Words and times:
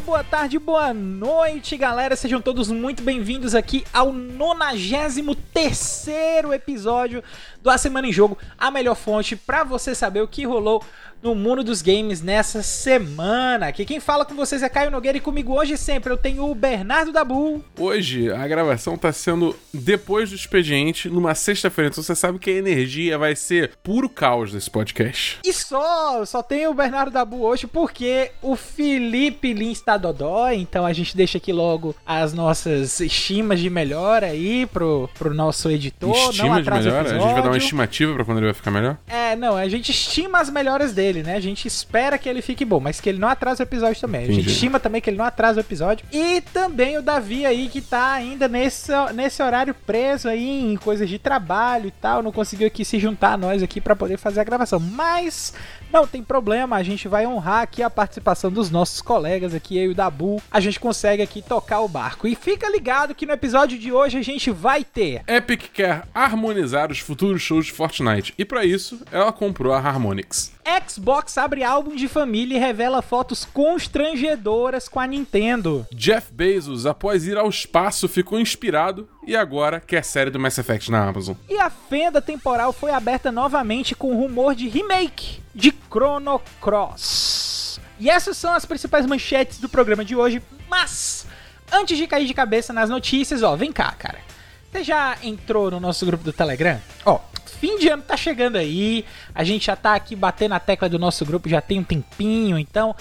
dia, 0.00 0.06
boa 0.06 0.24
tarde, 0.24 0.58
boa 0.58 0.92
noite, 0.94 1.76
galera. 1.76 2.16
Sejam 2.16 2.40
todos 2.40 2.70
muito 2.70 3.02
bem-vindos 3.02 3.54
aqui 3.54 3.84
ao 3.92 4.12
93 4.12 6.08
episódio 6.52 7.22
do 7.62 7.70
A 7.70 7.76
Semana 7.76 8.08
em 8.08 8.12
Jogo, 8.12 8.38
a 8.58 8.70
melhor 8.70 8.94
fonte 8.96 9.36
para 9.36 9.62
você 9.62 9.94
saber 9.94 10.22
o 10.22 10.28
que 10.28 10.46
rolou 10.46 10.82
no 11.22 11.34
mundo 11.34 11.62
dos 11.62 11.82
games 11.82 12.22
nessa 12.22 12.62
semana. 12.62 13.66
Aqui 13.68 13.84
quem 13.84 14.00
fala 14.00 14.24
com 14.24 14.34
vocês 14.34 14.62
é 14.62 14.68
Caio 14.68 14.90
Nogueira 14.90 15.18
e 15.18 15.20
comigo 15.20 15.54
hoje 15.54 15.76
sempre 15.76 16.12
eu 16.12 16.16
tenho 16.16 16.50
o 16.50 16.54
Bernardo 16.54 17.12
Dabu. 17.12 17.62
Hoje 17.78 18.32
a 18.32 18.46
gravação 18.48 18.96
tá 18.96 19.12
sendo 19.12 19.54
depois 19.72 20.30
do 20.30 20.36
expediente, 20.36 21.08
numa 21.08 21.34
sexta-feira, 21.34 21.90
então 21.90 22.02
você 22.02 22.14
sabe 22.14 22.38
que 22.38 22.50
a 22.50 22.54
energia 22.54 23.18
vai 23.18 23.36
ser 23.36 23.72
puro 23.82 24.08
caos 24.08 24.54
nesse 24.54 24.70
podcast. 24.70 25.38
E 25.44 25.52
só, 25.52 26.24
só 26.24 26.42
tem 26.42 26.66
o 26.66 26.74
Bernardo 26.74 27.10
Dabu 27.10 27.42
hoje 27.42 27.66
porque 27.66 28.30
o 28.40 28.56
Felipe 28.56 29.52
Lin 29.52 29.70
está 29.90 29.96
dodói, 29.96 30.56
então 30.56 30.86
a 30.86 30.92
gente 30.92 31.16
deixa 31.16 31.38
aqui 31.38 31.52
logo 31.52 31.94
as 32.06 32.32
nossas 32.32 33.00
estimas 33.00 33.60
de 33.60 33.70
melhor 33.70 34.24
aí 34.24 34.66
pro, 34.66 35.08
pro 35.18 35.34
nosso 35.34 35.70
editor. 35.70 36.14
Estima 36.30 36.56
não 36.56 36.62
de 36.62 36.70
melhor? 36.70 37.04
O 37.04 37.08
a 37.08 37.12
gente 37.12 37.32
vai 37.32 37.42
dar 37.42 37.50
uma 37.50 37.56
estimativa 37.56 38.14
para 38.14 38.24
quando 38.24 38.38
ele 38.38 38.46
vai 38.46 38.54
ficar 38.54 38.70
melhor? 38.70 38.96
É, 39.06 39.36
não, 39.36 39.56
a 39.56 39.68
gente 39.68 39.90
estima 39.90 40.40
as 40.40 40.50
melhoras 40.50 40.92
dele 40.92 41.20
né? 41.22 41.34
A 41.36 41.40
gente 41.40 41.66
espera 41.66 42.18
que 42.18 42.28
ele 42.28 42.42
fique 42.42 42.64
bom, 42.64 42.80
mas 42.80 43.00
que 43.00 43.08
ele 43.08 43.18
não 43.18 43.28
atrase 43.28 43.62
o 43.62 43.64
episódio 43.64 44.00
também. 44.00 44.24
Entendi. 44.24 44.38
A 44.38 44.42
gente 44.42 44.52
estima 44.52 44.80
também 44.80 45.00
que 45.00 45.10
ele 45.10 45.16
não 45.16 45.24
atrase 45.24 45.58
o 45.58 45.60
episódio. 45.60 46.04
E 46.12 46.40
também 46.40 46.96
o 46.98 47.02
Davi 47.02 47.44
aí, 47.46 47.68
que 47.68 47.80
tá 47.80 48.12
ainda 48.12 48.48
nesse, 48.48 48.92
nesse 49.14 49.42
horário 49.42 49.74
preso 49.74 50.28
aí 50.28 50.72
em 50.72 50.76
coisas 50.76 51.08
de 51.08 51.18
trabalho 51.18 51.88
e 51.88 51.90
tal, 51.90 52.22
não 52.22 52.32
conseguiu 52.32 52.66
aqui 52.66 52.84
se 52.84 52.98
juntar 52.98 53.34
a 53.34 53.36
nós 53.36 53.62
aqui 53.62 53.80
para 53.80 53.96
poder 53.96 54.16
fazer 54.16 54.40
a 54.40 54.44
gravação. 54.44 54.78
Mas 54.78 55.54
não 55.92 56.06
tem 56.06 56.22
problema, 56.22 56.76
a 56.76 56.82
gente 56.82 57.08
vai 57.08 57.26
honrar 57.26 57.62
aqui 57.62 57.82
a 57.82 57.90
participação 57.90 58.50
dos 58.50 58.70
nossos 58.70 59.00
colegas 59.02 59.54
aqui, 59.54 59.76
eu 59.76 59.84
e 59.84 59.88
o 59.88 59.94
Dabu. 59.94 60.42
A 60.50 60.60
gente 60.60 60.78
consegue 60.78 61.22
aqui 61.22 61.42
tocar 61.42 61.80
o 61.80 61.88
barco. 61.88 62.26
E 62.26 62.34
fica 62.34 62.70
ligado 62.70 63.14
que 63.14 63.26
no 63.26 63.32
episódio 63.32 63.78
de 63.78 63.92
hoje 63.92 64.18
a 64.18 64.22
gente 64.22 64.50
vai 64.50 64.84
ter. 64.84 65.22
Epic 65.26 65.72
quer 65.72 66.04
harmonizar 66.14 66.90
os 66.90 66.98
futuros 66.98 67.42
shows 67.42 67.66
de 67.66 67.72
Fortnite. 67.72 68.34
E 68.38 68.44
para 68.44 68.64
isso, 68.64 69.00
ela 69.10 69.32
comprou 69.32 69.72
a 69.72 69.78
Harmonix. 69.78 70.52
Xbox 70.88 71.36
abre 71.38 71.64
álbum 71.64 71.96
de 71.96 72.06
família 72.06 72.56
e 72.56 72.60
revela 72.60 73.02
fotos 73.02 73.44
constrangedoras 73.44 74.88
com 74.88 75.00
a 75.00 75.06
Nintendo. 75.06 75.86
Jeff 75.92 76.32
Bezos, 76.32 76.86
após 76.86 77.26
ir 77.26 77.36
ao 77.36 77.48
espaço, 77.48 78.08
ficou 78.08 78.38
inspirado 78.38 79.08
e 79.26 79.36
agora 79.36 79.80
quer 79.80 80.04
série 80.04 80.30
do 80.30 80.38
Mass 80.38 80.58
Effect 80.58 80.90
na 80.90 81.08
Amazon. 81.08 81.36
E 81.48 81.58
a 81.58 81.70
fenda 81.70 82.22
temporal 82.22 82.72
foi 82.72 82.90
aberta 82.90 83.32
novamente 83.32 83.94
com 83.94 84.14
rumor 84.14 84.54
de 84.54 84.68
remake 84.68 85.40
de 85.54 85.72
Chrono 85.90 86.40
Cross. 86.60 87.80
E 87.98 88.08
essas 88.08 88.36
são 88.36 88.52
as 88.52 88.64
principais 88.64 89.04
manchetes 89.06 89.58
do 89.58 89.68
programa 89.68 90.04
de 90.04 90.16
hoje, 90.16 90.42
mas 90.68 91.26
antes 91.72 91.98
de 91.98 92.06
cair 92.06 92.26
de 92.26 92.34
cabeça 92.34 92.72
nas 92.72 92.88
notícias, 92.88 93.42
ó, 93.42 93.56
vem 93.56 93.72
cá, 93.72 93.92
cara. 93.98 94.29
Você 94.70 94.84
já 94.84 95.18
entrou 95.24 95.68
no 95.68 95.80
nosso 95.80 96.06
grupo 96.06 96.22
do 96.22 96.32
Telegram? 96.32 96.80
Ó, 97.04 97.18
fim 97.60 97.76
de 97.76 97.88
ano 97.88 98.04
tá 98.04 98.16
chegando 98.16 98.56
aí, 98.56 99.04
a 99.34 99.42
gente 99.42 99.66
já 99.66 99.74
tá 99.74 99.96
aqui 99.96 100.14
batendo 100.14 100.54
a 100.54 100.60
tecla 100.60 100.88
do 100.88 100.96
nosso 100.96 101.26
grupo 101.26 101.48
já 101.48 101.60
tem 101.60 101.80
um 101.80 101.84
tempinho, 101.84 102.56
então 102.56 102.94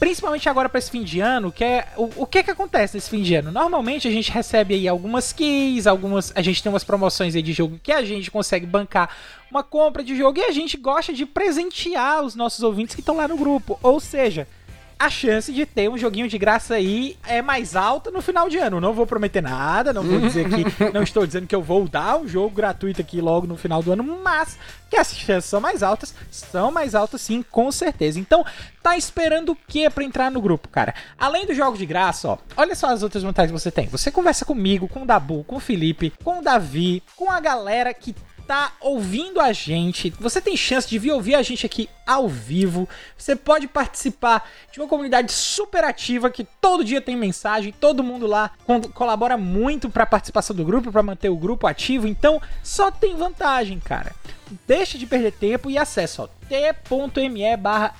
principalmente 0.00 0.48
agora 0.48 0.68
para 0.68 0.80
esse 0.80 0.90
fim 0.90 1.04
de 1.04 1.20
ano, 1.20 1.52
que 1.52 1.62
é 1.62 1.86
o, 1.96 2.10
o 2.16 2.26
que 2.26 2.42
que 2.42 2.50
acontece 2.50 2.96
nesse 2.96 3.08
fim 3.08 3.22
de 3.22 3.36
ano? 3.36 3.52
Normalmente 3.52 4.08
a 4.08 4.10
gente 4.10 4.32
recebe 4.32 4.74
aí 4.74 4.88
algumas 4.88 5.32
keys, 5.32 5.86
algumas, 5.86 6.32
a 6.34 6.42
gente 6.42 6.60
tem 6.60 6.72
umas 6.72 6.82
promoções 6.82 7.36
aí 7.36 7.42
de 7.42 7.52
jogo 7.52 7.78
que 7.80 7.92
a 7.92 8.02
gente 8.04 8.28
consegue 8.28 8.66
bancar 8.66 9.08
uma 9.48 9.62
compra 9.62 10.02
de 10.02 10.16
jogo 10.16 10.40
e 10.40 10.42
a 10.42 10.50
gente 10.50 10.76
gosta 10.76 11.12
de 11.12 11.24
presentear 11.24 12.24
os 12.24 12.34
nossos 12.34 12.64
ouvintes 12.64 12.96
que 12.96 13.00
estão 13.00 13.16
lá 13.16 13.28
no 13.28 13.36
grupo. 13.36 13.78
Ou 13.80 14.00
seja, 14.00 14.48
a 15.02 15.10
chance 15.10 15.52
de 15.52 15.66
ter 15.66 15.90
um 15.90 15.98
joguinho 15.98 16.28
de 16.28 16.38
graça 16.38 16.74
aí 16.74 17.16
é 17.26 17.42
mais 17.42 17.74
alta 17.74 18.08
no 18.08 18.22
final 18.22 18.48
de 18.48 18.56
ano. 18.58 18.80
Não 18.80 18.92
vou 18.92 19.04
prometer 19.04 19.42
nada, 19.42 19.92
não 19.92 20.04
vou 20.04 20.20
dizer 20.20 20.48
que. 20.48 20.64
não 20.94 21.02
estou 21.02 21.26
dizendo 21.26 21.48
que 21.48 21.54
eu 21.54 21.60
vou 21.60 21.88
dar 21.88 22.18
um 22.18 22.28
jogo 22.28 22.54
gratuito 22.54 23.00
aqui 23.00 23.20
logo 23.20 23.44
no 23.44 23.56
final 23.56 23.82
do 23.82 23.90
ano, 23.90 24.04
mas 24.22 24.56
que 24.88 24.96
as 24.96 25.12
chances 25.16 25.50
são 25.50 25.60
mais 25.60 25.82
altas, 25.82 26.14
são 26.30 26.70
mais 26.70 26.94
altas 26.94 27.20
sim, 27.20 27.42
com 27.42 27.72
certeza. 27.72 28.20
Então, 28.20 28.46
tá 28.80 28.96
esperando 28.96 29.52
o 29.52 29.56
que 29.56 29.90
para 29.90 30.04
entrar 30.04 30.30
no 30.30 30.40
grupo, 30.40 30.68
cara? 30.68 30.94
Além 31.18 31.46
dos 31.46 31.56
jogos 31.56 31.80
de 31.80 31.86
graça, 31.86 32.28
ó, 32.28 32.38
olha 32.56 32.76
só 32.76 32.86
as 32.86 33.02
outras 33.02 33.24
vantagens 33.24 33.50
que 33.50 33.60
você 33.60 33.72
tem. 33.72 33.88
Você 33.88 34.08
conversa 34.08 34.44
comigo, 34.44 34.86
com 34.86 35.02
o 35.02 35.06
Dabu, 35.06 35.42
com 35.44 35.56
o 35.56 35.60
Felipe, 35.60 36.12
com 36.22 36.38
o 36.38 36.42
Davi, 36.42 37.02
com 37.16 37.28
a 37.28 37.40
galera 37.40 37.92
que 37.92 38.14
tá 38.52 38.70
ouvindo 38.82 39.40
a 39.40 39.50
gente, 39.50 40.10
você 40.20 40.38
tem 40.38 40.54
chance 40.58 40.86
de 40.86 40.98
vir 40.98 41.10
ouvir 41.10 41.34
a 41.34 41.40
gente 41.40 41.64
aqui 41.64 41.88
ao 42.06 42.28
vivo. 42.28 42.86
Você 43.16 43.34
pode 43.34 43.66
participar 43.66 44.46
de 44.70 44.78
uma 44.78 44.86
comunidade 44.86 45.32
super 45.32 45.82
ativa 45.82 46.28
que 46.28 46.46
todo 46.60 46.84
dia 46.84 47.00
tem 47.00 47.16
mensagem, 47.16 47.72
todo 47.72 48.02
mundo 48.02 48.26
lá 48.26 48.50
colabora 48.92 49.38
muito 49.38 49.88
para 49.88 50.02
a 50.02 50.06
participação 50.06 50.54
do 50.54 50.66
grupo, 50.66 50.92
para 50.92 51.02
manter 51.02 51.30
o 51.30 51.36
grupo 51.36 51.66
ativo. 51.66 52.06
Então, 52.06 52.42
só 52.62 52.90
tem 52.90 53.16
vantagem, 53.16 53.80
cara. 53.80 54.14
Deixa 54.68 54.98
de 54.98 55.06
perder 55.06 55.32
tempo 55.32 55.70
e 55.70 55.78
acesse 55.78 56.20
t.me 56.46 57.56
barra 57.56 57.94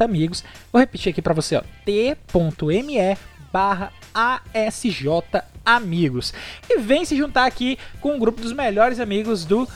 amigos. 0.00 0.42
Vou 0.72 0.80
repetir 0.80 1.10
aqui 1.10 1.20
para 1.20 1.34
você, 1.34 1.62
t.me 1.84 3.18
barra 3.52 3.92
ASJ 4.14 5.06
Amigos. 5.64 6.32
E 6.68 6.78
vem 6.78 7.04
se 7.04 7.16
juntar 7.16 7.46
aqui 7.46 7.78
com 8.00 8.12
o 8.12 8.14
um 8.14 8.18
grupo 8.18 8.40
dos 8.40 8.52
melhores 8.52 8.98
amigos 8.98 9.44
do 9.44 9.68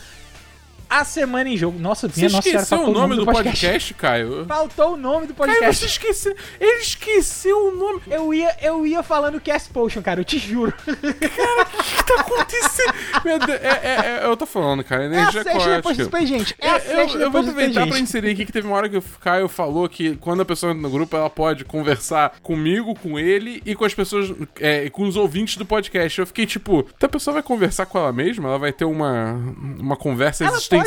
a 0.94 1.04
Semana 1.04 1.48
em 1.48 1.56
Jogo. 1.56 1.78
Nossa, 1.78 2.08
minha 2.14 2.28
você 2.28 2.36
nossa 2.36 2.48
senhora, 2.48 2.66
faltou 2.66 2.90
o 2.90 2.92
nome 2.92 3.16
do, 3.16 3.24
do 3.24 3.26
podcast. 3.26 3.60
podcast, 3.60 3.94
Caio. 3.94 4.44
Faltou 4.46 4.94
o 4.94 4.96
nome 4.96 5.26
do 5.26 5.34
podcast. 5.34 5.60
Caio, 5.60 5.74
você 5.74 5.86
esqueceu. 5.86 6.36
Ele 6.60 6.80
esqueceu 6.80 7.68
o 7.68 7.76
nome. 7.76 8.00
Eu 8.06 8.32
ia, 8.32 8.56
eu 8.62 8.86
ia 8.86 9.02
falando 9.02 9.40
Cast 9.40 9.70
Potion, 9.70 10.02
cara, 10.02 10.20
eu 10.20 10.24
te 10.24 10.38
juro. 10.38 10.72
Cara, 10.72 11.62
o 11.62 11.82
que, 11.82 11.96
que 11.96 12.04
tá 12.04 12.20
acontecendo? 12.20 12.94
Meu 13.24 13.38
Deus, 13.40 13.60
é, 13.60 13.80
é, 13.82 14.20
é, 14.22 14.26
eu 14.26 14.36
tô 14.36 14.46
falando, 14.46 14.84
cara. 14.84 15.04
Energia 15.04 15.40
é 15.40 15.48
a 15.48 15.52
sexta 15.52 15.76
depois 15.76 15.96
do 15.96 16.02
expediente. 16.04 16.54
É 16.60 16.70
a 16.70 16.80
sexta 16.80 17.18
eu, 17.18 17.22
eu 17.22 17.30
vou 17.30 17.40
aproveitar 17.40 17.86
pra 17.86 17.98
inserir 17.98 18.30
aqui 18.30 18.46
que 18.46 18.52
teve 18.52 18.66
uma 18.66 18.76
hora 18.76 18.88
que 18.88 18.96
o 18.96 19.02
Caio 19.20 19.48
falou 19.48 19.88
que 19.88 20.16
quando 20.16 20.42
a 20.42 20.44
pessoa 20.44 20.70
entra 20.70 20.82
no 20.82 20.90
grupo, 20.90 21.16
ela 21.16 21.30
pode 21.30 21.64
conversar 21.64 22.36
comigo, 22.42 22.94
com 22.94 23.18
ele 23.18 23.60
e 23.66 23.74
com 23.74 23.84
as 23.84 23.94
pessoas, 23.94 24.32
é, 24.60 24.88
com 24.90 25.02
os 25.04 25.16
ouvintes 25.16 25.56
do 25.56 25.66
podcast. 25.66 26.20
Eu 26.20 26.26
fiquei 26.26 26.46
tipo, 26.46 26.86
então 26.96 27.06
a 27.06 27.10
pessoa 27.10 27.34
vai 27.34 27.42
conversar 27.42 27.86
com 27.86 27.98
ela 27.98 28.12
mesma? 28.12 28.48
Ela 28.48 28.58
vai 28.58 28.72
ter 28.72 28.84
uma, 28.84 29.32
uma 29.78 29.96
conversa 29.96 30.44
ela 30.44 30.56
existencial? 30.56 30.83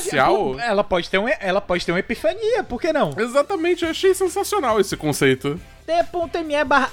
Pode, 0.51 0.61
ela, 0.61 0.83
pode 0.83 1.09
ter 1.09 1.17
um, 1.17 1.27
ela 1.27 1.61
pode 1.61 1.85
ter 1.85 1.91
uma 1.91 1.99
epifania, 1.99 2.63
por 2.63 2.79
que 2.79 2.91
não? 2.93 3.13
Exatamente, 3.17 3.83
eu 3.83 3.91
achei 3.91 4.13
sensacional 4.13 4.79
esse 4.79 4.95
conceito 4.95 5.59
t.me 5.87 6.63
barra 6.65 6.91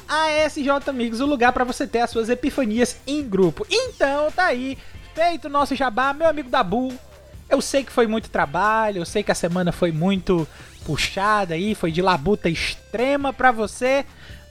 Amigos, 0.86 1.20
o 1.20 1.26
lugar 1.26 1.52
para 1.52 1.64
você 1.64 1.84
ter 1.84 2.00
as 2.00 2.10
suas 2.10 2.28
epifanias 2.28 2.96
em 3.04 3.28
grupo. 3.28 3.66
Então, 3.68 4.30
tá 4.30 4.46
aí, 4.46 4.78
feito 5.12 5.46
o 5.46 5.50
nosso 5.50 5.74
jabá, 5.74 6.14
meu 6.14 6.28
amigo 6.28 6.48
Dabu. 6.48 6.94
Eu 7.50 7.60
sei 7.60 7.82
que 7.82 7.90
foi 7.90 8.06
muito 8.06 8.30
trabalho, 8.30 8.98
eu 8.98 9.04
sei 9.04 9.24
que 9.24 9.32
a 9.32 9.34
semana 9.34 9.72
foi 9.72 9.90
muito 9.90 10.46
puxada 10.86 11.54
aí, 11.54 11.74
foi 11.74 11.90
de 11.90 12.00
labuta 12.00 12.48
extrema 12.48 13.32
para 13.32 13.50
você, 13.50 14.06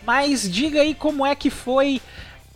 mas 0.06 0.50
diga 0.50 0.81
aí 0.81 0.94
como 0.94 1.25
é 1.25 1.34
que 1.36 1.50
foi 1.50 2.02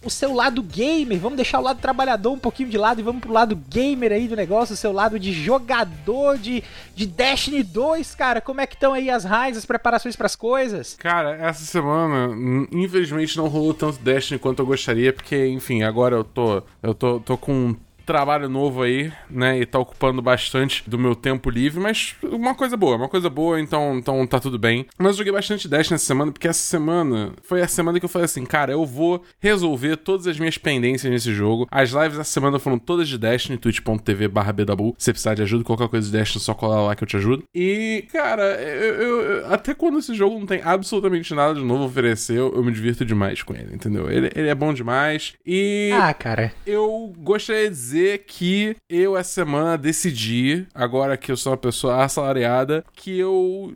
o 0.04 0.10
seu 0.10 0.34
lado 0.34 0.62
gamer. 0.62 1.20
Vamos 1.20 1.38
deixar 1.38 1.60
o 1.60 1.64
lado 1.64 1.80
trabalhador 1.80 2.32
um 2.32 2.40
pouquinho 2.40 2.70
de 2.70 2.78
lado 2.78 3.00
e 3.00 3.04
vamos 3.04 3.22
pro 3.22 3.32
lado 3.32 3.56
gamer 3.70 4.12
aí 4.12 4.28
do 4.28 4.36
negócio, 4.36 4.74
o 4.74 4.78
seu 4.78 4.92
lado 4.92 5.20
de 5.20 5.32
jogador 5.34 6.38
de, 6.38 6.64
de 6.96 7.06
Destiny 7.06 7.64
2, 7.64 8.16
cara. 8.16 8.40
Como 8.40 8.62
é 8.62 8.68
que 8.68 8.76
estão 8.76 8.94
aí 8.94 9.10
as 9.10 9.24
raids, 9.24 9.58
as 9.58 9.66
preparações 9.66 10.16
para 10.16 10.28
as 10.28 10.36
coisas? 10.36 10.96
Cara, 10.96 11.36
essa 11.36 11.66
semana, 11.66 12.30
infelizmente, 12.72 13.38
não 13.38 13.48
rolou 13.48 13.74
tanto 13.74 14.00
Destiny 14.00 14.40
quanto 14.40 14.60
eu 14.60 14.66
gostaria, 14.66 15.12
porque, 15.12 15.48
enfim, 15.48 15.84
agora 15.84 16.16
eu 16.16 16.24
tô, 16.24 16.62
eu 16.82 16.94
tô, 16.94 17.20
tô 17.20 17.38
com 17.38 17.76
trabalho 18.08 18.48
novo 18.48 18.82
aí, 18.82 19.12
né? 19.30 19.60
E 19.60 19.66
tá 19.66 19.78
ocupando 19.78 20.22
bastante 20.22 20.90
do 20.90 20.98
meu 20.98 21.14
tempo 21.14 21.50
livre, 21.50 21.80
mas 21.80 22.16
uma 22.24 22.56
coisa 22.56 22.78
boa, 22.78 22.96
uma 22.96 23.10
coisa 23.10 23.30
boa, 23.30 23.60
então, 23.60 23.98
então 23.98 24.26
tá 24.26 24.40
tudo 24.40 24.58
bem. 24.58 24.86
Mas 24.98 25.12
eu 25.12 25.18
joguei 25.18 25.34
bastante 25.34 25.68
Dash 25.68 25.92
nessa 25.92 26.06
semana, 26.06 26.32
porque 26.32 26.48
essa 26.48 26.62
semana 26.62 27.34
foi 27.44 27.62
a 27.62 27.68
semana 27.68 28.00
que 28.00 28.06
eu 28.06 28.10
falei 28.10 28.26
assim, 28.26 28.46
cara, 28.46 28.72
eu 28.72 28.86
vou 28.86 29.22
resolver 29.40 29.98
todas 29.98 30.26
as 30.26 30.40
minhas 30.40 30.58
pendências 30.58 31.12
nesse 31.12 31.34
jogo. 31.34 31.68
As 31.70 31.90
lives 31.90 32.18
dessa 32.18 32.32
semana 32.32 32.58
foram 32.58 32.80
todas 32.80 33.10
de 33.10 33.18
Destiny, 33.18 33.58
twitch.tv 33.58 34.30
barra 34.30 34.54
bdabu. 34.54 34.96
Se 34.98 35.12
precisar 35.12 35.36
de 35.36 35.42
ajuda, 35.42 35.66
qualquer 35.66 35.90
coisa 35.90 36.10
de 36.10 36.18
Destiny, 36.18 36.42
só 36.42 36.54
colar 36.54 36.82
lá 36.82 36.96
que 36.96 37.04
eu 37.04 37.08
te 37.08 37.18
ajudo. 37.18 37.44
E, 37.54 38.08
cara, 38.14 38.44
eu, 38.62 38.94
eu, 38.94 39.22
eu, 39.22 39.54
até 39.54 39.74
quando 39.74 40.00
esse 40.00 40.14
jogo 40.16 40.40
não 40.40 40.46
tem 40.46 40.62
absolutamente 40.64 41.34
nada 41.34 41.56
de 41.56 41.64
novo 41.64 41.84
a 41.84 41.88
oferecer, 41.88 42.38
eu, 42.38 42.54
eu 42.56 42.64
me 42.64 42.72
divirto 42.72 43.04
demais 43.04 43.44
com 43.44 43.54
ele, 43.54 43.76
entendeu? 43.76 44.10
Ele, 44.10 44.32
ele 44.34 44.48
é 44.48 44.56
bom 44.56 44.74
demais. 44.74 45.34
E. 45.46 45.92
Ah, 45.94 46.14
cara. 46.14 46.54
Eu 46.66 47.14
gostaria 47.18 47.66
de 47.66 47.76
dizer 47.76 47.97
dizer 47.98 48.24
que 48.28 48.76
eu 48.88 49.18
essa 49.18 49.32
semana 49.32 49.78
decidi, 49.78 50.68
agora 50.74 51.18
que 51.18 51.32
eu 51.32 51.38
sou 51.38 51.52
uma 51.52 51.58
pessoa 51.58 52.04
assalariada, 52.04 52.86
que 52.96 53.18
eu 53.18 53.74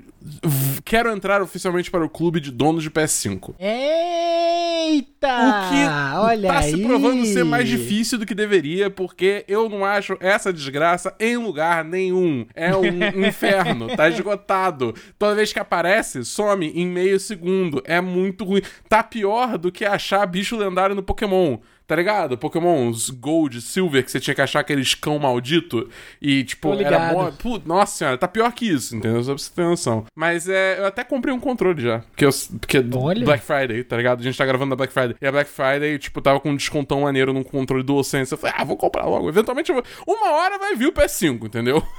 quero 0.85 1.11
entrar 1.11 1.41
oficialmente 1.41 1.89
para 1.89 2.05
o 2.05 2.09
clube 2.09 2.39
de 2.39 2.51
donos 2.51 2.83
de 2.83 2.91
PS5. 2.91 3.55
Eita! 3.59 5.27
O 5.27 5.69
que 5.69 6.19
olha 6.19 6.49
tá 6.49 6.59
aí. 6.59 6.71
se 6.71 6.83
provando 6.83 7.25
ser 7.25 7.43
mais 7.43 7.67
difícil 7.67 8.19
do 8.19 8.25
que 8.25 8.35
deveria, 8.35 8.89
porque 8.89 9.43
eu 9.47 9.67
não 9.67 9.83
acho 9.83 10.15
essa 10.19 10.53
desgraça 10.53 11.15
em 11.19 11.37
lugar 11.37 11.83
nenhum. 11.83 12.45
É 12.53 12.75
um 12.75 12.85
inferno, 13.25 13.95
tá 13.95 14.09
esgotado. 14.09 14.93
Toda 15.17 15.35
vez 15.35 15.51
que 15.51 15.59
aparece, 15.59 16.23
some 16.23 16.67
em 16.67 16.85
meio 16.85 17.19
segundo. 17.19 17.81
É 17.85 18.01
muito 18.01 18.43
ruim. 18.43 18.61
Tá 18.87 19.01
pior 19.01 19.57
do 19.57 19.71
que 19.71 19.85
achar 19.85 20.25
bicho 20.25 20.57
lendário 20.57 20.95
no 20.95 21.03
Pokémon. 21.03 21.57
Tá 21.91 21.97
ligado? 21.97 22.37
Pokémon 22.37 22.89
Gold, 23.19 23.59
Silver, 23.59 24.01
que 24.01 24.09
você 24.09 24.17
tinha 24.21 24.33
que 24.33 24.41
achar 24.41 24.61
aqueles 24.61 24.95
cão 24.95 25.19
maldito. 25.19 25.89
E, 26.21 26.41
tipo, 26.45 26.71
era 26.75 27.11
mó. 27.11 27.29
Pô, 27.31 27.59
nossa 27.65 27.97
senhora, 27.97 28.17
tá 28.17 28.29
pior 28.29 28.49
que 28.53 28.65
isso, 28.65 28.95
entendeu? 28.95 29.21
Só 29.21 29.33
pra 29.33 29.43
você 29.43 29.51
ter 29.53 29.63
noção. 29.63 30.05
Mas 30.15 30.47
é, 30.47 30.79
eu 30.79 30.85
até 30.85 31.03
comprei 31.03 31.33
um 31.33 31.39
controle 31.41 31.81
já. 31.81 31.99
Porque, 31.99 32.23
eu, 32.23 32.29
porque 32.61 32.77
é 32.77 32.83
Olha. 32.95 33.25
Black 33.25 33.43
Friday, 33.43 33.83
tá 33.83 33.97
ligado? 33.97 34.21
A 34.21 34.23
gente 34.23 34.37
tá 34.37 34.45
gravando 34.45 34.69
na 34.69 34.77
Black 34.77 34.93
Friday. 34.93 35.17
E 35.21 35.27
a 35.27 35.31
Black 35.33 35.49
Friday, 35.49 35.99
tipo, 35.99 36.21
tava 36.21 36.39
com 36.39 36.51
um 36.51 36.55
descontão 36.55 37.01
maneiro 37.01 37.33
num 37.33 37.43
controle 37.43 37.83
DualSense. 37.83 38.31
Eu 38.31 38.37
falei, 38.37 38.55
ah, 38.57 38.63
vou 38.63 38.77
comprar 38.77 39.03
logo. 39.03 39.27
Eventualmente, 39.27 39.69
eu 39.69 39.75
vou... 39.75 39.83
uma 40.15 40.31
hora 40.31 40.57
vai 40.57 40.77
vir 40.77 40.87
o 40.87 40.93
PS5, 40.93 41.43
entendeu? 41.43 41.83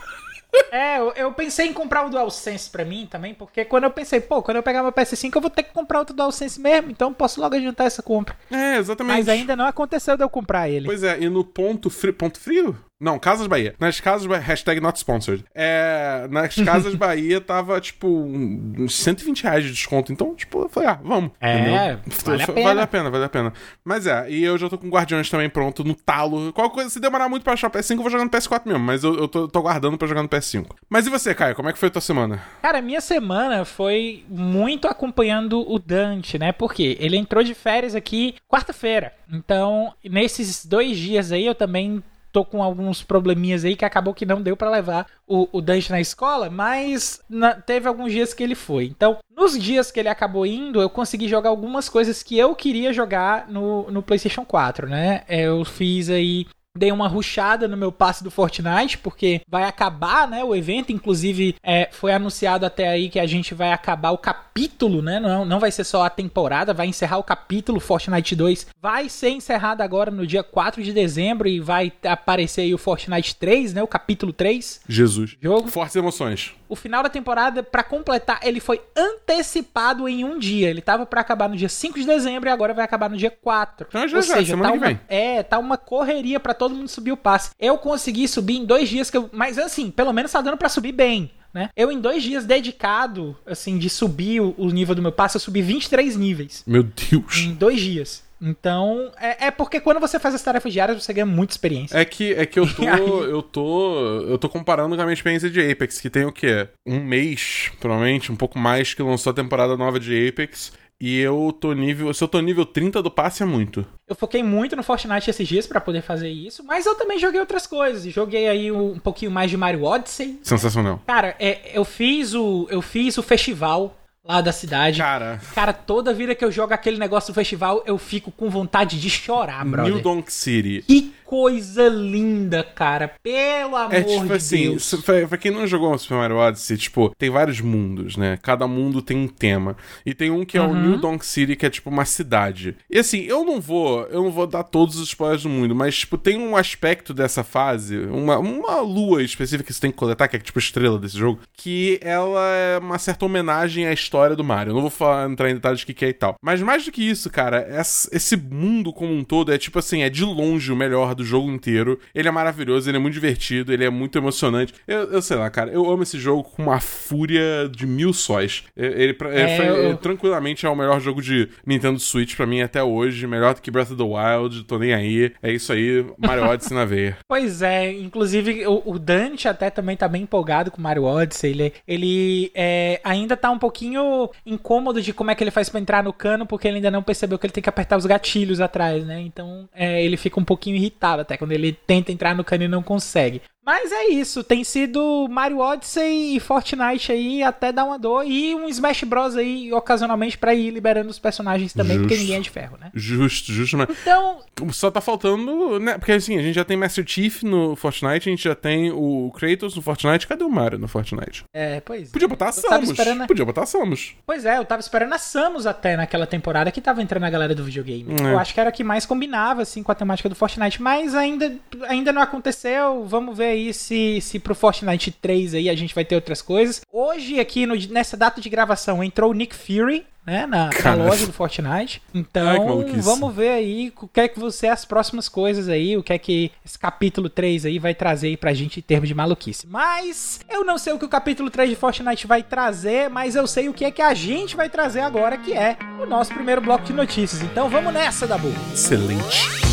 É, 0.70 0.98
eu, 0.98 1.12
eu 1.16 1.32
pensei 1.32 1.66
em 1.66 1.72
comprar 1.72 2.06
o 2.06 2.10
DualSense 2.10 2.70
pra 2.70 2.84
mim 2.84 3.06
também, 3.10 3.34
porque 3.34 3.64
quando 3.64 3.84
eu 3.84 3.90
pensei, 3.90 4.20
pô, 4.20 4.42
quando 4.42 4.56
eu 4.56 4.62
pegar 4.62 4.82
meu 4.82 4.92
PS5 4.92 5.34
eu 5.34 5.40
vou 5.40 5.50
ter 5.50 5.62
que 5.62 5.72
comprar 5.72 5.98
outro 5.98 6.14
DualSense 6.14 6.60
mesmo, 6.60 6.90
então 6.90 7.08
eu 7.08 7.14
posso 7.14 7.40
logo 7.40 7.54
adiantar 7.54 7.86
essa 7.86 8.02
compra. 8.02 8.36
É, 8.50 8.76
exatamente. 8.76 9.16
Mas 9.16 9.28
ainda 9.28 9.56
não 9.56 9.66
aconteceu 9.66 10.16
de 10.16 10.22
eu 10.22 10.30
comprar 10.30 10.68
ele. 10.68 10.86
Pois 10.86 11.02
é, 11.02 11.20
e 11.20 11.28
no 11.28 11.44
ponto 11.44 11.90
frio. 11.90 12.14
Ponto 12.14 12.38
frio? 12.40 12.76
Não, 13.02 13.18
Casas 13.18 13.48
Bahia. 13.48 13.74
Nas 13.80 13.98
Casas 13.98 14.26
Bahia. 14.28 14.42
Hashtag 14.42 14.80
not 14.80 14.96
sponsored. 14.96 15.44
É. 15.52 16.28
Nas 16.30 16.54
Casas 16.54 16.94
Bahia 16.96 17.40
tava, 17.40 17.80
tipo, 17.80 18.06
uns 18.06 18.94
120 18.94 19.42
reais 19.42 19.64
de 19.64 19.72
desconto. 19.72 20.12
Então, 20.12 20.34
tipo, 20.36 20.62
eu 20.62 20.68
falei, 20.68 20.90
ah, 20.90 21.00
vamos. 21.02 21.32
É, 21.40 21.98
vale 22.24 22.42
a 22.42 22.46
pena. 22.46 22.62
Vale 22.62 22.80
a 22.80 22.86
pena, 22.86 23.10
vale 23.10 23.24
a 23.24 23.28
pena. 23.28 23.52
Mas 23.84 24.06
é, 24.06 24.30
e 24.30 24.44
eu 24.44 24.56
já 24.56 24.68
tô 24.68 24.78
com 24.78 24.88
Guardiões 24.88 25.28
também 25.28 25.50
pronto 25.50 25.82
no 25.82 25.96
talo. 25.96 26.52
Qualquer 26.52 26.74
coisa, 26.74 26.90
se 26.90 27.00
demorar 27.00 27.28
muito 27.28 27.42
pra 27.42 27.54
achar 27.54 27.66
o 27.66 27.70
PS5, 27.70 27.96
eu 27.96 28.02
vou 28.02 28.10
jogar 28.10 28.24
no 28.24 28.30
PS4 28.30 28.62
mesmo. 28.66 28.80
Mas 28.80 29.02
eu, 29.02 29.16
eu 29.16 29.26
tô, 29.26 29.48
tô 29.48 29.62
guardando 29.62 29.98
pra 29.98 30.06
jogar 30.06 30.22
no 30.22 30.28
PS5. 30.28 30.66
Mas 30.88 31.04
e 31.04 31.10
você, 31.10 31.34
Caio? 31.34 31.56
Como 31.56 31.68
é 31.68 31.72
que 31.72 31.78
foi 31.80 31.88
a 31.88 31.92
tua 31.92 32.00
semana? 32.00 32.40
Cara, 32.62 32.80
minha 32.80 33.00
semana 33.00 33.64
foi 33.64 34.24
muito 34.28 34.86
acompanhando 34.86 35.68
o 35.68 35.78
Dante, 35.78 36.38
né? 36.38 36.52
Porque 36.52 36.96
ele 37.00 37.16
entrou 37.16 37.42
de 37.42 37.54
férias 37.54 37.96
aqui 37.96 38.36
quarta-feira. 38.48 39.12
Então, 39.32 39.92
nesses 40.04 40.64
dois 40.64 40.96
dias 40.96 41.32
aí, 41.32 41.46
eu 41.46 41.54
também 41.54 42.02
tô 42.32 42.44
com 42.44 42.62
alguns 42.62 43.02
probleminhas 43.02 43.64
aí 43.64 43.76
que 43.76 43.84
acabou 43.84 44.14
que 44.14 44.24
não 44.26 44.40
deu 44.40 44.56
pra 44.56 44.70
levar 44.70 45.06
o, 45.26 45.48
o 45.52 45.60
Dante 45.60 45.90
na 45.90 46.00
escola, 46.00 46.48
mas 46.48 47.20
na- 47.28 47.54
teve 47.54 47.86
alguns 47.86 48.10
dias 48.10 48.32
que 48.32 48.42
ele 48.42 48.54
foi. 48.54 48.86
Então, 48.86 49.18
nos 49.36 49.58
dias 49.58 49.90
que 49.90 50.00
ele 50.00 50.08
acabou 50.08 50.46
indo, 50.46 50.80
eu 50.80 50.88
consegui 50.88 51.28
jogar 51.28 51.50
algumas 51.50 51.88
coisas 51.88 52.22
que 52.22 52.38
eu 52.38 52.54
queria 52.54 52.92
jogar 52.92 53.48
no, 53.48 53.90
no 53.90 54.02
PlayStation 54.02 54.44
4, 54.44 54.88
né? 54.88 55.22
Eu 55.28 55.64
fiz 55.64 56.08
aí 56.08 56.46
Dei 56.76 56.90
uma 56.90 57.06
ruchada 57.06 57.68
no 57.68 57.76
meu 57.76 57.92
passe 57.92 58.24
do 58.24 58.30
Fortnite, 58.30 58.96
porque 58.96 59.42
vai 59.46 59.64
acabar, 59.64 60.26
né, 60.26 60.42
o 60.42 60.54
evento. 60.54 60.90
Inclusive, 60.90 61.54
é, 61.62 61.90
foi 61.92 62.12
anunciado 62.12 62.64
até 62.64 62.88
aí 62.88 63.10
que 63.10 63.20
a 63.20 63.26
gente 63.26 63.52
vai 63.52 63.72
acabar 63.72 64.10
o 64.10 64.18
capítulo, 64.18 65.02
né? 65.02 65.20
Não, 65.20 65.44
não 65.44 65.60
vai 65.60 65.70
ser 65.70 65.84
só 65.84 66.02
a 66.02 66.10
temporada, 66.10 66.72
vai 66.72 66.86
encerrar 66.86 67.18
o 67.18 67.22
capítulo 67.22 67.78
Fortnite 67.78 68.34
2. 68.34 68.68
Vai 68.80 69.10
ser 69.10 69.30
encerrado 69.30 69.82
agora 69.82 70.10
no 70.10 70.26
dia 70.26 70.42
4 70.42 70.82
de 70.82 70.92
dezembro 70.94 71.46
e 71.46 71.60
vai 71.60 71.92
aparecer 72.04 72.62
aí 72.62 72.74
o 72.74 72.78
Fortnite 72.78 73.36
3, 73.36 73.74
né? 73.74 73.82
O 73.82 73.86
capítulo 73.86 74.32
3. 74.32 74.80
Jesus. 74.88 75.36
Jogo. 75.42 75.68
Fortes 75.68 75.94
emoções. 75.94 76.54
O 76.72 76.74
final 76.74 77.02
da 77.02 77.10
temporada, 77.10 77.62
pra 77.62 77.84
completar, 77.84 78.40
ele 78.42 78.58
foi 78.58 78.80
antecipado 78.96 80.08
em 80.08 80.24
um 80.24 80.38
dia. 80.38 80.70
Ele 80.70 80.80
tava 80.80 81.04
pra 81.04 81.20
acabar 81.20 81.46
no 81.46 81.54
dia 81.54 81.68
5 81.68 81.98
de 81.98 82.06
dezembro 82.06 82.48
e 82.48 82.52
agora 82.52 82.72
vai 82.72 82.82
acabar 82.82 83.10
no 83.10 83.16
dia 83.18 83.30
4. 83.30 83.88
Então, 83.90 84.08
já, 84.08 84.22
já, 84.22 84.42
semana 84.42 84.62
tá 84.62 84.72
que 84.72 84.78
uma, 84.78 84.86
vem. 84.86 85.00
É, 85.06 85.42
tá 85.42 85.58
uma 85.58 85.76
correria 85.76 86.40
pra 86.40 86.54
todo 86.62 86.76
mundo 86.76 86.88
subir 86.88 87.10
o 87.10 87.16
passe. 87.16 87.50
Eu 87.58 87.76
consegui 87.76 88.28
subir 88.28 88.56
em 88.58 88.64
dois 88.64 88.88
dias, 88.88 89.10
que 89.10 89.16
eu, 89.16 89.28
mas 89.32 89.58
assim, 89.58 89.90
pelo 89.90 90.12
menos 90.12 90.30
tá 90.30 90.40
dando 90.40 90.56
pra 90.56 90.68
subir 90.68 90.92
bem. 90.92 91.32
Né? 91.52 91.68
Eu, 91.76 91.90
em 91.90 92.00
dois 92.00 92.22
dias 92.22 92.46
dedicado, 92.46 93.36
assim, 93.44 93.78
de 93.78 93.90
subir 93.90 94.40
o, 94.40 94.54
o 94.56 94.70
nível 94.70 94.94
do 94.94 95.02
meu 95.02 95.10
passe, 95.10 95.36
eu 95.36 95.40
subi 95.40 95.60
23 95.60 96.16
níveis 96.16 96.62
Meu 96.66 96.82
Deus. 96.82 97.38
em 97.38 97.52
dois 97.52 97.80
dias. 97.80 98.22
Então, 98.40 99.12
é, 99.20 99.46
é 99.46 99.50
porque 99.50 99.80
quando 99.80 100.00
você 100.00 100.18
faz 100.18 100.34
as 100.34 100.42
tarefas 100.42 100.72
diárias, 100.72 101.02
você 101.02 101.12
ganha 101.12 101.26
muita 101.26 101.52
experiência. 101.52 101.96
É 101.96 102.04
que, 102.04 102.32
é 102.32 102.46
que 102.46 102.58
eu 102.58 102.66
tô. 102.74 102.84
Eu 103.24 103.42
tô. 103.42 104.20
Eu 104.22 104.38
tô 104.38 104.48
comparando 104.48 104.96
com 104.96 105.02
a 105.02 105.04
minha 105.04 105.14
experiência 105.14 105.48
de 105.48 105.60
Apex, 105.60 106.00
que 106.00 106.10
tem 106.10 106.24
o 106.24 106.32
quê? 106.32 106.68
Um 106.86 106.98
mês, 106.98 107.70
provavelmente, 107.80 108.32
um 108.32 108.36
pouco 108.36 108.58
mais 108.58 108.94
que 108.94 109.02
lançou 109.02 109.30
a 109.30 109.34
temporada 109.34 109.76
nova 109.76 110.00
de 110.00 110.28
Apex. 110.28 110.72
E 111.02 111.18
eu 111.18 111.52
tô 111.58 111.72
nível. 111.72 112.14
Se 112.14 112.22
eu 112.22 112.28
tô 112.28 112.40
nível 112.40 112.64
30 112.64 113.02
do 113.02 113.10
passe, 113.10 113.42
é 113.42 113.46
muito. 113.46 113.84
Eu 114.06 114.14
foquei 114.14 114.40
muito 114.40 114.76
no 114.76 114.84
Fortnite 114.84 115.28
esses 115.28 115.48
dias 115.48 115.66
pra 115.66 115.80
poder 115.80 116.00
fazer 116.00 116.28
isso, 116.28 116.62
mas 116.62 116.86
eu 116.86 116.94
também 116.94 117.18
joguei 117.18 117.40
outras 117.40 117.66
coisas. 117.66 118.04
Joguei 118.12 118.46
aí 118.46 118.70
um, 118.70 118.92
um 118.92 118.98
pouquinho 119.00 119.32
mais 119.32 119.50
de 119.50 119.56
Mario 119.56 119.82
Odyssey. 119.82 120.38
Sensacional. 120.44 121.02
Cara, 121.04 121.34
é, 121.40 121.76
eu 121.76 121.84
fiz 121.84 122.34
o 122.34 122.68
eu 122.70 122.80
fiz 122.80 123.18
o 123.18 123.22
festival 123.22 123.96
lá 124.24 124.40
da 124.40 124.52
cidade. 124.52 124.98
Cara, 124.98 125.40
Cara, 125.54 125.72
toda 125.72 126.14
vida 126.14 126.34
que 126.34 126.44
eu 126.44 126.52
jogo 126.52 126.72
aquele 126.72 126.98
negócio 126.98 127.32
do 127.32 127.34
festival, 127.34 127.82
eu 127.86 127.98
fico 127.98 128.30
com 128.30 128.48
vontade 128.48 129.00
de 129.00 129.10
chorar, 129.10 129.64
brother. 129.64 129.92
New 129.94 130.02
Donk 130.02 130.32
City. 130.32 130.84
Que 130.86 131.12
coisa 131.24 131.88
linda, 131.88 132.62
cara. 132.62 133.10
Pelo 133.22 133.74
amor 133.74 133.94
É 133.94 134.02
tipo 134.02 134.26
de 134.26 134.32
assim, 134.34 134.68
Deus. 134.70 134.94
pra, 135.02 135.26
pra 135.26 135.38
quem 135.38 135.50
não 135.50 135.66
jogou 135.66 135.92
o 135.94 135.98
Super 135.98 136.16
Mario 136.16 136.36
Odyssey, 136.36 136.76
tipo, 136.76 137.10
tem 137.16 137.30
vários 137.30 137.58
mundos, 137.60 138.18
né? 138.18 138.38
Cada 138.42 138.68
mundo 138.68 139.00
tem 139.00 139.16
um 139.16 139.26
tema. 139.26 139.74
E 140.04 140.12
tem 140.12 140.30
um 140.30 140.44
que 140.44 140.58
é 140.58 140.60
o 140.60 140.66
Uhum. 140.66 140.80
New 140.90 140.98
Donk 140.98 141.24
City, 141.24 141.56
que 141.56 141.64
é 141.64 141.70
tipo 141.70 141.88
uma 141.88 142.04
cidade. 142.04 142.76
E 142.90 142.98
assim, 142.98 143.20
eu 143.22 143.44
não 143.46 143.60
vou, 143.62 144.02
eu 144.08 144.22
não 144.24 144.30
vou 144.30 144.46
dar 144.46 144.62
todos 144.62 144.96
os 144.96 145.08
spoilers 145.08 145.42
do 145.42 145.48
mundo, 145.48 145.74
mas 145.74 145.96
tipo, 146.00 146.18
tem 146.18 146.38
um 146.38 146.54
aspecto 146.54 147.14
dessa 147.14 147.42
fase, 147.42 147.96
uma, 147.98 148.38
uma 148.38 148.80
lua 148.80 149.22
específica 149.22 149.64
que 149.66 149.72
você 149.72 149.80
tem 149.80 149.90
que 149.90 149.96
coletar, 149.96 150.28
que 150.28 150.36
é 150.36 150.38
tipo 150.38 150.58
estrela 150.58 150.98
desse 150.98 151.16
jogo, 151.16 151.40
que 151.56 151.98
ela 152.02 152.46
é 152.54 152.78
uma 152.78 152.98
certa 152.98 153.24
homenagem 153.24 153.86
à 153.86 153.92
história 153.92 154.11
do 154.36 154.44
Mario. 154.44 154.70
Eu 154.70 154.74
não 154.74 154.80
vou 154.82 154.90
falar, 154.90 155.28
entrar 155.30 155.50
em 155.50 155.54
detalhes 155.54 155.80
do 155.80 155.86
que 155.86 155.94
que 155.94 156.04
é 156.04 156.08
e 156.08 156.12
tal. 156.12 156.34
Mas 156.42 156.60
mais 156.62 156.84
do 156.84 156.92
que 156.92 157.02
isso, 157.08 157.30
cara, 157.30 157.66
esse 158.12 158.36
mundo 158.36 158.92
como 158.92 159.12
um 159.12 159.24
todo 159.24 159.52
é 159.52 159.58
tipo 159.58 159.78
assim, 159.78 160.02
é 160.02 160.10
de 160.10 160.24
longe 160.24 160.70
o 160.72 160.76
melhor 160.76 161.14
do 161.14 161.24
jogo 161.24 161.50
inteiro. 161.50 161.98
Ele 162.14 162.28
é 162.28 162.30
maravilhoso, 162.30 162.88
ele 162.88 162.96
é 162.96 163.00
muito 163.00 163.14
divertido, 163.14 163.72
ele 163.72 163.84
é 163.84 163.90
muito 163.90 164.18
emocionante. 164.18 164.74
Eu, 164.86 165.10
eu 165.12 165.22
sei 165.22 165.36
lá, 165.36 165.48
cara, 165.50 165.70
eu 165.70 165.88
amo 165.90 166.02
esse 166.02 166.18
jogo 166.18 166.42
com 166.44 166.62
uma 166.64 166.80
fúria 166.80 167.68
de 167.70 167.86
mil 167.86 168.12
sóis. 168.12 168.64
Ele, 168.76 169.14
pra- 169.14 169.32
É, 169.32 169.56
foi- 169.56 169.66
eu- 169.90 169.96
tranquilamente 169.96 170.64
é 170.66 170.68
o 170.68 170.76
melhor 170.76 171.00
jogo 171.00 171.20
de 171.22 171.48
Nintendo 171.66 171.98
Switch 171.98 172.34
pra 172.36 172.46
mim 172.46 172.60
até 172.60 172.82
hoje. 172.82 173.26
Melhor 173.26 173.54
do 173.54 173.60
que 173.62 173.70
Breath 173.70 173.90
of 173.92 173.96
the 173.96 174.02
Wild, 174.02 174.64
tô 174.64 174.78
nem 174.78 174.92
aí. 174.94 175.32
É 175.42 175.52
isso 175.52 175.72
aí, 175.72 176.04
Mario 176.18 176.44
Odyssey 176.48 176.76
na 176.76 176.84
veia. 176.84 177.16
Pois 177.28 177.62
é, 177.62 177.90
inclusive 177.92 178.66
o, 178.66 178.82
o 178.84 178.98
Dante 178.98 179.48
até 179.48 179.70
também 179.70 179.96
tá 179.96 180.06
bem 180.06 180.22
empolgado 180.22 180.70
com 180.70 180.78
o 180.78 180.82
Mario 180.82 181.04
Odyssey. 181.04 181.50
Ele, 181.50 181.72
ele 181.88 182.50
é, 182.54 183.00
ainda 183.02 183.36
tá 183.36 183.50
um 183.50 183.58
pouquinho 183.58 184.01
incômodo 184.44 185.00
de 185.00 185.12
como 185.12 185.30
é 185.30 185.34
que 185.34 185.42
ele 185.42 185.50
faz 185.50 185.68
pra 185.68 185.80
entrar 185.80 186.02
no 186.02 186.12
cano, 186.12 186.46
porque 186.46 186.68
ele 186.68 186.76
ainda 186.76 186.90
não 186.90 187.02
percebeu 187.02 187.38
que 187.38 187.46
ele 187.46 187.52
tem 187.52 187.62
que 187.62 187.68
apertar 187.68 187.96
os 187.96 188.06
gatilhos 188.06 188.60
atrás, 188.60 189.04
né? 189.04 189.20
Então 189.20 189.68
é, 189.74 190.02
ele 190.02 190.16
fica 190.16 190.40
um 190.40 190.44
pouquinho 190.44 190.76
irritado 190.76 191.22
até 191.22 191.36
quando 191.36 191.52
ele 191.52 191.72
tenta 191.72 192.12
entrar 192.12 192.34
no 192.34 192.44
cano 192.44 192.64
e 192.64 192.68
não 192.68 192.82
consegue. 192.82 193.42
Mas 193.64 193.92
é 193.92 194.08
isso, 194.08 194.42
tem 194.42 194.64
sido 194.64 195.28
Mario 195.30 195.58
Odyssey 195.58 196.34
e 196.36 196.40
Fortnite 196.40 197.12
aí 197.12 197.42
até 197.44 197.70
dar 197.70 197.84
uma 197.84 197.96
dor 197.98 198.24
e 198.26 198.54
um 198.56 198.68
Smash 198.68 199.04
Bros 199.04 199.36
aí 199.36 199.72
ocasionalmente 199.72 200.36
pra 200.36 200.52
ir 200.52 200.70
liberando 200.70 201.10
os 201.10 201.18
personagens 201.18 201.72
também, 201.72 201.98
porque 201.98 202.14
Justo. 202.14 202.22
ninguém 202.24 202.36
é 202.38 202.40
de 202.42 202.50
ferro, 202.50 202.76
né? 202.80 202.90
Justo, 202.92 203.52
justo, 203.52 203.76
mas 203.76 203.88
Então, 203.90 204.40
só 204.72 204.90
tá 204.90 205.00
faltando, 205.00 205.78
né? 205.78 205.96
Porque 205.96 206.10
assim, 206.12 206.36
a 206.38 206.42
gente 206.42 206.54
já 206.56 206.64
tem 206.64 206.76
Master 206.76 207.04
Chief 207.06 207.42
no 207.44 207.76
Fortnite, 207.76 208.28
a 208.28 208.32
gente 208.32 208.42
já 208.42 208.54
tem 208.54 208.90
o 208.90 209.30
Kratos 209.36 209.76
no 209.76 209.82
Fortnite. 209.82 210.26
Cadê 210.26 210.42
o 210.42 210.50
Mario 210.50 210.78
no 210.78 210.88
Fortnite? 210.88 211.44
é, 211.54 211.80
pois. 211.80 212.10
Podia 212.10 212.26
botar 212.26 212.48
a 212.48 212.52
Samus. 212.52 212.90
esperando- 212.90 213.26
Podia 213.28 213.44
botar 213.44 213.62
a 213.62 213.66
Samus. 213.66 214.14
Pois 214.26 214.44
é, 214.44 214.58
eu 214.58 214.64
tava 214.64 214.80
esperando 214.80 215.12
a 215.12 215.18
Samus 215.18 215.66
até 215.66 215.96
naquela 215.96 216.26
temporada 216.26 216.70
que 216.72 216.80
tava 216.80 217.00
entrando 217.00 217.24
a 217.24 217.30
galera 217.30 217.54
do 217.54 217.62
videogame. 217.64 218.16
É. 218.20 218.32
Eu 218.32 218.38
acho 218.40 218.52
que 218.52 218.58
era 218.58 218.70
a 218.70 218.72
que 218.72 218.82
mais 218.82 219.06
combinava, 219.06 219.62
assim, 219.62 219.82
com 219.84 219.92
a 219.92 219.94
temática 219.94 220.28
do 220.28 220.34
Fortnite, 220.34 220.82
mas 220.82 221.14
ainda, 221.14 221.54
ainda 221.88 222.12
não 222.12 222.22
aconteceu. 222.22 223.04
Vamos 223.06 223.36
ver 223.38 223.51
aí 223.52 223.72
se, 223.72 224.20
se 224.20 224.38
pro 224.38 224.54
Fortnite 224.54 225.10
3 225.12 225.54
aí 225.54 225.68
a 225.70 225.74
gente 225.76 225.94
vai 225.94 226.04
ter 226.04 226.14
outras 226.14 226.42
coisas. 226.42 226.80
Hoje, 226.92 227.38
aqui 227.38 227.66
no- 227.66 227.76
nessa 227.90 228.16
data 228.16 228.40
de 228.40 228.48
gravação, 228.48 229.02
entrou 229.04 229.30
o 229.30 229.34
Nick 229.34 229.54
Fury. 229.54 230.04
Né, 230.24 230.46
na, 230.46 230.70
na 230.84 230.94
loja 230.94 231.26
do 231.26 231.32
Fortnite. 231.32 232.00
Ai, 232.14 232.20
Então, 232.20 232.64
maluquice. 232.64 233.00
vamos 233.00 233.34
ver 233.34 233.48
aí 233.48 233.92
o 234.00 234.06
que 234.06 234.20
é 234.20 234.28
que 234.28 234.38
você 234.38 234.68
as 234.68 234.84
próximas 234.84 235.28
coisas 235.28 235.68
aí, 235.68 235.96
o 235.96 236.02
que 236.04 236.12
é 236.12 236.18
que 236.18 236.52
esse 236.64 236.78
capítulo 236.78 237.28
3 237.28 237.66
aí 237.66 237.80
vai 237.80 237.92
trazer 237.92 238.28
aí 238.28 238.36
pra 238.36 238.54
gente 238.54 238.78
em 238.78 238.82
termos 238.84 239.08
de 239.08 239.16
maluquice. 239.16 239.66
Mas 239.66 240.38
eu 240.48 240.64
não 240.64 240.78
sei 240.78 240.92
o 240.92 240.98
que 241.00 241.04
o 241.04 241.08
capítulo 241.08 241.50
3 241.50 241.70
de 241.70 241.74
Fortnite 241.74 242.24
vai 242.28 242.40
trazer, 242.40 243.10
mas 243.10 243.34
eu 243.34 243.48
sei 243.48 243.68
o 243.68 243.74
que 243.74 243.84
é 243.84 243.90
que 243.90 244.00
a 244.00 244.14
gente 244.14 244.54
vai 244.54 244.70
trazer 244.70 245.00
agora, 245.00 245.36
que 245.36 245.52
é 245.54 245.76
o 246.00 246.06
nosso 246.06 246.32
primeiro 246.32 246.60
bloco 246.60 246.84
de 246.84 246.92
notícias. 246.92 247.42
Então 247.42 247.68
vamos 247.68 247.92
nessa, 247.92 248.24
Dabu. 248.24 248.54
Excelente. 248.72 249.71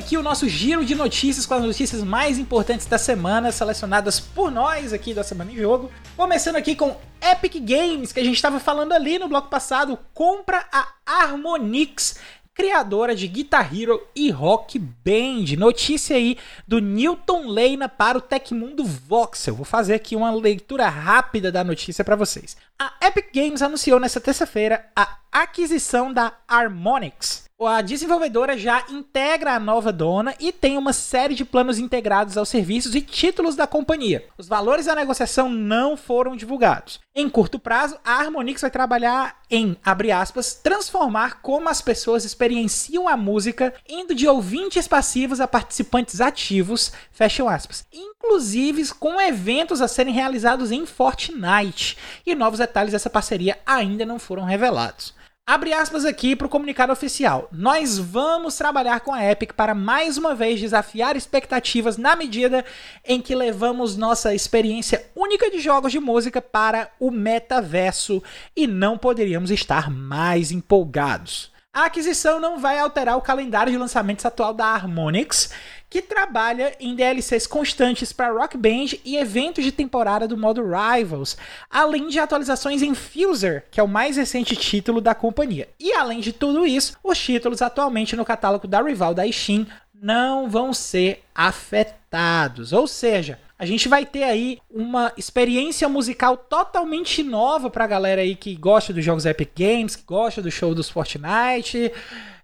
Aqui 0.00 0.16
o 0.16 0.22
nosso 0.22 0.48
giro 0.48 0.82
de 0.82 0.94
notícias 0.94 1.44
com 1.44 1.52
as 1.52 1.62
notícias 1.62 2.02
mais 2.02 2.38
importantes 2.38 2.86
da 2.86 2.96
semana, 2.96 3.52
selecionadas 3.52 4.18
por 4.18 4.50
nós 4.50 4.94
aqui 4.94 5.12
da 5.12 5.22
Semana 5.22 5.52
em 5.52 5.56
Jogo. 5.56 5.92
Começando 6.16 6.56
aqui 6.56 6.74
com 6.74 6.96
Epic 7.20 7.56
Games, 7.56 8.10
que 8.10 8.18
a 8.18 8.24
gente 8.24 8.36
estava 8.36 8.58
falando 8.58 8.92
ali 8.92 9.18
no 9.18 9.28
bloco 9.28 9.48
passado, 9.48 9.98
compra 10.14 10.66
a 10.72 10.88
Harmonix 11.04 12.16
criadora 12.54 13.14
de 13.14 13.28
Guitar 13.28 13.74
Hero 13.74 14.06
e 14.14 14.30
Rock 14.30 14.78
Band. 14.78 15.56
Notícia 15.58 16.16
aí 16.16 16.36
do 16.66 16.78
Newton 16.78 17.46
Leina 17.46 17.88
para 17.88 18.18
o 18.18 18.20
Tecmundo 18.20 18.84
Voxel. 18.84 19.54
Vou 19.54 19.64
fazer 19.64 19.94
aqui 19.94 20.16
uma 20.16 20.30
leitura 20.30 20.88
rápida 20.88 21.52
da 21.52 21.62
notícia 21.62 22.04
para 22.04 22.16
vocês. 22.16 22.56
A 22.82 22.94
Epic 23.02 23.26
Games 23.34 23.60
anunciou 23.60 24.00
nesta 24.00 24.18
terça-feira 24.18 24.90
a 24.96 25.18
aquisição 25.30 26.10
da 26.10 26.32
Harmonix, 26.48 27.44
a 27.66 27.82
desenvolvedora 27.82 28.56
já 28.56 28.84
integra 28.88 29.52
a 29.54 29.60
nova 29.60 29.92
dona 29.92 30.34
e 30.40 30.50
tem 30.50 30.78
uma 30.78 30.94
série 30.94 31.34
de 31.34 31.44
planos 31.44 31.78
integrados 31.78 32.38
aos 32.38 32.48
serviços 32.48 32.94
e 32.94 33.02
títulos 33.02 33.54
da 33.54 33.66
companhia. 33.66 34.24
Os 34.38 34.48
valores 34.48 34.86
da 34.86 34.94
negociação 34.94 35.50
não 35.50 35.94
foram 35.94 36.36
divulgados. 36.36 37.00
Em 37.14 37.28
curto 37.28 37.58
prazo, 37.58 37.98
a 38.02 38.14
Harmonix 38.14 38.62
vai 38.62 38.70
trabalhar 38.70 39.40
em, 39.50 39.76
abre 39.84 40.10
aspas, 40.10 40.54
transformar 40.54 41.42
como 41.42 41.68
as 41.68 41.82
pessoas 41.82 42.24
experienciam 42.24 43.06
a 43.06 43.16
música, 43.16 43.74
indo 43.86 44.14
de 44.14 44.26
ouvintes 44.26 44.88
passivos 44.88 45.40
a 45.40 45.46
participantes 45.46 46.20
ativos, 46.20 46.92
fecham 47.10 47.48
inclusive 47.92 48.94
com 48.94 49.20
eventos 49.20 49.82
a 49.82 49.88
serem 49.88 50.14
realizados 50.14 50.70
em 50.70 50.86
Fortnite. 50.86 51.98
E 52.24 52.34
novos 52.34 52.60
detalhes 52.70 52.92
dessa 52.92 53.10
parceria 53.10 53.58
ainda 53.66 54.06
não 54.06 54.18
foram 54.18 54.44
revelados. 54.44 55.12
Abre 55.44 55.72
aspas 55.72 56.04
aqui 56.04 56.36
para 56.36 56.46
o 56.46 56.50
comunicado 56.50 56.92
oficial. 56.92 57.48
Nós 57.50 57.98
vamos 57.98 58.54
trabalhar 58.54 59.00
com 59.00 59.12
a 59.12 59.24
Epic 59.24 59.52
para 59.52 59.74
mais 59.74 60.16
uma 60.16 60.32
vez 60.32 60.60
desafiar 60.60 61.16
expectativas 61.16 61.96
na 61.96 62.14
medida 62.14 62.64
em 63.04 63.20
que 63.20 63.34
levamos 63.34 63.96
nossa 63.96 64.32
experiência 64.32 65.04
única 65.16 65.50
de 65.50 65.58
jogos 65.58 65.90
de 65.90 65.98
música 65.98 66.40
para 66.40 66.92
o 67.00 67.10
metaverso 67.10 68.22
e 68.54 68.68
não 68.68 68.96
poderíamos 68.96 69.50
estar 69.50 69.90
mais 69.90 70.52
empolgados. 70.52 71.50
A 71.72 71.84
aquisição 71.84 72.40
não 72.40 72.58
vai 72.58 72.80
alterar 72.80 73.16
o 73.16 73.22
calendário 73.22 73.70
de 73.70 73.78
lançamentos 73.78 74.24
atual 74.26 74.52
da 74.52 74.66
Harmonix 74.66 75.50
que 75.88 76.02
trabalha 76.02 76.74
em 76.80 76.96
DLCs 76.96 77.46
constantes 77.46 78.12
para 78.12 78.32
Rock 78.32 78.56
Band 78.56 78.96
e 79.04 79.16
eventos 79.16 79.62
de 79.62 79.70
temporada 79.70 80.26
do 80.26 80.36
modo 80.36 80.64
Rivals, 80.64 81.36
além 81.70 82.08
de 82.08 82.18
atualizações 82.18 82.82
em 82.82 82.92
Fuser, 82.92 83.66
que 83.70 83.78
é 83.78 83.82
o 83.84 83.88
mais 83.88 84.16
recente 84.16 84.56
título 84.56 85.00
da 85.00 85.14
companhia. 85.14 85.68
E 85.78 85.92
além 85.92 86.18
de 86.18 86.32
tudo 86.32 86.66
isso, 86.66 86.96
os 87.04 87.18
títulos 87.18 87.62
atualmente 87.62 88.16
no 88.16 88.24
catálogo 88.24 88.66
da 88.66 88.82
rival 88.82 89.14
da 89.14 89.30
Steam 89.30 89.64
não 89.94 90.50
vão 90.50 90.72
ser 90.72 91.22
afetados. 91.32 92.72
Ou 92.72 92.88
seja, 92.88 93.38
a 93.60 93.66
gente 93.66 93.90
vai 93.90 94.06
ter 94.06 94.22
aí 94.22 94.58
uma 94.70 95.12
experiência 95.18 95.86
musical 95.86 96.34
totalmente 96.34 97.22
nova 97.22 97.68
pra 97.68 97.86
galera 97.86 98.22
aí 98.22 98.34
que 98.34 98.56
gosta 98.56 98.90
dos 98.90 99.04
jogos 99.04 99.26
Epic 99.26 99.50
Games, 99.54 99.94
que 99.94 100.02
gosta 100.02 100.40
do 100.40 100.50
show 100.50 100.74
dos 100.74 100.88
Fortnite. 100.88 101.92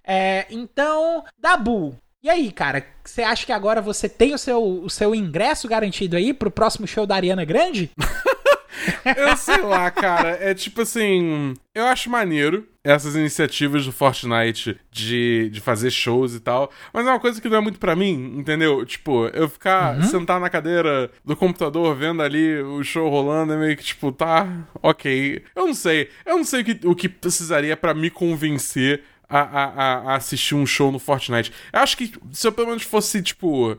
É, 0.06 0.44
então, 0.50 1.25
Dabu, 1.38 1.96
e 2.23 2.28
aí, 2.28 2.52
cara, 2.52 2.85
você 3.02 3.23
acha 3.23 3.46
que 3.46 3.52
agora 3.52 3.80
você 3.80 4.11
tem 4.11 4.35
o 4.35 4.38
seu, 4.38 4.62
o 4.62 4.90
seu 4.90 5.14
ingresso 5.14 5.66
garantido 5.66 6.18
aí 6.18 6.35
pro 6.35 6.50
próximo 6.50 6.87
show 6.87 7.06
da 7.06 7.16
Ariana 7.16 7.46
Grande? 7.46 7.90
eu 9.16 9.35
sei 9.38 9.62
lá, 9.62 9.90
cara. 9.90 10.37
É 10.38 10.52
tipo 10.52 10.82
assim. 10.82 11.54
Eu 11.75 11.87
acho 11.87 12.11
maneiro 12.11 12.68
essas 12.87 13.16
iniciativas 13.16 13.85
do 13.85 13.93
Fortnite 13.93 14.78
de, 14.90 15.50
de 15.50 15.61
fazer 15.61 15.90
shows 15.90 16.35
e 16.35 16.40
tal. 16.40 16.71
Mas 16.93 17.07
é 17.07 17.11
uma 17.11 17.21
coisa 17.21 17.40
que 17.40 17.49
não 17.49 17.59
é 17.59 17.61
muito 17.61 17.78
para 17.78 17.97
mim, 17.97 18.35
entendeu? 18.38 18.85
Tipo, 18.87 19.26
eu 19.28 19.49
ficar 19.49 19.97
uhum. 19.97 20.02
sentar 20.02 20.40
na 20.40 20.49
cadeira 20.49 21.11
do 21.25 21.37
computador 21.37 21.95
vendo 21.97 22.23
ali 22.23 22.61
o 22.61 22.83
show 22.85 23.09
rolando 23.09 23.52
é 23.52 23.57
meio 23.57 23.76
que 23.76 23.85
tipo, 23.85 24.12
tá, 24.12 24.47
ok. 24.83 25.43
Eu 25.55 25.66
não 25.66 25.75
sei. 25.75 26.09
Eu 26.25 26.37
não 26.37 26.45
sei 26.45 26.62
o 26.62 26.64
que, 26.64 26.87
o 26.87 26.95
que 26.95 27.09
precisaria 27.09 27.76
para 27.76 27.93
me 27.93 28.09
convencer 28.09 29.02
a, 29.28 29.40
a, 29.40 29.95
a 30.12 30.14
assistir 30.14 30.55
um 30.55 30.64
show 30.64 30.93
no 30.93 31.00
Fortnite. 31.00 31.52
Eu 31.73 31.81
acho 31.81 31.97
que 31.97 32.12
se 32.33 32.47
eu 32.47 32.52
pelo 32.52 32.69
menos 32.69 32.85
fosse, 32.85 33.21
tipo 33.21 33.76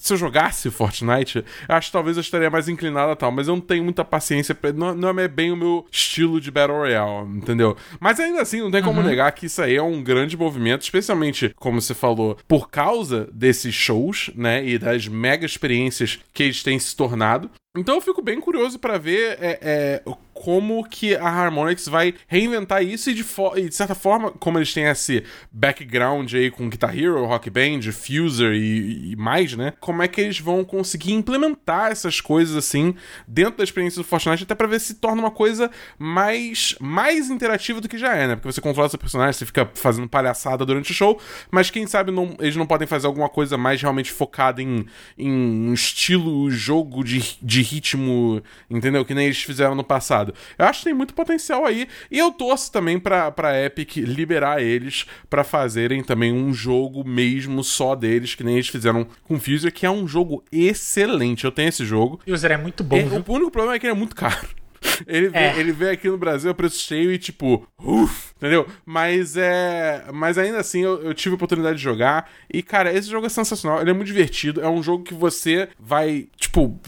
se 0.00 0.12
eu 0.12 0.16
jogasse 0.16 0.70
Fortnite, 0.70 1.44
acho 1.68 1.88
que 1.88 1.92
talvez 1.92 2.16
eu 2.16 2.20
estaria 2.20 2.50
mais 2.50 2.68
inclinado 2.68 3.12
a 3.12 3.16
tal, 3.16 3.30
mas 3.30 3.48
eu 3.48 3.54
não 3.54 3.60
tenho 3.60 3.84
muita 3.84 4.04
paciência, 4.04 4.54
pra, 4.54 4.72
não, 4.72 4.94
não 4.94 5.20
é 5.20 5.28
bem 5.28 5.52
o 5.52 5.56
meu 5.56 5.86
estilo 5.90 6.40
de 6.40 6.50
Battle 6.50 6.78
Royale, 6.78 7.28
entendeu? 7.36 7.76
Mas 8.00 8.18
ainda 8.18 8.42
assim, 8.42 8.60
não 8.60 8.70
tem 8.70 8.82
como 8.82 9.00
uhum. 9.00 9.06
negar 9.06 9.32
que 9.32 9.46
isso 9.46 9.62
aí 9.62 9.76
é 9.76 9.82
um 9.82 10.02
grande 10.02 10.36
movimento, 10.36 10.82
especialmente, 10.82 11.52
como 11.56 11.80
você 11.80 11.94
falou, 11.94 12.36
por 12.48 12.70
causa 12.70 13.28
desses 13.32 13.74
shows, 13.74 14.30
né, 14.34 14.64
e 14.66 14.78
das 14.78 15.08
mega 15.08 15.46
experiências 15.46 16.18
que 16.32 16.42
eles 16.44 16.62
têm 16.62 16.78
se 16.78 16.96
tornado. 16.96 17.50
Então 17.74 17.94
eu 17.94 18.02
fico 18.02 18.20
bem 18.20 18.38
curioso 18.38 18.78
para 18.78 18.98
ver 18.98 19.38
é, 19.40 19.58
é, 19.62 20.02
como 20.34 20.84
que 20.84 21.16
a 21.16 21.26
Harmonix 21.26 21.88
vai 21.88 22.12
reinventar 22.26 22.82
isso 22.82 23.08
e 23.08 23.14
de, 23.14 23.24
e 23.56 23.68
de, 23.70 23.74
certa 23.74 23.94
forma, 23.94 24.30
como 24.30 24.58
eles 24.58 24.74
têm 24.74 24.84
esse 24.84 25.24
background 25.50 26.34
aí 26.34 26.50
com 26.50 26.68
Guitar 26.68 26.94
Hero, 26.94 27.24
Rock 27.24 27.48
Band, 27.48 27.80
Fuser 27.90 28.52
e, 28.52 29.12
e, 29.12 29.16
mais, 29.16 29.56
né? 29.56 29.72
Como 29.80 30.02
é 30.02 30.08
que 30.08 30.20
eles 30.20 30.38
vão 30.38 30.62
conseguir 30.64 31.14
implementar 31.14 31.90
essas 31.90 32.20
coisas 32.20 32.54
assim 32.56 32.94
dentro 33.26 33.56
da 33.56 33.64
experiência 33.64 34.02
do 34.02 34.06
Fortnite 34.06 34.42
até 34.42 34.54
para 34.54 34.66
ver 34.66 34.78
se 34.78 34.96
torna 34.96 35.22
uma 35.22 35.30
coisa 35.30 35.70
mais, 35.98 36.74
mais 36.78 37.30
interativa 37.30 37.80
do 37.80 37.88
que 37.88 37.96
já 37.96 38.14
é, 38.14 38.28
né? 38.28 38.36
Porque 38.36 38.52
você 38.52 38.60
controla 38.60 38.90
seu 38.90 38.98
personagem, 38.98 39.32
você 39.32 39.46
fica 39.46 39.70
fazendo 39.72 40.10
palhaçada 40.10 40.66
durante 40.66 40.90
o 40.90 40.94
show, 40.94 41.18
mas 41.50 41.70
quem 41.70 41.86
sabe 41.86 42.10
não, 42.10 42.36
eles 42.38 42.56
não 42.56 42.66
podem 42.66 42.86
fazer 42.86 43.06
alguma 43.06 43.30
coisa 43.30 43.56
mais 43.56 43.80
realmente 43.80 44.12
focada 44.12 44.60
em, 44.60 44.84
em 45.16 45.72
estilo 45.72 46.50
jogo 46.50 47.02
de, 47.02 47.38
de 47.40 47.61
ritmo, 47.62 48.42
entendeu? 48.70 49.04
Que 49.04 49.14
nem 49.14 49.26
eles 49.26 49.42
fizeram 49.42 49.74
no 49.74 49.84
passado. 49.84 50.34
Eu 50.58 50.66
acho 50.66 50.80
que 50.80 50.84
tem 50.86 50.94
muito 50.94 51.14
potencial 51.14 51.64
aí. 51.64 51.88
E 52.10 52.18
eu 52.18 52.30
torço 52.32 52.70
também 52.70 52.98
pra, 52.98 53.30
pra 53.30 53.64
Epic 53.64 53.96
liberar 53.96 54.62
eles 54.62 55.06
para 55.30 55.44
fazerem 55.44 56.02
também 56.02 56.32
um 56.32 56.52
jogo 56.52 57.04
mesmo 57.06 57.62
só 57.64 57.94
deles, 57.94 58.34
que 58.34 58.44
nem 58.44 58.54
eles 58.54 58.68
fizeram 58.68 59.06
com 59.24 59.38
Fuser, 59.40 59.72
que 59.72 59.86
é 59.86 59.90
um 59.90 60.06
jogo 60.06 60.44
excelente. 60.52 61.44
Eu 61.44 61.52
tenho 61.52 61.68
esse 61.68 61.84
jogo. 61.84 62.20
Fuser 62.26 62.52
é 62.52 62.56
muito 62.56 62.84
bom. 62.84 62.96
O 63.26 63.32
único 63.32 63.50
problema 63.50 63.76
é 63.76 63.78
que 63.78 63.86
ele 63.86 63.94
é 63.94 63.96
muito 63.96 64.14
caro. 64.16 64.48
Ele, 65.06 65.30
é. 65.32 65.58
ele 65.58 65.72
veio 65.72 65.92
aqui 65.92 66.08
no 66.08 66.18
Brasil 66.18 66.50
a 66.50 66.54
preço 66.54 66.78
cheio 66.78 67.12
e 67.12 67.18
tipo, 67.18 67.66
uff, 67.82 68.32
entendeu? 68.36 68.66
Mas 68.84 69.36
é. 69.36 70.04
Mas 70.12 70.38
ainda 70.38 70.58
assim 70.58 70.80
eu, 70.82 71.02
eu, 71.02 71.14
tive 71.14 71.34
a 71.34 71.36
oportunidade 71.36 71.76
de 71.76 71.82
jogar. 71.82 72.30
E, 72.52 72.62
cara, 72.62 72.92
esse 72.92 73.08
jogo 73.08 73.26
é 73.26 73.28
sensacional. 73.28 73.80
Ele 73.80 73.90
é 73.90 73.92
muito 73.92 74.08
divertido. 74.08 74.60
É 74.60 74.68
um 74.68 74.82
jogo 74.82 75.04
que 75.04 75.14
você 75.14 75.68
vai, 75.78 76.28
tipo 76.36 76.80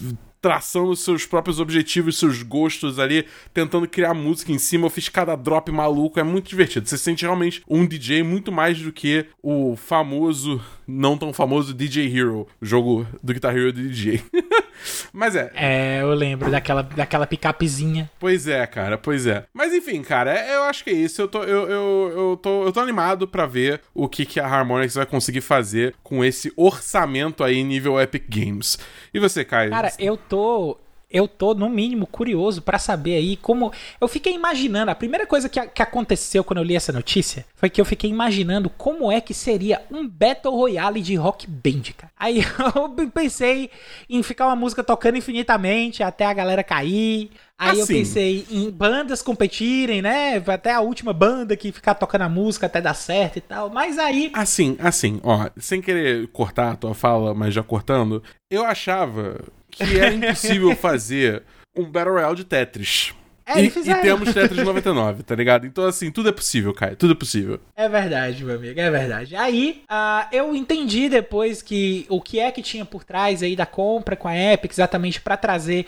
traçando 0.44 0.94
seus 0.94 1.24
próprios 1.24 1.58
objetivos, 1.58 2.18
seus 2.18 2.42
gostos 2.42 2.98
ali, 2.98 3.24
tentando 3.54 3.88
criar 3.88 4.12
música 4.12 4.52
em 4.52 4.58
cima. 4.58 4.84
Eu 4.84 4.90
fiz 4.90 5.08
cada 5.08 5.34
drop 5.34 5.72
maluco, 5.72 6.20
é 6.20 6.22
muito 6.22 6.50
divertido. 6.50 6.86
Você 6.86 6.98
sente 6.98 7.24
realmente 7.24 7.62
um 7.66 7.86
DJ 7.86 8.22
muito 8.22 8.52
mais 8.52 8.78
do 8.78 8.92
que 8.92 9.24
o 9.42 9.74
famoso, 9.74 10.60
não 10.86 11.16
tão 11.16 11.32
famoso 11.32 11.74
DJ 11.74 12.06
Hero, 12.06 12.46
jogo 12.60 13.06
do 13.22 13.32
Guitar 13.32 13.56
Hero 13.56 13.72
do 13.72 13.82
DJ. 13.82 14.22
Mas 15.12 15.36
é. 15.36 15.50
É, 15.54 16.02
eu 16.02 16.12
lembro 16.12 16.50
daquela, 16.50 16.82
daquela 16.82 17.26
picapezinha. 17.26 18.10
Pois 18.18 18.46
é, 18.46 18.66
cara, 18.66 18.98
pois 18.98 19.26
é. 19.26 19.44
Mas 19.52 19.72
enfim, 19.72 20.02
cara, 20.02 20.36
é, 20.36 20.56
eu 20.56 20.62
acho 20.64 20.84
que 20.84 20.90
é 20.90 20.94
isso. 20.94 21.22
Eu 21.22 21.28
tô, 21.28 21.42
eu, 21.44 21.68
eu, 21.68 22.12
eu 22.14 22.36
tô, 22.36 22.64
eu 22.64 22.72
tô 22.72 22.80
animado 22.80 23.26
para 23.26 23.46
ver 23.46 23.80
o 23.94 24.08
que, 24.08 24.26
que 24.26 24.40
a 24.40 24.46
Harmonix 24.46 24.94
vai 24.94 25.06
conseguir 25.06 25.40
fazer 25.40 25.94
com 26.02 26.24
esse 26.24 26.52
orçamento 26.56 27.42
aí 27.42 27.62
nível 27.62 28.00
Epic 28.00 28.24
Games. 28.28 28.78
E 29.12 29.18
você, 29.18 29.44
Caio? 29.44 29.70
Cara, 29.70 29.92
eu 29.98 30.16
tô 30.16 30.78
eu 31.14 31.28
tô, 31.28 31.54
no 31.54 31.70
mínimo, 31.70 32.08
curioso 32.08 32.60
para 32.60 32.76
saber 32.76 33.14
aí 33.14 33.36
como. 33.36 33.72
Eu 34.00 34.08
fiquei 34.08 34.34
imaginando. 34.34 34.90
A 34.90 34.96
primeira 34.96 35.24
coisa 35.24 35.48
que, 35.48 35.64
que 35.68 35.80
aconteceu 35.80 36.42
quando 36.42 36.58
eu 36.58 36.64
li 36.64 36.74
essa 36.74 36.92
notícia 36.92 37.46
foi 37.54 37.70
que 37.70 37.80
eu 37.80 37.84
fiquei 37.84 38.10
imaginando 38.10 38.68
como 38.68 39.12
é 39.12 39.20
que 39.20 39.32
seria 39.32 39.80
um 39.92 40.08
Battle 40.08 40.52
Royale 40.52 41.00
de 41.00 41.14
rock 41.14 41.46
band, 41.46 41.92
cara. 41.96 42.12
Aí 42.18 42.42
eu 42.74 43.10
pensei 43.12 43.70
em 44.10 44.24
ficar 44.24 44.46
uma 44.46 44.56
música 44.56 44.82
tocando 44.82 45.16
infinitamente 45.16 46.02
até 46.02 46.26
a 46.26 46.34
galera 46.34 46.64
cair. 46.64 47.30
Aí 47.56 47.70
assim. 47.70 47.80
eu 47.80 47.86
pensei 47.86 48.46
em 48.50 48.68
bandas 48.68 49.22
competirem, 49.22 50.02
né? 50.02 50.42
Até 50.48 50.72
a 50.72 50.80
última 50.80 51.12
banda 51.12 51.56
que 51.56 51.70
ficar 51.70 51.94
tocando 51.94 52.22
a 52.22 52.28
música 52.28 52.66
até 52.66 52.80
dar 52.80 52.94
certo 52.94 53.36
e 53.36 53.40
tal. 53.40 53.70
Mas 53.70 54.00
aí. 54.00 54.32
Assim, 54.34 54.76
assim, 54.80 55.20
ó, 55.22 55.48
sem 55.58 55.80
querer 55.80 56.26
cortar 56.32 56.72
a 56.72 56.76
tua 56.76 56.92
fala, 56.92 57.32
mas 57.32 57.54
já 57.54 57.62
cortando, 57.62 58.20
eu 58.50 58.64
achava 58.64 59.40
que 59.74 59.98
era 59.98 60.12
impossível 60.12 60.74
fazer 60.76 61.42
um 61.76 61.84
Battle 61.84 62.14
Royale 62.14 62.36
de 62.36 62.44
Tetris. 62.44 63.14
É, 63.46 63.60
e, 63.60 63.66
e, 63.66 63.94
temos 64.00 64.32
Tetris 64.32 64.64
99, 64.64 65.22
tá 65.22 65.34
ligado? 65.34 65.66
Então, 65.66 65.84
assim, 65.84 66.10
tudo 66.10 66.30
é 66.30 66.32
possível, 66.32 66.72
Caio. 66.72 66.96
Tudo 66.96 67.12
é 67.12 67.16
possível. 67.16 67.60
É 67.76 67.86
verdade, 67.88 68.42
meu 68.42 68.56
amigo, 68.56 68.80
é 68.80 68.90
verdade. 68.90 69.36
Aí, 69.36 69.82
uh, 69.90 70.26
eu 70.32 70.56
entendi 70.56 71.10
depois 71.10 71.60
que 71.60 72.06
o 72.08 72.22
que 72.22 72.40
é 72.40 72.50
que 72.50 72.62
tinha 72.62 72.86
por 72.86 73.04
trás 73.04 73.42
aí 73.42 73.54
da 73.54 73.66
compra 73.66 74.16
com 74.16 74.28
a 74.28 74.34
Epic, 74.34 74.72
exatamente 74.72 75.20
para 75.20 75.36
trazer 75.36 75.84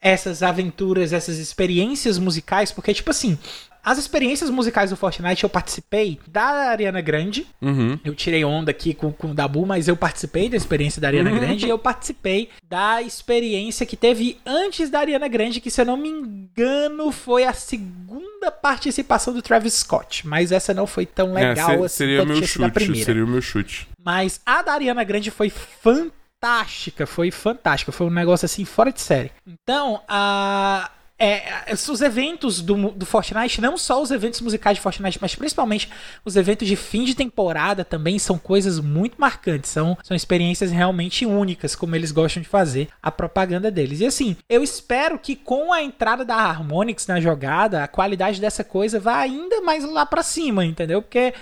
essas 0.00 0.42
aventuras, 0.42 1.12
essas 1.12 1.38
experiências 1.38 2.18
musicais, 2.18 2.72
porque, 2.72 2.92
tipo 2.92 3.10
assim, 3.10 3.38
as 3.86 3.98
experiências 3.98 4.50
musicais 4.50 4.90
do 4.90 4.96
Fortnite 4.96 5.44
eu 5.44 5.48
participei 5.48 6.18
da 6.26 6.42
Ariana 6.70 7.00
Grande. 7.00 7.46
Uhum. 7.62 7.96
Eu 8.04 8.14
tirei 8.16 8.44
onda 8.44 8.72
aqui 8.72 8.92
com, 8.92 9.12
com 9.12 9.30
o 9.30 9.34
Dabu, 9.34 9.64
mas 9.64 9.86
eu 9.86 9.96
participei 9.96 10.48
da 10.48 10.56
experiência 10.56 11.00
da 11.00 11.06
Ariana 11.06 11.30
Uhum. 11.30 11.38
Grande 11.38 11.66
e 11.66 11.70
eu 11.70 11.78
participei 11.78 12.50
da 12.68 13.00
experiência 13.00 13.86
que 13.86 13.96
teve 13.96 14.38
antes 14.44 14.90
da 14.90 14.98
Ariana 14.98 15.28
Grande, 15.28 15.60
que 15.60 15.70
se 15.70 15.80
eu 15.80 15.84
não 15.86 15.96
me 15.96 16.08
engano 16.08 17.12
foi 17.12 17.44
a 17.44 17.52
segunda 17.52 18.50
participação 18.50 19.32
do 19.32 19.40
Travis 19.40 19.74
Scott. 19.74 20.26
Mas 20.26 20.50
essa 20.50 20.74
não 20.74 20.86
foi 20.86 21.06
tão 21.06 21.32
legal 21.32 21.70
É, 21.70 21.76
se- 21.78 21.84
assim 21.84 21.96
seria 21.96 22.18
quanto 22.20 22.28
meu 22.38 22.42
chute, 22.46 23.04
seria 23.04 23.24
o 23.24 23.28
meu 23.28 23.40
chute. 23.40 23.88
Mas 24.04 24.40
a 24.44 24.62
da 24.62 24.72
Ariana 24.72 25.04
Grande 25.04 25.30
foi 25.30 25.48
fantástica, 25.50 27.06
foi 27.06 27.30
fantástica, 27.30 27.92
foi 27.92 28.06
um 28.06 28.10
negócio 28.10 28.44
assim 28.46 28.64
fora 28.64 28.92
de 28.92 29.00
série. 29.00 29.30
Então, 29.46 30.00
a 30.08 30.90
é, 31.18 31.72
os 31.72 32.00
eventos 32.02 32.60
do, 32.60 32.90
do 32.90 33.06
Fortnite, 33.06 33.60
não 33.60 33.78
só 33.78 34.02
os 34.02 34.10
eventos 34.10 34.40
musicais 34.42 34.76
de 34.76 34.82
Fortnite, 34.82 35.18
mas 35.20 35.34
principalmente 35.34 35.88
os 36.24 36.36
eventos 36.36 36.68
de 36.68 36.76
fim 36.76 37.04
de 37.04 37.14
temporada 37.14 37.84
também 37.84 38.18
são 38.18 38.38
coisas 38.38 38.78
muito 38.80 39.18
marcantes. 39.18 39.70
São, 39.70 39.96
são 40.02 40.16
experiências 40.16 40.70
realmente 40.70 41.24
únicas, 41.24 41.74
como 41.74 41.96
eles 41.96 42.12
gostam 42.12 42.42
de 42.42 42.48
fazer 42.48 42.88
a 43.02 43.10
propaganda 43.10 43.70
deles. 43.70 44.00
E 44.00 44.06
assim, 44.06 44.36
eu 44.48 44.62
espero 44.62 45.18
que 45.18 45.34
com 45.34 45.72
a 45.72 45.82
entrada 45.82 46.24
da 46.24 46.36
Harmonix 46.36 47.06
na 47.06 47.18
jogada, 47.18 47.82
a 47.82 47.88
qualidade 47.88 48.40
dessa 48.40 48.62
coisa 48.62 49.00
vá 49.00 49.18
ainda 49.18 49.62
mais 49.62 49.84
lá 49.84 50.04
pra 50.04 50.22
cima, 50.22 50.66
entendeu? 50.66 51.00
Porque 51.00 51.32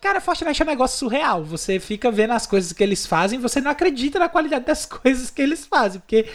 cara, 0.00 0.20
Fortnite 0.20 0.60
é 0.60 0.64
um 0.64 0.68
negócio 0.68 0.98
surreal. 0.98 1.44
Você 1.44 1.78
fica 1.78 2.10
vendo 2.10 2.32
as 2.32 2.46
coisas 2.46 2.72
que 2.72 2.82
eles 2.82 3.06
fazem, 3.06 3.38
você 3.38 3.60
não 3.60 3.70
acredita 3.70 4.18
na 4.18 4.28
qualidade 4.28 4.66
das 4.66 4.84
coisas 4.86 5.30
que 5.30 5.40
eles 5.40 5.64
fazem, 5.64 6.00
porque 6.00 6.26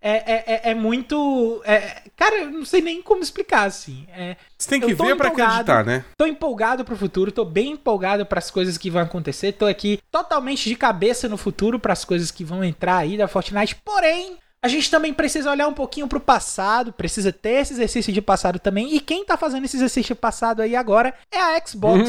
é, 0.00 0.10
é, 0.10 0.44
é, 0.46 0.70
é 0.70 0.74
muito. 0.74 1.60
é- 1.64 2.02
cara, 2.16 2.36
eu 2.42 2.50
não 2.50 2.64
sei 2.64 2.80
nem 2.80 3.02
como 3.02 3.22
explicar, 3.22 3.64
assim. 3.64 4.06
É, 4.16 4.36
Você 4.56 4.68
tem 4.68 4.80
que 4.80 4.88
ver 4.94 5.16
pra 5.16 5.28
empolgado. 5.28 5.42
acreditar, 5.50 5.84
né? 5.84 6.04
Tô 6.16 6.26
empolgado 6.26 6.84
pro 6.84 6.96
futuro, 6.96 7.32
tô 7.32 7.44
bem 7.44 7.72
empolgado 7.72 8.24
pras 8.24 8.50
coisas 8.50 8.78
que 8.78 8.90
vão 8.90 9.02
acontecer. 9.02 9.52
Tô 9.52 9.66
aqui 9.66 9.98
totalmente 10.10 10.68
de 10.68 10.76
cabeça 10.76 11.28
no 11.28 11.36
futuro 11.36 11.78
pras 11.78 12.04
coisas 12.04 12.30
que 12.30 12.44
vão 12.44 12.62
entrar 12.62 12.98
aí 12.98 13.16
da 13.16 13.26
Fortnite. 13.28 13.76
Porém, 13.84 14.36
a 14.62 14.68
gente 14.68 14.90
também 14.90 15.12
precisa 15.12 15.50
olhar 15.50 15.68
um 15.68 15.74
pouquinho 15.74 16.08
pro 16.08 16.20
passado, 16.20 16.92
precisa 16.92 17.32
ter 17.32 17.60
esse 17.62 17.72
exercício 17.74 18.12
de 18.12 18.20
passado 18.22 18.58
também. 18.58 18.94
E 18.94 19.00
quem 19.00 19.24
tá 19.24 19.36
fazendo 19.36 19.64
esse 19.64 19.76
exercício 19.76 20.14
de 20.14 20.20
passado 20.20 20.62
aí 20.62 20.74
agora 20.76 21.14
é 21.32 21.38
a 21.38 21.60
Xbox. 21.66 22.08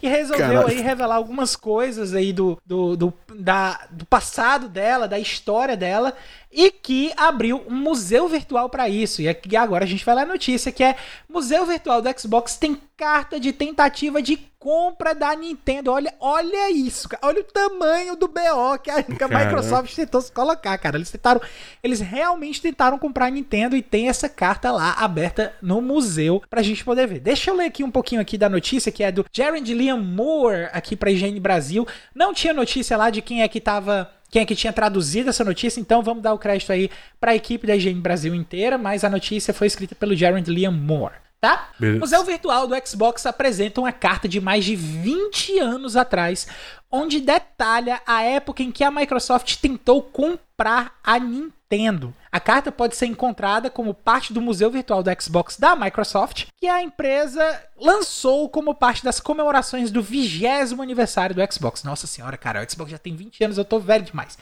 Que 0.00 0.06
resolveu 0.06 0.46
Caralho. 0.46 0.68
aí 0.68 0.80
revelar 0.80 1.16
algumas 1.16 1.56
coisas 1.56 2.14
aí 2.14 2.32
do, 2.32 2.56
do, 2.64 2.96
do, 2.96 3.12
da, 3.34 3.80
do 3.90 4.06
passado 4.06 4.68
dela, 4.68 5.08
da 5.08 5.18
história 5.18 5.76
dela, 5.76 6.14
e 6.50 6.70
que 6.70 7.12
abriu 7.16 7.62
um 7.68 7.74
museu 7.74 8.28
virtual 8.28 8.68
pra 8.68 8.88
isso. 8.88 9.22
E 9.22 9.28
aqui 9.28 9.56
agora 9.56 9.84
a 9.84 9.88
gente 9.88 10.04
vai 10.04 10.14
lá 10.14 10.22
a 10.22 10.26
notícia 10.26 10.72
que 10.72 10.82
é 10.82 10.96
Museu 11.28 11.66
Virtual 11.66 12.00
do 12.00 12.20
Xbox 12.20 12.56
tem 12.56 12.80
carta 12.96 13.38
de 13.38 13.52
tentativa 13.52 14.20
de 14.20 14.36
compra 14.58 15.14
da 15.14 15.34
Nintendo. 15.36 15.92
Olha, 15.92 16.12
olha 16.18 16.70
isso, 16.70 17.08
cara. 17.08 17.24
Olha 17.26 17.40
o 17.40 17.44
tamanho 17.44 18.16
do 18.16 18.26
BO 18.26 18.78
que 18.82 18.90
a, 18.90 19.02
que 19.02 19.22
a 19.22 19.28
Cara. 19.28 19.44
Microsoft 19.44 19.94
tentou 19.94 20.20
se 20.20 20.32
colocar, 20.32 20.76
cara. 20.78 20.96
Eles 20.96 21.10
tentaram, 21.10 21.40
eles 21.82 22.00
realmente 22.00 22.60
tentaram 22.60 22.98
comprar 22.98 23.26
a 23.26 23.30
Nintendo 23.30 23.76
e 23.76 23.82
tem 23.82 24.08
essa 24.08 24.28
carta 24.28 24.72
lá 24.72 24.94
aberta 24.98 25.54
no 25.62 25.80
museu 25.80 26.42
pra 26.50 26.62
gente 26.62 26.84
poder 26.84 27.06
ver. 27.06 27.20
Deixa 27.20 27.50
eu 27.50 27.54
ler 27.54 27.66
aqui 27.66 27.84
um 27.84 27.90
pouquinho 27.90 28.20
aqui 28.20 28.36
da 28.36 28.48
notícia 28.48 28.90
que 28.90 29.04
é 29.04 29.12
do 29.12 29.24
Jared 29.32 29.72
Liam 29.72 30.02
Moore 30.02 30.68
aqui 30.72 30.96
pra 30.96 31.10
Higiene 31.10 31.38
Brasil. 31.38 31.86
Não 32.12 32.34
tinha 32.34 32.52
notícia 32.52 32.96
lá 32.96 33.10
de 33.10 33.22
quem 33.22 33.42
é 33.42 33.48
que 33.48 33.60
tava 33.60 34.10
quem 34.30 34.42
é 34.42 34.44
que 34.44 34.54
tinha 34.54 34.72
traduzido 34.72 35.30
essa 35.30 35.44
notícia, 35.44 35.80
então 35.80 36.02
vamos 36.02 36.22
dar 36.22 36.34
o 36.34 36.38
crédito 36.38 36.72
aí 36.72 36.90
para 37.20 37.32
a 37.32 37.36
equipe 37.36 37.66
da 37.66 37.76
Higiene 37.76 38.00
Brasil 38.00 38.34
inteira, 38.34 38.76
mas 38.76 39.04
a 39.04 39.10
notícia 39.10 39.54
foi 39.54 39.66
escrita 39.66 39.94
pelo 39.94 40.14
Jared 40.14 40.50
Liam 40.50 40.72
Moore, 40.72 41.14
tá? 41.40 41.70
Beleza. 41.78 41.96
O 41.96 42.00
Museu 42.00 42.24
Virtual 42.24 42.66
do 42.66 42.74
Xbox 42.86 43.24
apresenta 43.24 43.80
uma 43.80 43.92
carta 43.92 44.28
de 44.28 44.40
mais 44.40 44.64
de 44.64 44.76
20 44.76 45.58
anos 45.58 45.96
atrás, 45.96 46.46
onde 46.90 47.20
detalha 47.20 48.00
a 48.06 48.22
época 48.22 48.62
em 48.62 48.70
que 48.70 48.84
a 48.84 48.90
Microsoft 48.90 49.56
tentou 49.56 50.02
comprar 50.02 50.98
a 51.02 51.18
Nintendo. 51.18 52.14
A 52.30 52.40
carta 52.40 52.70
pode 52.70 52.96
ser 52.96 53.06
encontrada 53.06 53.70
como 53.70 53.94
parte 53.94 54.32
do 54.32 54.40
Museu 54.40 54.70
Virtual 54.70 55.02
do 55.02 55.10
Xbox 55.20 55.56
da 55.56 55.74
Microsoft, 55.74 56.46
que 56.56 56.66
a 56.66 56.82
empresa 56.82 57.62
lançou 57.80 58.48
como 58.48 58.74
parte 58.74 59.04
das 59.04 59.20
comemorações 59.20 59.90
do 59.90 60.02
20 60.02 60.46
aniversário 60.80 61.34
do 61.34 61.52
Xbox. 61.52 61.84
Nossa 61.84 62.06
senhora, 62.06 62.36
cara, 62.36 62.62
o 62.62 62.70
Xbox 62.70 62.90
já 62.90 62.98
tem 62.98 63.14
20 63.14 63.44
anos, 63.44 63.58
eu 63.58 63.64
tô 63.64 63.78
velho 63.78 64.04
demais. 64.04 64.38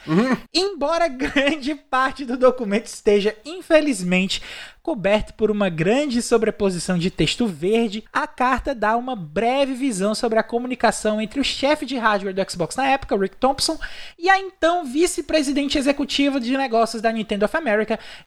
Embora 0.52 1.08
grande 1.08 1.74
parte 1.74 2.24
do 2.24 2.36
documento 2.36 2.86
esteja, 2.86 3.36
infelizmente, 3.44 4.42
coberto 4.86 5.34
por 5.34 5.50
uma 5.50 5.68
grande 5.68 6.22
sobreposição 6.22 6.96
de 6.96 7.10
texto 7.10 7.44
verde, 7.44 8.04
a 8.12 8.24
carta 8.24 8.72
dá 8.72 8.96
uma 8.96 9.16
breve 9.16 9.74
visão 9.74 10.14
sobre 10.14 10.38
a 10.38 10.44
comunicação 10.44 11.20
entre 11.20 11.40
o 11.40 11.44
chefe 11.44 11.84
de 11.84 11.96
hardware 11.96 12.32
do 12.32 12.50
Xbox 12.50 12.76
na 12.76 12.86
época, 12.86 13.16
Rick 13.16 13.36
Thompson, 13.36 13.76
e 14.16 14.30
a 14.30 14.38
então 14.38 14.84
vice-presidente 14.84 15.76
executiva 15.76 16.38
de 16.38 16.56
negócios 16.56 17.02
da 17.02 17.10
Nintendo 17.10 17.46
of 17.46 17.56
America, 17.56 17.75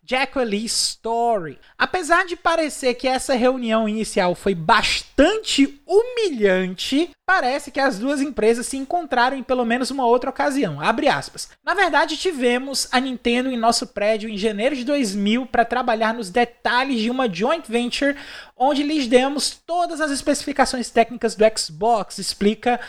Jacqueline 0.03 0.65
Story. 0.65 1.57
Apesar 1.77 2.25
de 2.25 2.35
parecer 2.35 2.93
que 2.95 3.07
essa 3.07 3.33
reunião 3.35 3.87
inicial 3.87 4.35
foi 4.35 4.53
bastante 4.53 5.81
humilhante, 5.85 7.11
parece 7.25 7.71
que 7.71 7.79
as 7.79 7.99
duas 7.99 8.21
empresas 8.21 8.67
se 8.67 8.75
encontraram 8.75 9.37
em 9.37 9.43
pelo 9.43 9.65
menos 9.65 9.91
uma 9.91 10.05
outra 10.05 10.29
ocasião. 10.29 10.81
Abre 10.81 11.07
aspas. 11.07 11.49
Na 11.63 11.73
verdade, 11.73 12.17
tivemos 12.17 12.87
a 12.91 12.99
Nintendo 12.99 13.49
em 13.49 13.57
nosso 13.57 13.87
prédio 13.87 14.29
em 14.29 14.37
janeiro 14.37 14.75
de 14.75 14.83
2000 14.83 15.45
para 15.45 15.65
trabalhar 15.65 16.13
nos 16.13 16.29
detalhes 16.29 16.99
de 16.99 17.09
uma 17.09 17.31
joint 17.31 17.63
venture 17.67 18.15
onde 18.57 18.83
lhes 18.83 19.07
demos 19.07 19.51
todas 19.65 20.01
as 20.01 20.11
especificações 20.11 20.89
técnicas 20.89 21.35
do 21.35 21.45
Xbox, 21.57 22.17
explica 22.17 22.79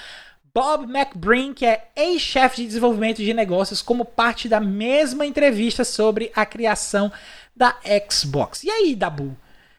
Bob 0.61 0.85
McBreen, 0.95 1.55
que 1.55 1.65
é 1.65 1.89
ex-chefe 1.97 2.57
de 2.57 2.67
desenvolvimento 2.67 3.23
de 3.23 3.33
negócios, 3.33 3.81
como 3.81 4.05
parte 4.05 4.47
da 4.47 4.61
mesma 4.61 5.25
entrevista 5.25 5.85
sobre 5.85 6.31
a 6.37 6.45
criação 6.45 7.11
da 7.57 7.75
Xbox. 8.11 8.63
E 8.63 8.71
aí, 8.71 8.95
Dabu? 8.95 9.29
O 9.29 9.37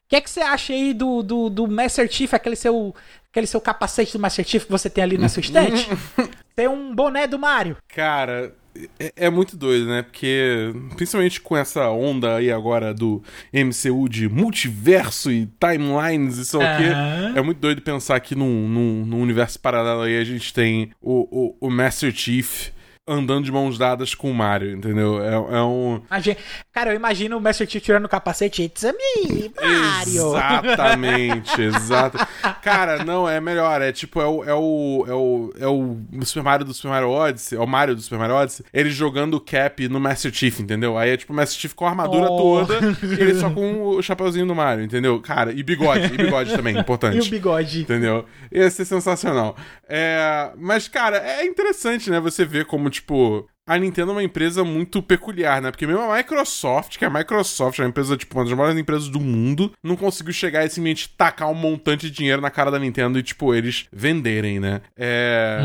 que 0.10 0.16
é 0.16 0.22
que 0.22 0.28
você 0.28 0.40
acha 0.40 0.74
aí 0.74 0.92
do, 0.92 1.22
do, 1.22 1.52
do 1.52 1.68
Master 1.68 2.12
Chief, 2.12 2.34
aquele 2.34 2.56
seu, 2.56 2.96
aquele 3.30 3.46
seu 3.46 3.62
capacete 3.62 4.14
do 4.14 4.20
Master 4.20 4.44
Chief 4.44 4.66
que 4.66 4.72
você 4.72 4.90
tem 4.90 5.04
ali 5.04 5.20
na 5.20 5.30
sua 5.30 5.42
estante? 5.42 5.88
tem 6.56 6.68
um 6.68 6.96
boné 6.96 7.28
do 7.28 7.38
Mario. 7.38 7.78
Cara, 7.88 8.52
é, 9.00 9.14
é 9.16 9.30
muito 9.30 9.58
doido, 9.58 9.88
né? 9.88 10.02
Porque, 10.02 10.74
principalmente 10.96 11.42
com 11.42 11.58
essa 11.58 11.90
onda 11.90 12.36
aí 12.38 12.52
agora 12.52 12.94
do 12.94 13.22
MCU 13.54 14.08
de 14.08 14.30
multiverso 14.30 15.32
e 15.32 15.48
timelines 15.60 16.38
e 16.38 16.46
sei 16.46 16.60
lá 16.60 16.66
o 16.66 16.78
quê, 16.78 17.38
é 17.40 17.42
muito 17.42 17.60
doido 17.60 17.82
pensar 17.82 18.20
que 18.20 18.36
num, 18.36 18.68
num, 18.68 19.06
num 19.06 19.22
universo 19.22 19.60
paralelo 19.60 20.02
aí 20.02 20.18
a 20.18 20.24
gente 20.24 20.54
tem 20.54 20.92
o, 21.02 21.56
o, 21.60 21.68
o 21.68 21.70
Master 21.70 22.12
Chief 22.14 22.70
andando 23.08 23.46
de 23.46 23.52
mãos 23.52 23.78
dadas 23.78 24.14
com 24.14 24.30
o 24.30 24.34
Mario, 24.34 24.72
entendeu? 24.76 25.24
É, 25.24 25.34
é 25.58 25.62
um. 25.64 26.02
Imagina- 26.08 26.38
Cara, 26.72 26.92
eu 26.92 26.96
imagino 26.96 27.38
o 27.38 27.42
Master 27.42 27.68
Chief 27.70 27.84
tirando 27.84 28.06
o 28.06 28.10
capacete. 28.10 28.64
It's 28.64 28.86
a 28.86 28.94
me, 28.94 29.52
Mario. 29.60 30.28
Exatamente, 30.30 31.60
exato. 31.62 32.18
Cara, 32.62 33.04
não, 33.04 33.28
é 33.28 33.42
melhor. 33.42 33.82
É 33.82 33.92
tipo, 33.92 34.22
é 34.22 34.26
o, 34.26 34.44
é 34.44 34.54
o, 34.54 35.06
é 35.08 35.14
o, 35.14 35.54
é 35.60 35.68
o 35.68 35.98
Super 36.26 36.44
Mario 36.44 36.66
do 36.66 36.74
Super 36.74 36.90
Mario 36.90 37.10
Odyssey, 37.10 37.58
é 37.58 37.62
o 37.62 37.68
Mario 37.68 37.96
do 37.96 38.02
Super 38.02 38.20
Mario 38.20 38.36
Odyssey, 38.36 38.66
ele 38.74 38.90
jogando 38.92 39.34
o 39.36 39.42
Cap 39.42 39.88
no 39.90 40.00
Master 40.00 40.32
Chief, 40.34 40.60
entendeu? 40.60 40.98
Aí 40.98 41.10
é 41.10 41.18
tipo 41.18 41.34
o 41.34 41.36
Master 41.36 41.60
Chief 41.60 41.74
com 41.74 41.86
a 41.86 41.90
armadura 41.90 42.28
Oh. 42.32 42.38
toda 42.66 42.80
e 43.04 43.14
ele 43.20 43.36
só 43.36 43.50
com 43.52 43.88
o 43.88 44.02
chapeuzinho 44.02 44.46
do 44.46 44.56
Mario, 44.56 44.84
entendeu? 44.86 45.20
Cara, 45.22 45.52
e 45.52 45.62
bigode, 45.64 46.06
e 46.14 46.18
bigode 46.18 46.56
também, 46.56 46.78
importante. 46.80 47.18
E 47.18 47.28
o 47.28 47.30
bigode. 47.30 47.82
Entendeu? 47.82 48.26
Ia 48.52 48.70
ser 48.70 48.86
sensacional. 48.86 49.58
É, 49.90 50.52
mas, 50.58 50.88
cara, 50.88 51.18
é 51.18 51.46
interessante, 51.46 52.10
né? 52.10 52.20
Você 52.20 52.46
ver 52.46 52.66
como, 52.66 52.90
tipo, 52.92 53.48
a 53.74 53.78
Nintendo 53.78 54.12
é 54.12 54.16
uma 54.16 54.24
empresa 54.24 54.64
muito 54.64 55.02
peculiar, 55.02 55.62
né? 55.62 55.72
Porque 55.72 55.88
mesmo 55.88 56.02
a 56.02 56.18
Microsoft, 56.18 56.98
que 56.98 57.06
a 57.06 57.10
Microsoft 57.10 57.80
é 57.80 57.84
uma 57.84 57.90
empresa, 57.90 58.18
tipo, 58.18 58.38
uma 58.38 58.44
das 58.46 58.54
maiores 58.54 58.78
empresas 58.80 59.08
do 59.08 59.20
mundo, 59.20 59.72
não 59.84 59.96
conseguiu 59.96 60.34
chegar 60.34 60.66
e 60.66 60.70
simplesmente 60.70 61.10
tacar 61.10 61.50
um 61.50 61.54
montante 61.56 62.10
de 62.10 62.16
dinheiro 62.16 62.42
na 62.42 62.50
cara 62.50 62.70
da 62.72 62.80
Nintendo 62.80 63.18
e, 63.20 63.24
tipo, 63.24 63.54
eles 63.54 63.86
venderem, 63.92 64.60
né? 64.60 64.82
É. 64.98 65.60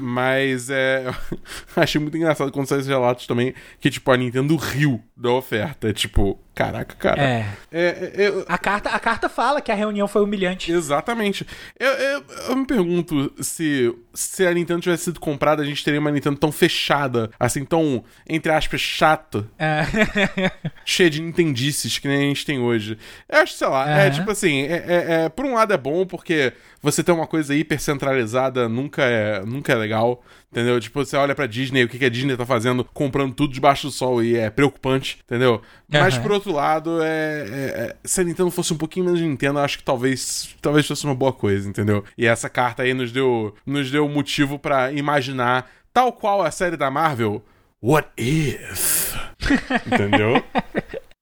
Mas 0.00 0.70
é. 0.70 1.04
Achei 1.76 2.00
muito 2.00 2.16
engraçado 2.16 2.50
quando 2.52 2.66
saiu 2.66 2.78
esses 2.80 2.88
relatos 2.88 3.26
também 3.26 3.54
que, 3.80 3.90
tipo, 3.90 4.10
a 4.10 4.16
Nintendo 4.16 4.56
riu 4.56 5.02
da 5.16 5.30
oferta. 5.30 5.92
Tipo, 5.92 6.38
caraca, 6.54 6.94
cara. 6.96 7.22
É. 7.22 7.46
É, 7.70 8.12
é, 8.16 8.28
eu- 8.28 8.44
A 8.48 8.56
carta, 8.58 8.90
a 8.90 8.98
carta 8.98 9.28
fala 9.28 9.60
que 9.60 9.70
a 9.70 9.74
reunião 9.74 10.08
foi 10.08 10.22
humilhante. 10.22 10.72
Exatamente. 10.72 11.46
Eu, 11.78 11.90
eu, 11.92 12.24
eu 12.48 12.56
me 12.56 12.66
pergunto 12.66 13.32
se, 13.40 13.94
se 14.14 14.46
a 14.46 14.52
Nintendo 14.54 14.80
tivesse 14.80 15.04
sido 15.04 15.20
comprada, 15.20 15.62
a 15.62 15.66
gente 15.66 15.84
teria 15.84 16.00
uma 16.00 16.10
Nintendo 16.10 16.36
tão 16.38 16.50
fechada 16.52 17.30
assim 17.50 17.64
tão, 17.64 18.04
entre 18.28 18.50
aspas, 18.52 18.80
chato, 18.80 19.48
É. 19.58 19.82
cheio 20.84 21.10
de 21.10 21.20
entendices 21.22 21.98
que 21.98 22.08
nem 22.08 22.18
a 22.18 22.28
gente 22.28 22.44
tem 22.46 22.58
hoje. 22.58 22.96
Eu 23.28 23.38
acho, 23.40 23.54
sei 23.54 23.68
lá, 23.68 23.88
é 23.88 24.06
Aham. 24.06 24.10
tipo 24.10 24.30
assim, 24.30 24.62
é, 24.62 24.72
é- 24.86 25.24
é- 25.24 25.28
por 25.28 25.44
um 25.44 25.54
lado 25.54 25.72
é 25.72 25.76
bom, 25.78 26.06
porque 26.06 26.52
você 26.82 27.02
ter 27.02 27.12
uma 27.12 27.26
coisa 27.26 27.54
hiper 27.54 27.80
centralizada 27.80 28.68
nunca 28.68 29.02
é, 29.02 29.44
nunca 29.44 29.72
é 29.72 29.76
legal, 29.76 30.22
entendeu? 30.50 30.80
Tipo, 30.80 31.04
você 31.04 31.16
olha 31.16 31.34
pra 31.34 31.46
Disney, 31.46 31.84
o 31.84 31.88
que, 31.88 31.98
que 31.98 32.04
a 32.04 32.08
Disney 32.08 32.36
tá 32.36 32.46
fazendo, 32.46 32.82
comprando 32.84 33.34
tudo 33.34 33.52
debaixo 33.52 33.86
do 33.88 33.92
sol 33.92 34.22
e 34.22 34.36
é 34.36 34.48
preocupante, 34.48 35.18
entendeu? 35.24 35.60
Mas 35.88 36.16
por 36.16 36.32
outro 36.32 36.52
lado, 36.52 37.02
é, 37.02 37.06
é- 37.06 37.80
é- 37.90 37.96
se 38.04 38.20
a 38.20 38.24
Nintendo 38.24 38.50
fosse 38.50 38.72
um 38.72 38.76
pouquinho 38.78 39.06
menos 39.06 39.20
Nintendo, 39.20 39.58
eu 39.58 39.64
acho 39.64 39.78
que 39.78 39.84
talvez, 39.84 40.54
talvez 40.62 40.86
fosse 40.86 41.04
uma 41.04 41.14
boa 41.14 41.32
coisa, 41.32 41.68
entendeu? 41.68 42.02
E 42.16 42.26
essa 42.26 42.48
carta 42.48 42.82
aí 42.82 42.94
nos 42.94 43.12
deu, 43.12 43.54
nos 43.66 43.90
deu 43.90 44.08
motivo 44.08 44.58
pra 44.58 44.90
imaginar, 44.92 45.68
tal 45.92 46.12
qual 46.12 46.42
a 46.42 46.50
série 46.50 46.76
da 46.76 46.90
Marvel, 46.90 47.42
What 47.82 48.08
If? 48.16 49.14
entendeu? 49.86 50.42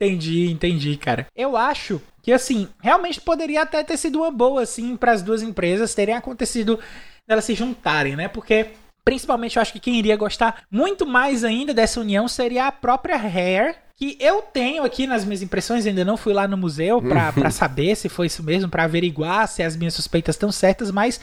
Entendi, 0.01 0.51
entendi, 0.51 0.97
cara. 0.97 1.27
Eu 1.35 1.57
acho 1.57 2.01
que, 2.23 2.33
assim, 2.33 2.69
realmente 2.81 3.21
poderia 3.21 3.63
até 3.63 3.83
ter 3.83 3.97
sido 3.97 4.21
uma 4.21 4.31
boa, 4.31 4.63
assim, 4.63 4.97
para 4.97 5.13
as 5.13 5.23
duas 5.23 5.43
empresas 5.43 5.95
terem 5.95 6.15
acontecido 6.15 6.79
delas 7.27 7.45
se 7.45 7.55
juntarem, 7.55 8.15
né? 8.15 8.29
Porque, 8.29 8.71
principalmente, 9.05 9.57
eu 9.57 9.63
acho 9.63 9.73
que 9.73 9.81
quem 9.81 9.97
iria 9.97 10.17
gostar 10.17 10.63
muito 10.71 11.07
mais 11.07 11.45
ainda 11.45 11.75
dessa 11.75 12.01
união 12.01 12.29
seria 12.29 12.67
a 12.67 12.73
própria 12.73 13.17
Rare. 13.17 13.77
Que 13.99 14.17
eu 14.21 14.41
tenho 14.41 14.85
aqui 14.85 15.09
nas 15.09 15.25
minhas 15.25 15.43
impressões, 15.43 15.85
ainda 15.85 16.05
não 16.05 16.17
fui 16.17 16.33
lá 16.33 16.47
no 16.47 16.57
museu 16.57 17.03
pra, 17.03 17.33
pra 17.35 17.51
saber 17.51 17.97
se 17.97 18.09
foi 18.09 18.27
isso 18.29 18.45
mesmo, 18.45 18.71
pra 18.71 18.85
averiguar 18.85 19.49
se 19.49 19.61
as 19.63 19.77
minhas 19.77 19.95
suspeitas 19.95 20.37
estão 20.37 20.53
certas, 20.53 20.93
mas 20.93 21.21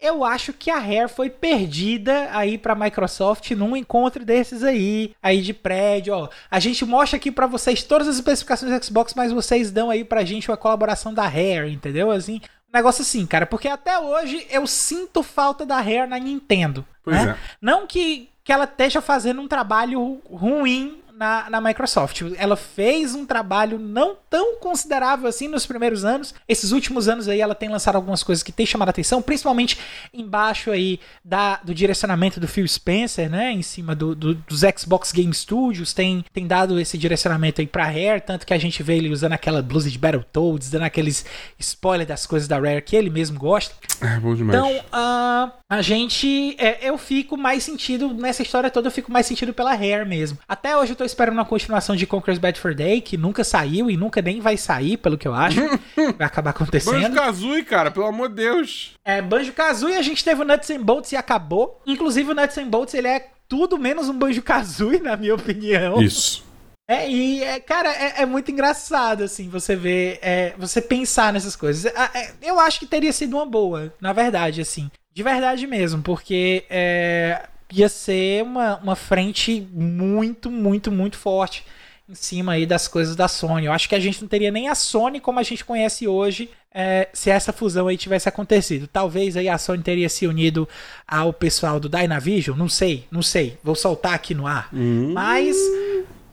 eu 0.00 0.24
acho 0.24 0.52
que 0.52 0.70
a 0.70 0.78
Rare 0.78 1.08
foi 1.08 1.30
perdida 1.30 2.28
aí 2.32 2.58
pra 2.58 2.74
Microsoft 2.74 3.50
num 3.52 3.76
encontro 3.76 4.24
desses 4.24 4.62
aí, 4.62 5.14
aí 5.22 5.40
de 5.40 5.52
prédio, 5.52 6.14
ó. 6.14 6.28
A 6.50 6.58
gente 6.60 6.84
mostra 6.84 7.16
aqui 7.16 7.30
pra 7.30 7.46
vocês 7.46 7.82
todas 7.82 8.08
as 8.08 8.16
especificações 8.16 8.72
do 8.72 8.84
Xbox, 8.84 9.14
mas 9.14 9.32
vocês 9.32 9.70
dão 9.70 9.90
aí 9.90 10.04
pra 10.04 10.24
gente 10.24 10.48
uma 10.50 10.56
colaboração 10.56 11.12
da 11.12 11.26
Rare, 11.26 11.72
entendeu? 11.72 12.10
Assim, 12.10 12.40
um 12.72 12.76
negócio 12.76 13.02
assim, 13.02 13.26
cara, 13.26 13.46
porque 13.46 13.68
até 13.68 13.98
hoje 13.98 14.46
eu 14.50 14.66
sinto 14.66 15.22
falta 15.22 15.66
da 15.66 15.76
Rare 15.80 16.08
na 16.08 16.18
Nintendo. 16.18 16.86
Pois 17.04 17.16
né? 17.16 17.36
é. 17.38 17.56
Não 17.60 17.86
que, 17.86 18.28
que 18.42 18.52
ela 18.52 18.64
esteja 18.64 19.00
fazendo 19.00 19.40
um 19.40 19.48
trabalho 19.48 20.20
ruim 20.30 21.01
na, 21.22 21.48
na 21.50 21.60
Microsoft. 21.60 22.22
Ela 22.36 22.56
fez 22.56 23.14
um 23.14 23.24
trabalho 23.24 23.78
não 23.78 24.16
tão 24.28 24.56
considerável 24.56 25.28
assim 25.28 25.46
nos 25.46 25.64
primeiros 25.64 26.04
anos. 26.04 26.34
Esses 26.48 26.72
últimos 26.72 27.08
anos 27.08 27.28
aí 27.28 27.40
ela 27.40 27.54
tem 27.54 27.68
lançado 27.68 27.94
algumas 27.94 28.22
coisas 28.24 28.42
que 28.42 28.50
tem 28.50 28.66
chamado 28.66 28.88
a 28.88 28.90
atenção, 28.90 29.22
principalmente 29.22 29.78
embaixo 30.12 30.70
aí 30.72 30.98
da, 31.24 31.60
do 31.62 31.72
direcionamento 31.74 32.40
do 32.40 32.48
Phil 32.48 32.66
Spencer, 32.66 33.30
né? 33.30 33.52
Em 33.52 33.62
cima 33.62 33.94
do, 33.94 34.14
do- 34.14 34.34
dos 34.34 34.62
Xbox 34.76 35.12
Game 35.12 35.32
Studios, 35.32 35.92
tem, 35.94 36.24
tem 36.32 36.46
dado 36.46 36.80
esse 36.80 36.98
direcionamento 36.98 37.60
aí 37.60 37.66
pra 37.66 37.84
Rare, 37.84 38.20
tanto 38.26 38.44
que 38.44 38.52
a 38.52 38.58
gente 38.58 38.82
vê 38.82 38.96
ele 38.96 39.10
usando 39.10 39.32
aquela 39.34 39.62
blusa 39.62 39.88
de 39.88 39.98
Battletoads, 39.98 40.70
dando 40.70 40.82
aqueles 40.84 41.24
spoiler 41.58 42.06
das 42.06 42.26
coisas 42.26 42.48
da 42.48 42.56
Rare 42.58 42.82
que 42.82 42.96
ele 42.96 43.10
mesmo 43.10 43.38
gosta. 43.38 43.74
É 44.00 44.18
bom 44.18 44.34
demais. 44.34 44.58
Então, 44.58 44.84
ah, 44.92 45.52
a 45.70 45.80
gente. 45.82 46.56
é, 46.58 46.78
eu 46.82 46.98
fico 46.98 47.36
mais 47.36 47.62
sentido. 47.62 48.12
Nessa 48.12 48.42
história 48.42 48.70
toda, 48.70 48.88
eu 48.88 48.92
fico 48.92 49.12
mais 49.12 49.26
sentido 49.26 49.52
pela 49.54 49.72
Rare 49.74 50.04
mesmo. 50.04 50.38
Até 50.48 50.76
hoje 50.76 50.92
eu 50.92 50.96
tô 50.96 51.04
esperando 51.12 51.34
uma 51.34 51.44
continuação 51.44 51.94
de 51.94 52.06
Conqueror's 52.06 52.38
Bad 52.38 52.58
for 52.58 52.74
Day, 52.74 53.00
que 53.00 53.16
nunca 53.16 53.44
saiu 53.44 53.90
e 53.90 53.96
nunca 53.96 54.20
nem 54.20 54.40
vai 54.40 54.56
sair, 54.56 54.96
pelo 54.96 55.16
que 55.16 55.28
eu 55.28 55.34
acho. 55.34 55.60
vai 56.16 56.26
acabar 56.26 56.52
Banjo 56.52 56.64
acontecendo. 56.64 57.14
Kazooie, 57.14 57.64
cara, 57.64 57.90
pelo 57.90 58.06
amor 58.06 58.28
de 58.28 58.36
Deus. 58.36 58.92
É, 59.04 59.20
Banjo 59.22 59.52
Kazooie, 59.52 59.96
a 59.96 60.02
gente 60.02 60.24
teve 60.24 60.42
o 60.42 60.44
Nuts 60.44 60.70
and 60.70 60.82
Bolts 60.82 61.12
e 61.12 61.16
acabou. 61.16 61.80
Inclusive, 61.86 62.30
o 62.30 62.34
Nuts 62.34 62.58
and 62.58 62.68
Bolts 62.68 62.94
ele 62.94 63.08
é 63.08 63.28
tudo 63.48 63.78
menos 63.78 64.08
um 64.08 64.18
Banjo 64.18 64.42
Kazooie, 64.42 65.00
na 65.00 65.16
minha 65.16 65.34
opinião. 65.34 66.00
Isso. 66.02 66.44
É, 66.88 67.08
e, 67.08 67.42
é, 67.42 67.60
cara, 67.60 67.90
é, 67.90 68.22
é 68.22 68.26
muito 68.26 68.50
engraçado, 68.50 69.22
assim, 69.22 69.48
você 69.48 69.76
ver, 69.76 70.18
é, 70.20 70.54
você 70.58 70.80
pensar 70.80 71.32
nessas 71.32 71.54
coisas. 71.54 71.86
É, 71.86 72.10
é, 72.14 72.32
eu 72.42 72.58
acho 72.58 72.80
que 72.80 72.86
teria 72.86 73.12
sido 73.12 73.36
uma 73.36 73.46
boa, 73.46 73.94
na 74.00 74.12
verdade, 74.12 74.60
assim. 74.60 74.90
De 75.14 75.22
verdade 75.22 75.66
mesmo, 75.66 76.02
porque 76.02 76.64
é, 76.68 77.46
ia 77.72 77.88
ser 77.88 78.42
uma, 78.42 78.76
uma 78.76 78.96
frente 78.96 79.66
muito, 79.72 80.50
muito, 80.50 80.92
muito 80.92 81.16
forte 81.16 81.64
em 82.08 82.14
cima 82.14 82.52
aí 82.52 82.66
das 82.66 82.86
coisas 82.86 83.16
da 83.16 83.26
Sony. 83.28 83.66
Eu 83.66 83.72
acho 83.72 83.88
que 83.88 83.94
a 83.94 84.00
gente 84.00 84.20
não 84.20 84.28
teria 84.28 84.50
nem 84.50 84.68
a 84.68 84.74
Sony 84.74 85.20
como 85.20 85.38
a 85.38 85.42
gente 85.42 85.64
conhece 85.64 86.06
hoje 86.06 86.50
é, 86.74 87.08
se 87.12 87.30
essa 87.30 87.52
fusão 87.52 87.88
aí 87.88 87.96
tivesse 87.96 88.28
acontecido. 88.28 88.86
Talvez 88.86 89.36
aí 89.36 89.48
a 89.48 89.56
Sony 89.56 89.82
teria 89.82 90.08
se 90.08 90.26
unido 90.26 90.68
ao 91.06 91.32
pessoal 91.32 91.80
do 91.80 91.88
Dynavision, 91.88 92.56
não 92.56 92.68
sei, 92.68 93.06
não 93.10 93.22
sei. 93.22 93.58
Vou 93.62 93.74
soltar 93.74 94.14
aqui 94.14 94.34
no 94.34 94.46
ar. 94.46 94.68
Mas 94.72 95.56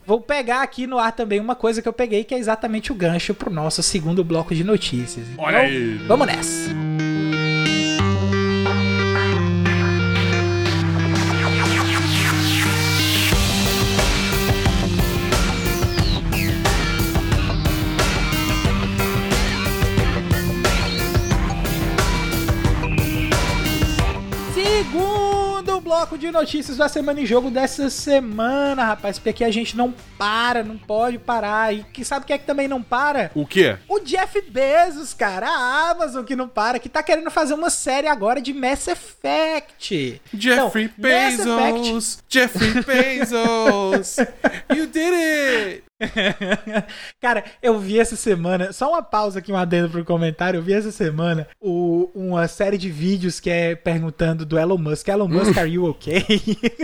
vou 0.06 0.20
pegar 0.20 0.62
aqui 0.62 0.86
no 0.86 0.98
ar 0.98 1.12
também 1.12 1.40
uma 1.40 1.54
coisa 1.54 1.80
que 1.80 1.88
eu 1.88 1.92
peguei, 1.92 2.24
que 2.24 2.34
é 2.34 2.38
exatamente 2.38 2.92
o 2.92 2.94
gancho 2.94 3.34
pro 3.34 3.50
nosso 3.50 3.82
segundo 3.82 4.22
bloco 4.22 4.54
de 4.54 4.64
notícias. 4.64 5.26
Então, 5.28 5.44
Olha 5.44 5.58
aí. 5.60 5.96
Vamos 6.06 6.26
nessa. 6.26 6.70
Bloco 26.00 26.16
de 26.16 26.30
notícias 26.30 26.78
da 26.78 26.88
Semana 26.88 27.20
em 27.20 27.26
Jogo 27.26 27.50
dessa 27.50 27.90
semana, 27.90 28.84
rapaz. 28.84 29.18
Porque 29.18 29.28
aqui 29.28 29.44
a 29.44 29.50
gente 29.50 29.76
não 29.76 29.92
para, 30.16 30.64
não 30.64 30.78
pode 30.78 31.18
parar. 31.18 31.74
E 31.74 31.84
que 31.84 32.06
sabe 32.06 32.24
quem 32.24 32.34
é 32.34 32.38
que 32.38 32.46
também 32.46 32.66
não 32.66 32.82
para? 32.82 33.30
O 33.34 33.46
quê? 33.46 33.76
O 33.86 34.00
Jeff 34.00 34.40
Bezos, 34.48 35.12
cara, 35.12 35.46
a 35.46 35.90
Amazon 35.90 36.24
que 36.24 36.34
não 36.34 36.48
para, 36.48 36.78
que 36.78 36.88
tá 36.88 37.02
querendo 37.02 37.30
fazer 37.30 37.52
uma 37.52 37.68
série 37.68 38.06
agora 38.06 38.40
de 38.40 38.54
Mass 38.54 38.88
Effect. 38.88 40.22
Jeffrey 40.32 40.90
Não, 40.96 41.10
Mass 41.10 41.34
Effect- 41.38 41.82
Bezos. 41.82 42.18
Jeffrey 42.30 42.72
Bezos. 42.82 44.16
you 44.74 44.86
did 44.86 45.12
it. 45.12 45.89
Cara, 47.20 47.44
eu 47.62 47.78
vi 47.78 47.98
essa 47.98 48.16
semana, 48.16 48.72
só 48.72 48.88
uma 48.90 49.02
pausa 49.02 49.38
aqui, 49.38 49.52
um 49.52 49.56
adendo 49.56 49.90
pro 49.90 50.04
comentário. 50.04 50.58
Eu 50.58 50.62
vi 50.62 50.72
essa 50.72 50.90
semana 50.90 51.46
o- 51.60 52.10
uma 52.14 52.48
série 52.48 52.78
de 52.78 52.90
vídeos 52.90 53.38
que 53.40 53.50
é 53.50 53.74
perguntando 53.74 54.44
do 54.46 54.58
Elon 54.58 54.78
Musk: 54.78 55.06
Elon 55.08 55.28
Musk, 55.28 55.56
are 55.58 55.68
you 55.70 55.84
okay? 55.86 56.24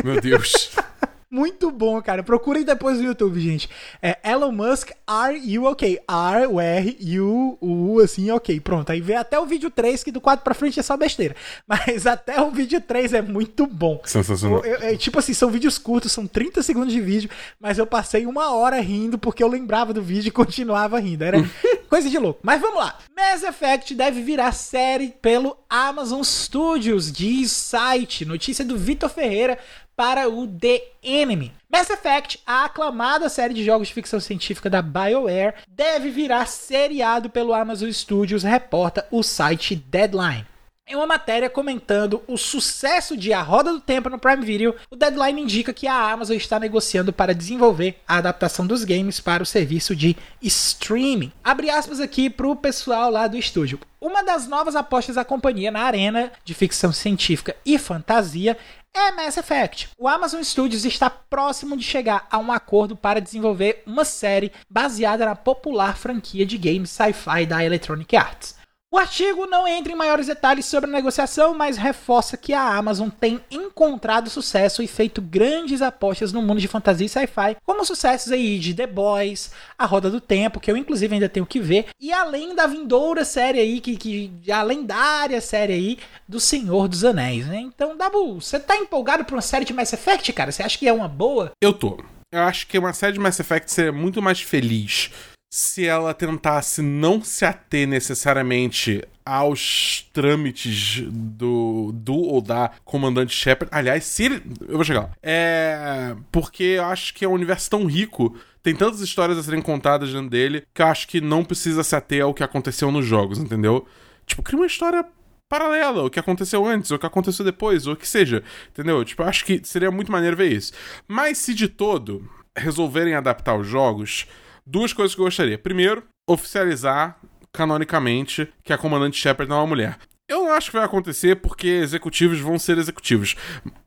Meu 0.04 0.20
Deus. 0.20 0.70
Muito 1.30 1.70
bom, 1.70 2.00
cara. 2.00 2.22
Procurem 2.22 2.64
depois 2.64 2.98
no 2.98 3.04
YouTube, 3.04 3.40
gente. 3.40 3.68
É 4.00 4.16
Elon 4.30 4.52
Musk, 4.52 4.90
are 5.06 5.36
you 5.44 5.66
okay? 5.66 5.98
R, 6.08 6.46
o 6.46 6.60
R, 6.60 6.96
U, 7.20 7.58
U, 7.60 8.00
assim, 8.00 8.30
ok. 8.30 8.60
Pronto. 8.60 8.90
Aí 8.90 9.00
vê 9.00 9.14
até 9.14 9.38
o 9.38 9.44
vídeo 9.44 9.68
3, 9.70 10.04
que 10.04 10.12
do 10.12 10.20
4 10.20 10.44
pra 10.44 10.54
frente 10.54 10.78
é 10.78 10.82
só 10.82 10.96
besteira. 10.96 11.34
Mas 11.66 12.06
até 12.06 12.40
o 12.40 12.50
vídeo 12.50 12.80
3 12.80 13.12
é 13.14 13.22
muito 13.22 13.66
bom. 13.66 14.00
Sensacional. 14.04 14.64
Eu- 14.64 14.76
eu- 14.76 14.96
tipo 14.98 15.18
assim, 15.18 15.34
são 15.34 15.50
vídeos 15.50 15.78
curtos, 15.78 16.12
são 16.12 16.26
30 16.26 16.62
segundos 16.62 16.92
de 16.92 17.00
vídeo, 17.00 17.28
mas 17.60 17.76
eu 17.78 17.86
passei 17.86 18.24
uma 18.26 18.54
hora 18.54 18.80
rindo 18.80 19.18
porque 19.18 19.42
eu 19.42 19.48
lembrava 19.48 19.92
do 19.92 20.02
vídeo 20.02 20.28
e 20.28 20.30
continuava 20.32 20.98
rindo. 21.00 21.24
Era 21.24 21.38
coisa 21.90 22.08
de 22.08 22.18
louco. 22.18 22.40
Mas 22.42 22.60
vamos 22.60 22.78
lá. 22.78 22.98
Mass 23.16 23.42
Effect 23.42 23.94
deve 23.94 24.22
virar 24.22 24.52
série 24.52 25.08
pelo 25.20 25.56
Amazon 25.68 26.22
Studios, 26.22 27.10
diz 27.10 27.50
site. 27.50 28.24
Notícia 28.24 28.64
do 28.64 28.76
Vitor 28.78 29.10
Ferreira 29.10 29.58
para 29.96 30.28
o 30.28 30.46
The 30.46 30.82
Enemy. 31.02 31.52
Mass 31.70 31.90
Effect, 31.90 32.40
a 32.46 32.66
aclamada 32.66 33.28
série 33.28 33.54
de 33.54 33.64
jogos 33.64 33.88
de 33.88 33.94
ficção 33.94 34.20
científica 34.20 34.68
da 34.68 34.82
BioWare, 34.82 35.54
deve 35.66 36.10
virar 36.10 36.46
seriado 36.46 37.30
pelo 37.30 37.54
Amazon 37.54 37.90
Studios, 37.90 38.42
reporta 38.42 39.06
o 39.10 39.22
site 39.22 39.74
Deadline. 39.74 40.46
Em 40.88 40.94
uma 40.94 41.04
matéria 41.04 41.50
comentando 41.50 42.22
o 42.28 42.36
sucesso 42.36 43.16
de 43.16 43.32
A 43.32 43.42
Roda 43.42 43.72
do 43.72 43.80
Tempo 43.80 44.08
no 44.08 44.20
Prime 44.20 44.46
Video, 44.46 44.72
o 44.88 44.94
Deadline 44.94 45.42
indica 45.42 45.74
que 45.74 45.88
a 45.88 46.12
Amazon 46.12 46.36
está 46.36 46.60
negociando 46.60 47.12
para 47.12 47.34
desenvolver 47.34 47.98
a 48.06 48.18
adaptação 48.18 48.64
dos 48.64 48.84
games 48.84 49.18
para 49.18 49.42
o 49.42 49.46
serviço 49.46 49.96
de 49.96 50.16
streaming. 50.40 51.32
Abre 51.42 51.70
aspas 51.70 51.98
aqui 51.98 52.30
para 52.30 52.46
o 52.46 52.54
pessoal 52.54 53.10
lá 53.10 53.26
do 53.26 53.36
estúdio. 53.36 53.80
Uma 54.00 54.22
das 54.22 54.46
novas 54.46 54.76
apostas 54.76 55.16
da 55.16 55.24
companhia 55.24 55.72
na 55.72 55.80
arena 55.82 56.30
de 56.44 56.54
ficção 56.54 56.92
científica 56.92 57.56
e 57.66 57.76
fantasia 57.78 58.56
é 58.94 59.10
Mass 59.10 59.36
Effect. 59.36 59.88
O 59.98 60.06
Amazon 60.06 60.40
Studios 60.40 60.84
está 60.84 61.10
próximo 61.10 61.76
de 61.76 61.82
chegar 61.82 62.28
a 62.30 62.38
um 62.38 62.52
acordo 62.52 62.94
para 62.94 63.20
desenvolver 63.20 63.82
uma 63.84 64.04
série 64.04 64.52
baseada 64.70 65.26
na 65.26 65.34
popular 65.34 65.96
franquia 65.96 66.46
de 66.46 66.56
games 66.56 66.90
sci-fi 66.90 67.44
da 67.44 67.64
Electronic 67.64 68.16
Arts. 68.16 68.54
O 68.88 68.98
artigo 68.98 69.46
não 69.46 69.66
entra 69.66 69.92
em 69.92 69.96
maiores 69.96 70.28
detalhes 70.28 70.64
sobre 70.64 70.88
a 70.88 70.92
negociação, 70.92 71.52
mas 71.52 71.76
reforça 71.76 72.36
que 72.36 72.52
a 72.52 72.76
Amazon 72.76 73.08
tem 73.08 73.40
encontrado 73.50 74.30
sucesso 74.30 74.80
e 74.80 74.86
feito 74.86 75.20
grandes 75.20 75.82
apostas 75.82 76.32
no 76.32 76.40
mundo 76.40 76.60
de 76.60 76.68
fantasia 76.68 77.04
e 77.04 77.08
sci-fi, 77.08 77.56
como 77.64 77.84
sucessos 77.84 78.30
aí 78.30 78.60
de 78.60 78.72
The 78.72 78.86
Boys, 78.86 79.50
A 79.76 79.84
Roda 79.86 80.08
do 80.08 80.20
Tempo, 80.20 80.60
que 80.60 80.70
eu 80.70 80.76
inclusive 80.76 81.12
ainda 81.12 81.28
tenho 81.28 81.44
que 81.44 81.58
ver, 81.58 81.86
e 82.00 82.12
além 82.12 82.54
da 82.54 82.68
vindoura 82.68 83.24
série 83.24 83.58
aí, 83.58 83.80
que, 83.80 83.96
que 83.96 84.52
a 84.52 84.62
lendária 84.62 85.40
série 85.40 85.72
aí 85.72 85.98
do 86.28 86.38
Senhor 86.38 86.86
dos 86.86 87.04
Anéis, 87.04 87.46
né? 87.48 87.58
Então, 87.58 87.96
Dabu, 87.96 88.40
você 88.40 88.60
tá 88.60 88.76
empolgado 88.76 89.24
pra 89.24 89.34
uma 89.34 89.42
série 89.42 89.64
de 89.64 89.74
Mass 89.74 89.92
Effect, 89.92 90.32
cara? 90.32 90.52
Você 90.52 90.62
acha 90.62 90.78
que 90.78 90.86
é 90.86 90.92
uma 90.92 91.08
boa? 91.08 91.50
Eu 91.60 91.72
tô. 91.72 92.02
Eu 92.32 92.42
acho 92.42 92.66
que 92.68 92.78
uma 92.78 92.92
série 92.92 93.14
de 93.14 93.18
Mass 93.18 93.40
Effect 93.40 93.70
seria 93.70 93.92
muito 93.92 94.22
mais 94.22 94.40
feliz 94.40 95.10
se 95.50 95.86
ela 95.86 96.12
tentasse 96.12 96.82
não 96.82 97.22
se 97.22 97.44
ater 97.44 97.86
necessariamente 97.86 99.02
aos 99.24 100.08
trâmites 100.12 101.02
do, 101.10 101.90
do 101.92 102.14
ou 102.14 102.40
da 102.40 102.70
comandante 102.84 103.34
Shepard. 103.34 103.74
Aliás, 103.74 104.04
se 104.04 104.24
ele. 104.24 104.42
Eu 104.68 104.76
vou 104.76 104.84
chegar. 104.84 105.10
É. 105.22 106.14
Porque 106.30 106.62
eu 106.62 106.84
acho 106.84 107.14
que 107.14 107.24
é 107.24 107.28
um 107.28 107.32
universo 107.32 107.68
tão 107.70 107.86
rico. 107.86 108.36
Tem 108.62 108.74
tantas 108.74 109.00
histórias 109.00 109.38
a 109.38 109.42
serem 109.42 109.62
contadas 109.62 110.12
dentro 110.12 110.28
dele 110.28 110.64
que 110.74 110.82
eu 110.82 110.86
acho 110.86 111.06
que 111.06 111.20
não 111.20 111.44
precisa 111.44 111.84
se 111.84 111.94
ater 111.94 112.22
ao 112.22 112.34
que 112.34 112.42
aconteceu 112.42 112.90
nos 112.90 113.06
jogos, 113.06 113.38
entendeu? 113.38 113.86
Tipo, 114.26 114.42
cria 114.42 114.58
uma 114.58 114.66
história 114.66 115.04
paralela, 115.48 116.02
o 116.02 116.10
que 116.10 116.18
aconteceu 116.18 116.66
antes, 116.66 116.90
o 116.90 116.98
que 116.98 117.06
aconteceu 117.06 117.44
depois, 117.44 117.86
ou 117.86 117.92
o 117.92 117.96
que 117.96 118.08
seja, 118.08 118.42
entendeu? 118.70 119.04
Tipo, 119.04 119.22
eu 119.22 119.28
acho 119.28 119.44
que 119.44 119.60
seria 119.62 119.90
muito 119.92 120.10
maneiro 120.10 120.36
ver 120.36 120.50
isso. 120.50 120.72
Mas 121.06 121.38
se 121.38 121.54
de 121.54 121.68
todo 121.68 122.28
resolverem 122.56 123.14
adaptar 123.14 123.56
os 123.56 123.68
jogos, 123.68 124.26
duas 124.66 124.92
coisas 124.92 125.14
que 125.14 125.20
eu 125.20 125.24
gostaria. 125.24 125.56
Primeiro, 125.56 126.02
oficializar 126.28 127.18
canonicamente 127.52 128.48
que 128.62 128.72
a 128.72 128.78
comandante 128.78 129.18
Shepard 129.18 129.48
não 129.48 129.56
é 129.56 129.60
uma 129.60 129.66
mulher. 129.66 129.98
Eu 130.28 130.40
não 130.40 130.52
acho 130.52 130.70
que 130.70 130.76
vai 130.76 130.84
acontecer 130.84 131.36
porque 131.36 131.68
executivos 131.68 132.40
vão 132.40 132.58
ser 132.58 132.78
executivos. 132.78 133.36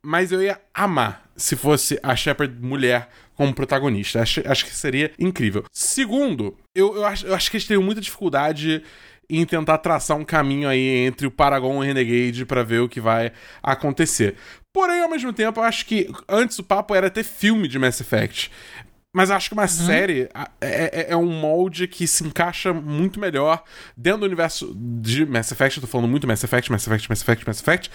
Mas 0.01 0.31
eu 0.31 0.41
ia 0.41 0.59
amar 0.73 1.29
se 1.35 1.55
fosse 1.55 1.99
a 2.01 2.15
Shepard 2.15 2.55
mulher 2.61 3.09
como 3.35 3.53
protagonista. 3.53 4.21
Acho, 4.21 4.41
acho 4.45 4.65
que 4.65 4.73
seria 4.73 5.11
incrível. 5.19 5.65
Segundo, 5.71 6.57
eu, 6.73 6.95
eu, 6.95 7.05
acho, 7.05 7.27
eu 7.27 7.35
acho 7.35 7.51
que 7.51 7.57
eles 7.57 7.67
teriam 7.67 7.83
muita 7.83 7.99
dificuldade 7.99 8.81
em 9.29 9.45
tentar 9.45 9.77
traçar 9.77 10.17
um 10.17 10.25
caminho 10.25 10.67
aí 10.67 11.05
entre 11.05 11.27
o 11.27 11.31
Paragon 11.31 11.75
e 11.75 11.77
o 11.77 11.81
Renegade 11.81 12.45
para 12.45 12.63
ver 12.63 12.79
o 12.79 12.89
que 12.89 12.99
vai 12.99 13.31
acontecer. 13.61 14.35
Porém, 14.73 15.01
ao 15.01 15.09
mesmo 15.09 15.31
tempo, 15.31 15.59
eu 15.59 15.63
acho 15.63 15.85
que 15.85 16.09
antes 16.27 16.57
o 16.57 16.63
papo 16.63 16.95
era 16.95 17.09
ter 17.09 17.23
filme 17.23 17.67
de 17.67 17.77
Mass 17.77 18.01
Effect. 18.01 18.49
Mas 19.11 19.31
acho 19.31 19.49
que 19.49 19.53
uma 19.53 19.63
uhum. 19.63 19.67
série 19.67 20.29
é, 20.61 21.07
é, 21.07 21.07
é, 21.09 21.17
um 21.17 21.25
molde 21.25 21.87
que 21.87 22.05
se 22.05 22.23
encaixa 22.23 22.71
muito 22.71 23.19
melhor 23.19 23.63
dentro 23.97 24.19
do 24.19 24.25
universo 24.27 24.75
de 24.75 25.25
Mass 25.25 25.51
Effect. 25.51 25.77
Eu 25.77 25.81
tô 25.81 25.87
falando 25.87 26.07
muito 26.07 26.27
Mass 26.27 26.43
Effect, 26.43 26.71
Mass 26.71 26.85
Effect, 26.85 27.09
Mass 27.09 27.21
Effect, 27.21 27.47
Mass 27.47 27.59
Effect. 27.59 27.91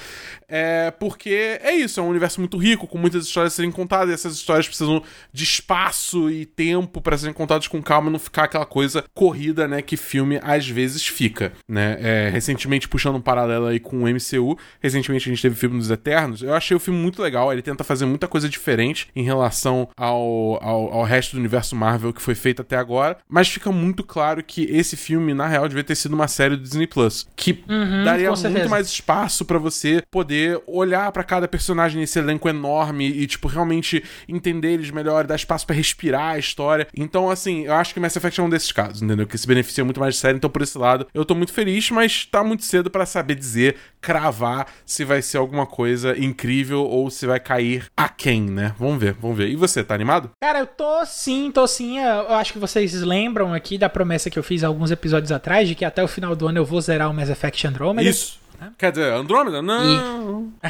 É 0.49 0.91
porque 0.91 1.59
é 1.63 1.73
isso, 1.73 2.01
é 2.01 2.03
um 2.03 2.09
universo 2.09 2.41
muito 2.41 2.57
rico, 2.57 2.89
com 2.89 2.99
muitas 2.99 3.27
histórias 3.27 3.53
a 3.53 3.57
serem 3.57 3.71
contadas, 3.71 4.11
e 4.11 4.15
essas 4.15 4.35
histórias 4.35 4.67
precisam 4.67 5.03
de 5.33 5.45
espaço 5.45 6.29
e 6.29 6.45
tempo 6.45 7.01
para 7.01 7.17
serem 7.17 7.33
contadas 7.33 7.69
com 7.69 7.81
calma, 7.81 8.11
não 8.11 8.19
ficar 8.19 8.45
aquela 8.45 8.67
coisa 8.67 9.05
corrida, 9.15 9.69
né, 9.69 9.83
que 9.83 9.97
filme 9.97 10.41
às 10.43 10.69
vezes 10.69 11.07
fica, 11.07 11.53
né? 11.69 11.97
É, 12.01 12.29
recentemente, 12.29 12.89
puxando 12.89 13.17
um 13.17 13.21
paralelo 13.21 13.67
aí 13.67 13.79
com 13.79 14.03
o 14.03 14.09
MCU, 14.09 14.59
recentemente 14.81 15.29
a 15.29 15.33
gente 15.33 15.43
teve 15.43 15.55
o 15.55 15.59
filme 15.59 15.79
dos 15.79 15.91
Eternos, 15.91 16.43
eu 16.43 16.55
achei 16.55 16.77
o 16.77 16.81
filme 16.81 16.99
muito 16.99 17.23
legal, 17.23 17.53
ele 17.53 17.63
tenta 17.63 17.85
fazer 17.85 18.05
muita 18.05 18.27
coisa 18.27 18.49
diferente 18.49 19.09
em 19.15 19.23
relação 19.23 19.89
ao, 19.97 20.63
ao, 20.63 20.93
ao 20.93 21.04
resto 21.05 21.33
do 21.33 21.39
universo 21.39 21.77
Marvel 21.77 22.13
que 22.13 22.23
foi 22.23 22.35
feito 22.35 22.63
até 22.63 22.77
agora, 22.77 23.19
mas 23.29 23.49
fica 23.49 23.71
muito 23.71 24.03
claro 24.03 24.43
que 24.43 24.65
esse 24.65 24.97
filme, 24.97 25.35
na 25.35 25.47
real, 25.47 25.69
devia 25.69 25.85
ter 25.85 25.95
sido 25.95 26.15
uma 26.15 26.29
série 26.29 26.57
do 26.57 26.63
Disney 26.63 26.87
Plus, 26.87 27.27
que 27.37 27.65
uhum, 27.69 28.05
daria 28.05 28.31
muito 28.31 28.69
mais 28.69 28.87
espaço 28.87 29.45
para 29.45 29.59
você 29.59 30.03
poder 30.11 30.61
olhar 30.67 31.11
para 31.13 31.25
cada 31.25 31.49
personagem 31.49 32.01
nesse 32.01 32.19
elenco 32.19 32.49
enorme 32.49 33.07
e, 33.07 33.27
tipo, 33.27 33.49
realmente 33.49 34.03
entender 34.29 34.73
eles 34.73 34.91
melhor, 34.91 35.27
dar 35.27 35.37
espaço 35.37 35.67
para 35.67 35.77
respirar 35.77 36.35
a 36.35 36.39
história. 36.39 36.87
Então, 36.97 37.31
assim, 37.31 37.65
eu 37.65 37.75
acho 37.75 37.93
que 37.93 38.01
Mass 38.01 38.17
Effect 38.17 38.41
é 38.41 38.43
um 38.43 38.51
desses 38.51 38.73
casos, 38.73 39.03
entendeu? 39.03 39.27
Que 39.27 39.39
se 39.39 39.47
beneficia 39.47 39.85
muito 39.85 40.01
mais 40.01 40.15
de 40.15 40.21
série, 40.21 40.37
então 40.37 40.51
por 40.51 40.63
esse 40.63 40.77
lado 40.79 41.07
eu 41.15 41.25
tô 41.25 41.35
muito 41.35 41.53
feliz, 41.53 41.91
mas 41.91 42.27
tá 42.27 42.43
muito 42.43 42.65
cedo 42.65 42.91
para 42.91 43.07
saber 43.07 43.35
dizer, 43.35 43.77
cravar 44.01 44.67
se 44.85 45.05
vai 45.05 45.23
ser 45.23 45.39
alguma 45.39 45.67
coisa 45.67 46.19
incrível 46.19 46.83
ou 46.83 47.11
se 47.11 47.27
vai 47.27 47.41
cair 47.41 47.87
a 47.97 48.09
quem, 48.09 48.43
né? 48.43 48.75
Vamos 48.79 48.99
ver, 48.99 49.15
vamos 49.15 49.37
ver. 49.37 49.49
E 49.49 49.57
você, 49.57 49.83
tá 49.83 49.95
animado? 49.95 50.31
Cara, 50.41 50.61
eu 50.61 50.67
tô 50.67 50.94
sim, 51.07 51.51
tô 51.51 51.67
sim. 51.67 51.99
Eu 51.99 52.35
acho 52.35 52.53
que 52.53 52.59
vocês 52.59 52.93
lembram 53.03 53.53
aqui 53.55 53.79
da 53.79 53.89
promessa 53.89 54.29
que 54.29 54.39
eu 54.39 54.43
fiz 54.43 54.63
alguns 54.63 54.91
episódios 54.91 55.33
atrás 55.33 55.69
de 55.69 55.75
que 55.75 55.85
até 55.85 56.03
o 56.03 56.09
final 56.09 56.37
do 56.37 56.47
ano 56.47 56.59
eu 56.59 56.65
vou 56.65 56.81
zerar 56.81 57.11
o 57.11 57.15
Mass 57.15 57.31
Effect 57.31 57.67
Andromeda. 57.67 58.09
Isso. 58.09 58.39
Né? 58.61 58.73
Quer 58.79 58.93
dizer, 58.93 59.13
Andromeda? 59.13 59.61
Não. 59.61 60.53
E... 60.63 60.69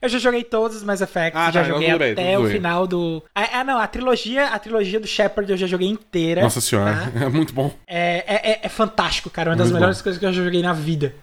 eu 0.02 0.08
já 0.08 0.18
joguei 0.18 0.44
todos 0.44 0.78
os 0.78 0.84
Mass 0.84 1.00
Effect, 1.00 1.36
ah, 1.36 1.50
já 1.50 1.62
tá, 1.62 1.68
joguei 1.68 1.90
até 1.90 2.38
o 2.38 2.46
final 2.46 2.86
do. 2.86 3.22
Ah, 3.34 3.64
não, 3.64 3.78
a 3.78 3.86
trilogia, 3.86 4.48
a 4.48 4.58
trilogia 4.58 5.00
do 5.00 5.06
Shepard 5.06 5.50
eu 5.50 5.56
já 5.56 5.66
joguei 5.66 5.88
inteira. 5.88 6.42
Nossa 6.42 6.60
senhora, 6.60 7.10
tá? 7.12 7.24
é 7.26 7.28
muito 7.28 7.52
bom. 7.52 7.74
É, 7.86 8.24
é, 8.26 8.50
é, 8.52 8.60
é 8.62 8.68
fantástico, 8.68 9.30
cara. 9.30 9.50
Uma 9.50 9.56
das 9.56 9.70
melhores 9.70 9.98
bom. 9.98 10.04
coisas 10.04 10.18
que 10.18 10.24
eu 10.24 10.32
já 10.32 10.42
joguei 10.44 10.62
na 10.62 10.72
vida. 10.72 11.14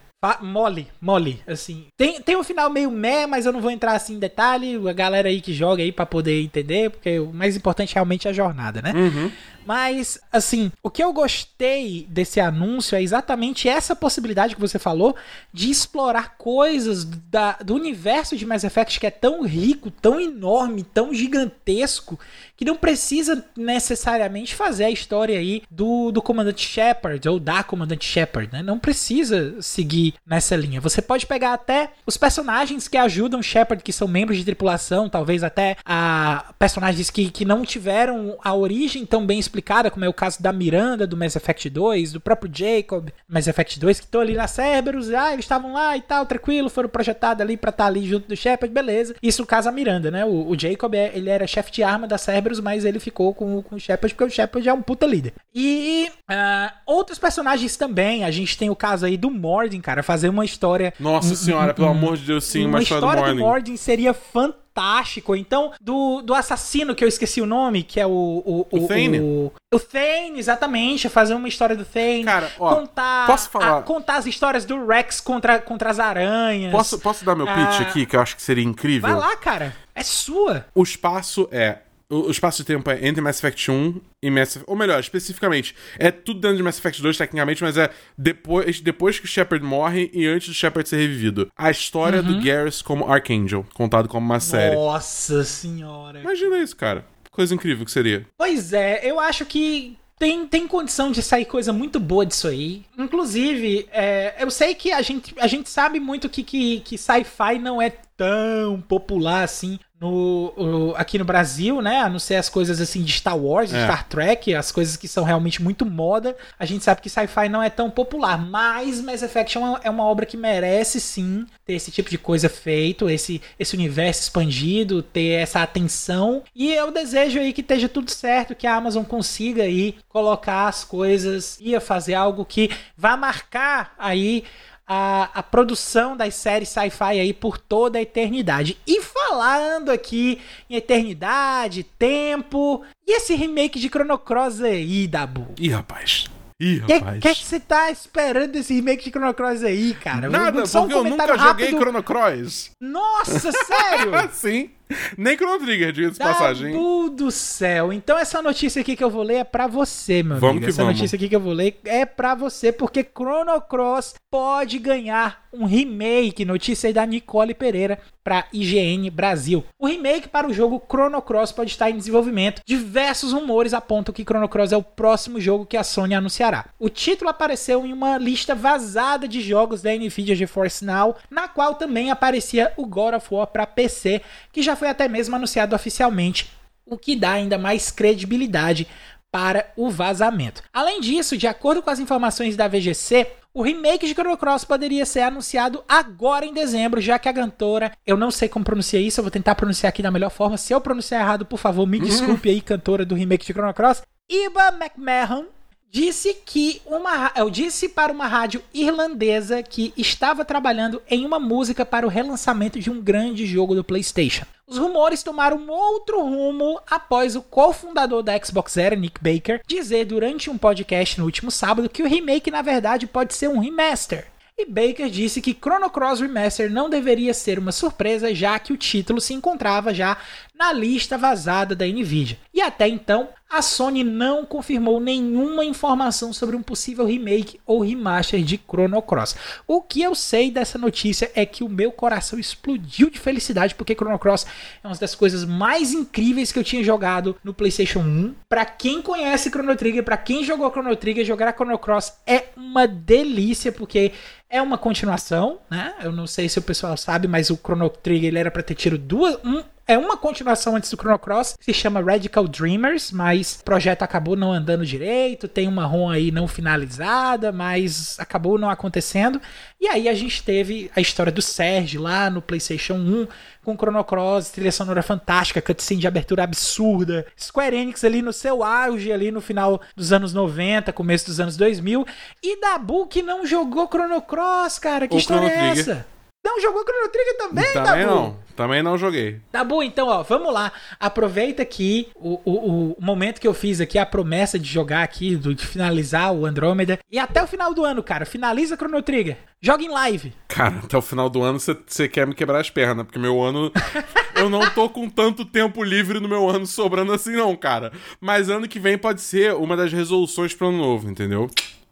Mole, 0.41 0.87
mole, 0.99 1.39
assim. 1.45 1.87
Tem, 1.95 2.19
tem 2.19 2.35
um 2.35 2.43
final 2.43 2.71
meio 2.71 2.89
meh, 2.89 3.27
mas 3.27 3.45
eu 3.45 3.53
não 3.53 3.61
vou 3.61 3.69
entrar 3.69 3.93
assim 3.93 4.15
em 4.15 4.19
detalhe. 4.19 4.75
A 4.89 4.93
galera 4.93 5.29
aí 5.29 5.39
que 5.39 5.53
joga 5.53 5.83
aí 5.83 5.91
para 5.91 6.07
poder 6.07 6.41
entender, 6.41 6.89
porque 6.89 7.19
o 7.19 7.31
mais 7.31 7.55
importante 7.55 7.93
realmente 7.93 8.27
é 8.27 8.31
a 8.31 8.33
jornada, 8.33 8.81
né? 8.81 8.93
Uhum. 8.93 9.31
Mas, 9.67 10.17
assim, 10.31 10.71
o 10.81 10.89
que 10.89 11.03
eu 11.03 11.11
gostei 11.11 12.07
desse 12.09 12.39
anúncio 12.39 12.95
é 12.95 13.03
exatamente 13.03 13.67
essa 13.67 13.93
possibilidade 13.93 14.55
que 14.55 14.61
você 14.61 14.79
falou 14.79 15.13
de 15.51 15.69
explorar 15.69 16.37
coisas 16.37 17.03
da, 17.03 17.57
do 17.61 17.75
universo 17.75 18.37
de 18.37 18.45
Mass 18.45 18.63
Effect 18.63 18.97
que 18.97 19.05
é 19.05 19.11
tão 19.11 19.43
rico, 19.45 19.91
tão 19.91 20.21
enorme, 20.21 20.83
tão 20.83 21.13
gigantesco, 21.13 22.17
que 22.55 22.63
não 22.63 22.77
precisa 22.77 23.43
necessariamente 23.57 24.55
fazer 24.55 24.85
a 24.85 24.89
história 24.89 25.37
aí 25.37 25.61
do, 25.69 26.13
do 26.13 26.21
comandante 26.21 26.65
Shepard 26.65 27.27
ou 27.27 27.37
da 27.37 27.61
comandante 27.61 28.05
Shepard, 28.05 28.49
né? 28.53 28.63
Não 28.63 28.79
precisa 28.79 29.61
seguir 29.61 30.13
nessa 30.25 30.55
linha. 30.55 30.79
Você 30.79 31.01
pode 31.01 31.25
pegar 31.25 31.53
até 31.53 31.91
os 32.05 32.15
personagens 32.15 32.87
que 32.87 32.95
ajudam 32.95 33.43
Shepard, 33.43 33.83
que 33.83 33.91
são 33.91 34.07
membros 34.07 34.37
de 34.37 34.45
tripulação, 34.45 35.09
talvez 35.09 35.43
até 35.43 35.75
a 35.85 36.53
personagens 36.57 37.09
que, 37.09 37.29
que 37.29 37.43
não 37.43 37.65
tiveram 37.65 38.37
a 38.41 38.55
origem 38.55 39.05
tão 39.05 39.25
bem 39.25 39.37
explicada 39.37 39.56
explicada, 39.57 39.89
como 39.89 40.05
é 40.05 40.09
o 40.09 40.13
caso 40.13 40.41
da 40.41 40.53
Miranda 40.53 41.07
do 41.07 41.17
Mass 41.17 41.35
Effect 41.35 41.69
2, 41.69 42.13
do 42.13 42.21
próprio 42.21 42.51
Jacob, 42.53 43.09
Mass 43.27 43.47
Effect 43.47 43.79
2, 43.79 43.99
que 43.99 44.05
estão 44.05 44.21
ali 44.21 44.33
na 44.33 44.47
Cerberus, 44.47 45.11
ah, 45.11 45.33
eles 45.33 45.45
estavam 45.45 45.73
lá 45.73 45.97
e 45.97 46.01
tal, 46.01 46.25
tranquilo, 46.25 46.69
foram 46.69 46.87
projetados 46.87 47.41
ali 47.41 47.57
pra 47.57 47.69
estar 47.69 47.85
tá 47.85 47.87
ali 47.87 48.07
junto 48.07 48.27
do 48.27 48.35
Shepard, 48.35 48.73
beleza. 48.73 49.15
Isso 49.21 49.41
no 49.41 49.47
caso 49.47 49.67
a 49.67 49.71
Miranda, 49.71 50.11
né? 50.11 50.23
O, 50.25 50.49
o 50.49 50.59
Jacob, 50.59 50.93
é, 50.93 51.11
ele 51.13 51.29
era 51.29 51.47
chefe 51.47 51.71
de 51.71 51.83
arma 51.83 52.07
da 52.07 52.17
Cerberus, 52.17 52.59
mas 52.59 52.85
ele 52.85 52.99
ficou 52.99 53.33
com, 53.33 53.61
com 53.63 53.75
o 53.75 53.79
Shepard 53.79 54.13
porque 54.13 54.31
o 54.31 54.33
Shepard 54.33 54.67
é 54.67 54.73
um 54.73 54.81
puta 54.81 55.05
líder. 55.05 55.33
E 55.53 56.09
uh, 56.29 56.71
outros 56.85 57.17
personagens 57.17 57.75
também, 57.75 58.23
a 58.23 58.31
gente 58.31 58.57
tem 58.57 58.69
o 58.69 58.75
caso 58.75 59.05
aí 59.05 59.17
do 59.17 59.31
Mordin, 59.31 59.81
cara, 59.81 60.03
fazer 60.03 60.29
uma 60.29 60.45
história... 60.45 60.93
Nossa 60.99 61.35
senhora, 61.35 61.73
pelo 61.73 61.89
amor 61.89 62.17
de 62.17 62.25
Deus, 62.25 62.43
sim, 62.43 62.61
uma, 62.61 62.77
uma 62.77 62.83
história, 62.83 62.99
história 62.99 63.21
do 63.21 63.25
Mordin. 63.25 63.39
do 63.39 63.45
Mordin 63.45 63.77
seria 63.77 64.13
fantástica 64.13 64.66
fantástico. 64.77 65.35
Então, 65.35 65.73
do, 65.81 66.21
do 66.21 66.33
assassino, 66.33 66.93
que 66.93 67.03
eu 67.03 67.07
esqueci 67.07 67.41
o 67.41 67.45
nome, 67.45 67.83
que 67.83 67.99
é 67.99 68.05
o. 68.05 68.27
O, 68.45 68.67
o, 68.71 68.83
o 68.83 68.87
Thane. 68.87 69.19
O, 69.19 69.51
o 69.73 69.79
Thane, 69.79 70.37
exatamente. 70.37 71.09
Fazer 71.09 71.33
uma 71.33 71.47
história 71.47 71.75
do 71.75 71.83
Thane. 71.83 72.23
Cara, 72.23 72.51
ó, 72.59 72.75
contar, 72.75 73.27
posso 73.27 73.49
falar? 73.49 73.79
A, 73.79 73.81
contar 73.81 74.17
as 74.17 74.25
histórias 74.25 74.65
do 74.65 74.85
Rex 74.85 75.19
contra, 75.19 75.59
contra 75.59 75.89
as 75.89 75.99
aranhas. 75.99 76.71
Posso, 76.71 76.99
posso 76.99 77.25
dar 77.25 77.35
meu 77.35 77.47
pitch 77.47 77.57
ah, 77.57 77.81
aqui, 77.81 78.05
que 78.05 78.15
eu 78.15 78.21
acho 78.21 78.35
que 78.35 78.41
seria 78.41 78.63
incrível? 78.63 79.09
Vai 79.09 79.17
lá, 79.17 79.35
cara. 79.35 79.75
É 79.95 80.03
sua. 80.03 80.65
O 80.75 80.83
espaço 80.83 81.49
é 81.51 81.79
o, 82.09 82.29
espaço 82.29 82.59
de 82.59 82.65
tempo 82.65 82.89
é 82.89 83.05
entre 83.05 83.21
Mass 83.21 83.37
Effect 83.37 83.69
1 83.69 84.01
e 84.23 84.29
Mass 84.29 84.55
Effect... 84.55 84.69
Ou 84.69 84.75
melhor, 84.75 84.99
especificamente, 84.99 85.75
é 85.99 86.09
tudo 86.11 86.39
dentro 86.39 86.57
de 86.57 86.63
Mass 86.63 86.77
Effect 86.77 87.01
2, 87.01 87.17
tecnicamente, 87.17 87.63
mas 87.63 87.77
é 87.77 87.89
depois, 88.17 88.79
depois 88.79 89.19
que 89.19 89.25
o 89.25 89.27
Shepard 89.27 89.63
morre 89.65 90.09
e 90.13 90.25
antes 90.25 90.47
do 90.47 90.53
Shepard 90.53 90.87
ser 90.87 90.97
revivido. 90.97 91.49
A 91.57 91.69
história 91.69 92.21
uhum. 92.21 92.39
do 92.39 92.43
Garrus 92.43 92.81
como 92.81 93.11
Archangel, 93.11 93.65
contado 93.73 94.07
como 94.07 94.25
uma 94.25 94.39
série. 94.39 94.75
Nossa 94.75 95.43
senhora. 95.43 96.21
Imagina 96.21 96.57
isso, 96.59 96.75
cara. 96.75 97.05
Coisa 97.31 97.53
incrível 97.53 97.85
que 97.85 97.91
seria. 97.91 98.25
Pois 98.37 98.73
é, 98.73 99.01
eu 99.03 99.19
acho 99.19 99.45
que 99.45 99.97
tem, 100.17 100.47
tem 100.47 100.67
condição 100.67 101.11
de 101.11 101.21
sair 101.21 101.45
coisa 101.45 101.71
muito 101.71 101.99
boa 101.99 102.25
disso 102.25 102.47
aí. 102.47 102.83
Inclusive, 102.97 103.87
é, 103.91 104.35
eu 104.39 104.49
sei 104.49 104.73
que 104.73 104.91
a 104.91 105.01
gente, 105.01 105.35
a 105.37 105.45
gente 105.45 105.69
sabe 105.69 105.99
muito 105.99 106.27
que, 106.27 106.43
que, 106.43 106.79
que 106.79 106.97
sci-fi 106.97 107.59
não 107.59 107.81
é 107.81 107.91
tão 108.17 108.81
popular 108.81 109.43
assim 109.43 109.79
no, 109.99 110.53
o- 110.55 110.93
aqui 110.95 111.17
no 111.17 111.25
Brasil, 111.25 111.81
né? 111.81 112.01
A 112.01 112.09
não 112.09 112.19
ser 112.19 112.35
as 112.35 112.49
coisas 112.49 112.79
assim 112.79 113.01
de 113.01 113.11
Star 113.11 113.37
Wars, 113.37 113.73
É. 113.73 113.83
Star 113.83 114.07
Trek, 114.07 114.53
as 114.53 114.71
coisas 114.71 114.95
que 114.95 115.07
são 115.07 115.23
realmente 115.23 115.61
muito 115.61 115.85
moda. 115.85 116.37
A 116.59 116.65
gente 116.65 116.83
sabe 116.83 117.01
que 117.01 117.09
sci-fi 117.09 117.49
não 117.49 117.63
é 117.63 117.69
tão 117.69 117.89
popular, 117.89 118.37
mas 118.37 119.01
Mass 119.01 119.23
Effect 119.23 119.57
é 119.57 119.59
uma, 119.59 119.81
é 119.83 119.89
uma 119.89 120.03
obra 120.03 120.25
que 120.25 120.37
merece 120.37 120.99
sim 120.99 121.45
ter 121.65 121.73
esse 121.73 121.89
tipo 121.89 122.09
de 122.11 122.17
coisa 122.17 122.47
feito, 122.47 123.09
esse, 123.09 123.41
esse 123.59 123.75
universo 123.75 124.21
expandido, 124.21 125.01
ter 125.01 125.29
essa 125.41 125.63
atenção. 125.63 126.43
E 126.55 126.71
eu 126.73 126.91
desejo 126.91 127.39
aí 127.39 127.51
que 127.51 127.61
esteja 127.61 127.89
tudo 127.89 128.11
certo, 128.11 128.53
que 128.55 128.67
a 128.67 128.75
Amazon 128.75 129.03
consiga 129.03 129.63
aí 129.63 129.95
colocar 130.09 130.67
as 130.67 130.83
coisas 130.83 131.57
e 131.59 131.77
fazer 131.79 132.13
algo 132.13 132.45
que 132.45 132.69
vá 132.95 133.17
marcar 133.17 133.93
aí 133.97 134.43
a, 134.89 135.29
a 135.33 135.43
produção 135.43 136.15
das 136.15 136.33
séries 136.35 136.69
sci-fi 136.69 137.19
aí 137.19 137.33
por 137.33 137.57
toda 137.57 137.99
a 137.99 138.01
eternidade. 138.01 138.77
E 138.87 139.01
falando 139.27 139.89
aqui 139.89 140.39
em 140.69 140.75
eternidade, 140.75 141.83
tempo, 141.83 142.83
e 143.05 143.17
esse 143.17 143.35
remake 143.35 143.79
de 143.79 143.87
Chrono 143.89 144.17
Cross 144.17 144.61
aí, 144.61 145.07
Dabu? 145.07 145.47
Ih, 145.59 145.69
rapaz. 145.69 146.25
Ih, 146.59 146.79
O 146.79 146.85
que, 146.87 146.93
rapaz. 146.93 147.19
que, 147.21 147.35
que 147.35 147.45
você 147.45 147.59
tá 147.59 147.91
esperando 147.91 148.53
desse 148.53 148.73
remake 148.73 149.03
de 149.05 149.11
Chrono 149.11 149.33
Cross 149.33 149.63
aí, 149.63 149.93
cara? 149.93 150.29
Nada, 150.29 150.65
Só 150.65 150.79
um 150.79 150.81
porque 150.87 150.95
eu 150.95 151.03
nunca 151.03 151.27
joguei 151.27 151.43
rápido. 151.45 151.77
Chrono 151.77 152.03
Cross. 152.03 152.71
Nossa, 152.81 153.51
sério? 153.51 154.11
Sim. 154.33 154.71
Nem 155.17 155.35
Chrono 155.35 155.59
Trigger, 155.59 155.91
diga-se 155.91 156.13
de 156.13 156.19
passagem. 156.19 156.71
Dabu 156.71 157.09
do 157.09 157.31
céu. 157.31 157.91
Então 157.91 158.17
essa 158.17 158.41
notícia 158.41 158.81
aqui 158.81 158.95
que 158.95 159.03
eu 159.03 159.09
vou 159.09 159.23
ler 159.23 159.35
é 159.37 159.43
pra 159.43 159.67
você, 159.67 160.23
meu 160.23 160.37
Vamos 160.37 160.49
amigo. 160.57 160.65
que 160.65 160.69
essa 160.71 160.83
vamos. 160.83 160.97
notícia 160.97 161.15
aqui 161.15 161.29
que 161.29 161.35
eu 161.35 161.39
vou 161.39 161.53
ler 161.53 161.79
é 161.85 162.05
pra 162.05 162.35
você, 162.35 162.71
porque 162.71 163.03
Chrono 163.03 163.59
Cross 163.61 164.15
pode 164.31 164.79
ganhar 164.79 165.47
um 165.53 165.65
remake. 165.65 166.45
Notícia 166.45 166.87
aí 166.87 166.93
da 166.93 167.05
Nicole 167.05 167.53
Pereira 167.53 167.97
pra 168.23 168.45
IGN 168.51 169.09
Brasil. 169.09 169.63
O 169.79 169.87
remake 169.87 170.27
para 170.27 170.47
o 170.47 170.53
jogo 170.53 170.83
Chrono 170.89 171.21
Cross 171.21 171.51
pode 171.53 171.71
estar 171.71 171.89
em 171.89 171.97
desenvolvimento. 171.97 172.61
Diversos 172.65 173.31
rumores 173.33 173.73
apontam 173.73 174.13
que 174.13 174.23
Chrono 174.23 174.49
Cross 174.49 174.71
é 174.73 174.77
o 174.77 174.83
próximo 174.83 175.39
jogo 175.39 175.65
que 175.65 175.77
a 175.77 175.83
Sony 175.83 176.13
anunciará. 176.13 176.65
O 176.77 176.89
título 176.89 177.29
apareceu 177.29 177.85
em 177.85 177.93
uma 177.93 178.17
lista 178.17 178.53
vazada 178.53 179.27
de 179.27 179.41
jogos 179.41 179.81
da 179.81 179.93
Nvidia 179.93 180.35
GeForce 180.35 180.83
Now, 180.85 181.15
na 181.31 181.47
qual 181.47 181.75
também 181.75 182.11
aparecia 182.11 182.71
o 182.77 182.85
God 182.85 183.15
of 183.15 183.27
War 183.33 183.47
para 183.47 183.65
PC, 183.65 184.21
que 184.51 184.61
já 184.61 184.75
foi 184.77 184.87
até 184.87 185.07
mesmo 185.07 185.35
anunciado 185.35 185.75
oficialmente, 185.75 186.49
o 186.85 186.97
que 186.97 187.15
dá 187.15 187.31
ainda 187.31 187.57
mais 187.57 187.91
credibilidade 187.91 188.87
para 189.29 189.71
o 189.75 189.89
vazamento. 189.89 190.63
Além 190.71 191.01
disso, 191.01 191.37
de 191.37 191.47
acordo 191.47 191.81
com 191.81 191.89
as 191.89 191.99
informações 191.99 192.55
da 192.55 192.67
VGC, 192.67 193.27
o 193.53 193.61
remake 193.61 194.05
de 194.05 194.13
Chrono 194.13 194.37
Cross 194.37 194.63
poderia 194.63 195.05
ser 195.05 195.21
anunciado 195.21 195.83
agora 195.87 196.45
em 196.45 196.53
dezembro, 196.53 197.01
já 197.01 197.19
que 197.19 197.27
a 197.27 197.33
cantora, 197.33 197.91
eu 198.05 198.15
não 198.15 198.31
sei 198.31 198.47
como 198.47 198.63
pronunciar 198.63 199.01
isso, 199.01 199.19
eu 199.19 199.23
vou 199.23 199.31
tentar 199.31 199.55
pronunciar 199.55 199.89
aqui 199.89 200.01
da 200.01 200.11
melhor 200.11 200.29
forma. 200.29 200.57
Se 200.57 200.73
eu 200.73 200.79
pronunciar 200.79 201.21
errado, 201.21 201.45
por 201.45 201.57
favor, 201.57 201.85
me 201.85 201.99
desculpe 201.99 202.49
aí, 202.49 202.61
cantora 202.61 203.05
do 203.05 203.15
remake 203.15 203.45
de 203.45 203.53
Chrono 203.53 203.73
Cross. 203.73 204.03
Iba 204.29 204.69
McMahon 204.79 205.45
disse 205.91 206.33
que 206.45 206.81
uma 206.85 207.31
eu 207.35 207.49
disse 207.49 207.89
para 207.89 208.11
uma 208.11 208.27
rádio 208.27 208.63
irlandesa 208.73 209.63
que 209.63 209.93
estava 209.97 210.45
trabalhando 210.45 211.01
em 211.09 211.25
uma 211.25 211.39
música 211.39 211.85
para 211.85 212.05
o 212.05 212.09
relançamento 212.09 212.79
de 212.79 212.89
um 212.89 213.01
grande 213.01 213.45
jogo 213.45 213.73
do 213.73 213.83
PlayStation. 213.83 214.45
Os 214.67 214.77
rumores 214.77 215.23
tomaram 215.23 215.67
outro 215.69 216.21
rumo 216.21 216.79
após 216.89 217.35
o 217.35 217.41
cofundador 217.41 218.21
da 218.21 218.37
Xbox 218.37 218.75
Era, 218.75 218.95
Nick 218.95 219.19
Baker, 219.21 219.61
dizer 219.65 220.05
durante 220.05 220.49
um 220.49 220.57
podcast 220.57 221.17
no 221.17 221.25
último 221.25 221.49
sábado 221.49 221.89
que 221.89 222.03
o 222.03 222.07
remake 222.07 222.51
na 222.51 222.61
verdade 222.61 223.07
pode 223.07 223.33
ser 223.33 223.47
um 223.47 223.59
remaster. 223.59 224.27
E 224.59 224.65
Baker 224.65 225.07
disse 225.07 225.39
que 225.39 225.53
Chrono 225.53 225.87
Cross 225.87 226.19
Remaster 226.19 226.71
não 226.71 226.89
deveria 226.89 227.31
ser 227.31 227.59
uma 227.59 227.71
surpresa, 227.71 228.33
já 228.33 228.57
que 228.57 228.73
o 228.73 228.77
título 228.77 229.21
se 229.21 229.31
encontrava 229.31 229.93
já 229.93 230.17
na 230.57 230.73
lista 230.73 231.17
vazada 231.17 231.75
da 231.75 231.85
Nvidia. 231.85 232.37
E 232.53 232.61
até 232.61 232.87
então, 232.87 233.29
a 233.49 233.61
Sony 233.61 234.03
não 234.03 234.45
confirmou 234.45 234.99
nenhuma 234.99 235.63
informação 235.63 236.33
sobre 236.33 236.55
um 236.55 236.61
possível 236.61 237.05
remake 237.05 237.59
ou 237.65 237.81
remaster 237.81 238.43
de 238.43 238.57
Chrono 238.57 239.01
Cross. 239.01 239.35
O 239.65 239.81
que 239.81 240.01
eu 240.01 240.13
sei 240.13 240.51
dessa 240.51 240.77
notícia 240.77 241.31
é 241.33 241.45
que 241.45 241.63
o 241.63 241.69
meu 241.69 241.91
coração 241.91 242.37
explodiu 242.37 243.09
de 243.09 243.19
felicidade 243.19 243.75
porque 243.75 243.95
Chrono 243.95 244.19
Cross 244.19 244.45
é 244.83 244.87
uma 244.87 244.95
das 244.95 245.15
coisas 245.15 245.45
mais 245.45 245.93
incríveis 245.93 246.51
que 246.51 246.59
eu 246.59 246.63
tinha 246.63 246.83
jogado 246.83 247.37
no 247.43 247.53
PlayStation 247.53 247.99
1. 247.99 248.35
Pra 248.49 248.65
quem 248.65 249.01
conhece 249.01 249.49
Chrono 249.49 249.75
Trigger, 249.75 250.03
pra 250.03 250.17
quem 250.17 250.43
jogou 250.43 250.69
Chrono 250.71 250.95
Trigger, 250.95 251.23
jogar 251.23 251.53
Chrono 251.53 251.77
Cross 251.77 252.17
é 252.25 252.45
uma 252.57 252.85
delícia 252.85 253.71
porque 253.71 254.11
é 254.49 254.61
uma 254.61 254.77
continuação, 254.77 255.59
né? 255.69 255.93
Eu 256.01 256.11
não 256.11 256.27
sei 256.27 256.49
se 256.49 256.59
o 256.59 256.61
pessoal 256.61 256.97
sabe, 256.97 257.27
mas 257.27 257.49
o 257.49 257.55
Chrono 257.57 257.89
Trigger 257.89 258.29
ele 258.29 258.39
era 258.39 258.51
pra 258.51 258.63
ter 258.63 258.75
tido 258.75 258.97
duas, 258.97 259.37
um, 259.43 259.63
é 259.87 259.97
uma 259.97 260.17
continuação 260.17 260.75
antes 260.75 260.91
do 260.91 260.97
Chrono 260.97 261.17
Cross, 261.17 261.55
que 261.57 261.63
se 261.63 261.73
chama 261.73 262.01
Radical 262.01 262.45
Dreamers, 262.45 263.09
mas 263.09 263.57
o 263.61 263.63
projeto 263.63 264.03
acabou 264.03 264.35
não 264.35 264.51
andando 264.51 264.85
direito, 264.85 265.47
tem 265.47 265.65
uma 265.65 265.85
ROM 265.85 266.09
aí 266.09 266.29
não 266.29 266.45
finalizada, 266.45 267.53
mas 267.53 268.19
acabou 268.19 268.57
não 268.57 268.69
acontecendo. 268.69 269.41
E 269.79 269.87
aí 269.87 270.09
a 270.09 270.13
gente 270.13 270.43
teve 270.43 270.91
a 270.93 270.99
história 270.99 271.31
do 271.31 271.41
Serge 271.41 271.97
lá 271.97 272.29
no 272.29 272.41
PlayStation 272.41 272.95
1, 272.95 273.27
com 273.63 273.77
Chrono 273.77 274.03
Cross, 274.03 274.49
trilha 274.49 274.73
sonora 274.73 275.01
fantástica, 275.01 275.61
cutscene 275.61 276.01
de 276.01 276.07
abertura 276.07 276.43
absurda, 276.43 277.25
Square 277.39 277.77
Enix 277.77 278.03
ali 278.03 278.21
no 278.21 278.33
seu 278.33 278.63
auge, 278.63 279.11
ali 279.11 279.31
no 279.31 279.39
final 279.39 279.81
dos 279.95 280.11
anos 280.11 280.33
90, 280.33 280.91
começo 280.91 281.27
dos 281.27 281.39
anos 281.39 281.55
2000, 281.55 282.05
e 282.43 282.59
Dabu 282.59 283.07
que 283.07 283.21
não 283.21 283.45
jogou 283.45 283.87
Chrono 283.87 284.21
Cross, 284.21 284.79
cara, 284.79 285.07
que 285.07 285.15
história 285.15 285.47
é 285.47 285.69
essa? 285.69 286.16
Não 286.49 286.61
jogou 286.61 286.81
Chrono 286.83 287.09
Trigger 287.09 287.37
também, 287.37 287.73
Também 287.73 288.05
Dabu? 288.05 288.15
não. 288.15 288.47
Também 288.55 288.81
não 288.81 288.97
joguei. 288.97 289.39
Tá 289.51 289.63
bom, 289.63 289.83
então, 289.83 290.07
ó, 290.07 290.23
vamos 290.23 290.51
lá. 290.51 290.71
Aproveita 290.99 291.61
aqui 291.61 292.07
o, 292.15 292.39
o, 292.43 292.91
o 292.93 292.97
momento 292.99 293.39
que 293.39 293.47
eu 293.47 293.53
fiz 293.53 293.79
aqui, 293.81 293.99
a 293.99 294.05
promessa 294.05 294.57
de 294.57 294.67
jogar 294.67 295.03
aqui, 295.03 295.35
do- 295.35 295.53
de 295.53 295.63
finalizar 295.65 296.33
o 296.33 296.45
Andrômeda. 296.45 296.97
E 297.11 297.19
até 297.19 297.43
o 297.43 297.45
final 297.47 297.71
do 297.73 297.83
ano, 297.85 298.01
cara, 298.01 298.25
finaliza 298.25 298.75
Chrono 298.75 299.01
Trigger. 299.03 299.37
Joga 299.61 299.83
em 299.83 299.89
live. 299.89 300.33
Cara, 300.47 300.77
até 300.83 300.97
o 300.97 301.01
final 301.01 301.29
do 301.29 301.43
ano 301.43 301.59
você 301.59 302.07
quer 302.07 302.25
me 302.25 302.33
quebrar 302.33 302.59
as 302.61 302.69
pernas, 302.69 303.05
porque 303.05 303.19
meu 303.19 303.39
ano. 303.43 303.71
eu 304.35 304.49
não 304.49 304.67
tô 304.71 304.89
com 304.89 305.07
tanto 305.09 305.45
tempo 305.45 305.83
livre 305.83 306.19
no 306.19 306.27
meu 306.29 306.49
ano 306.49 306.65
sobrando 306.65 307.11
assim, 307.13 307.33
não, 307.35 307.55
cara. 307.55 307.91
Mas 308.19 308.49
ano 308.49 308.67
que 308.67 308.79
vem 308.79 308.97
pode 308.97 309.21
ser 309.21 309.53
uma 309.53 309.75
das 309.77 309.91
resoluções 309.93 310.53
pro 310.55 310.69
ano 310.69 310.77
novo, 310.79 311.09
entendeu? 311.11 311.47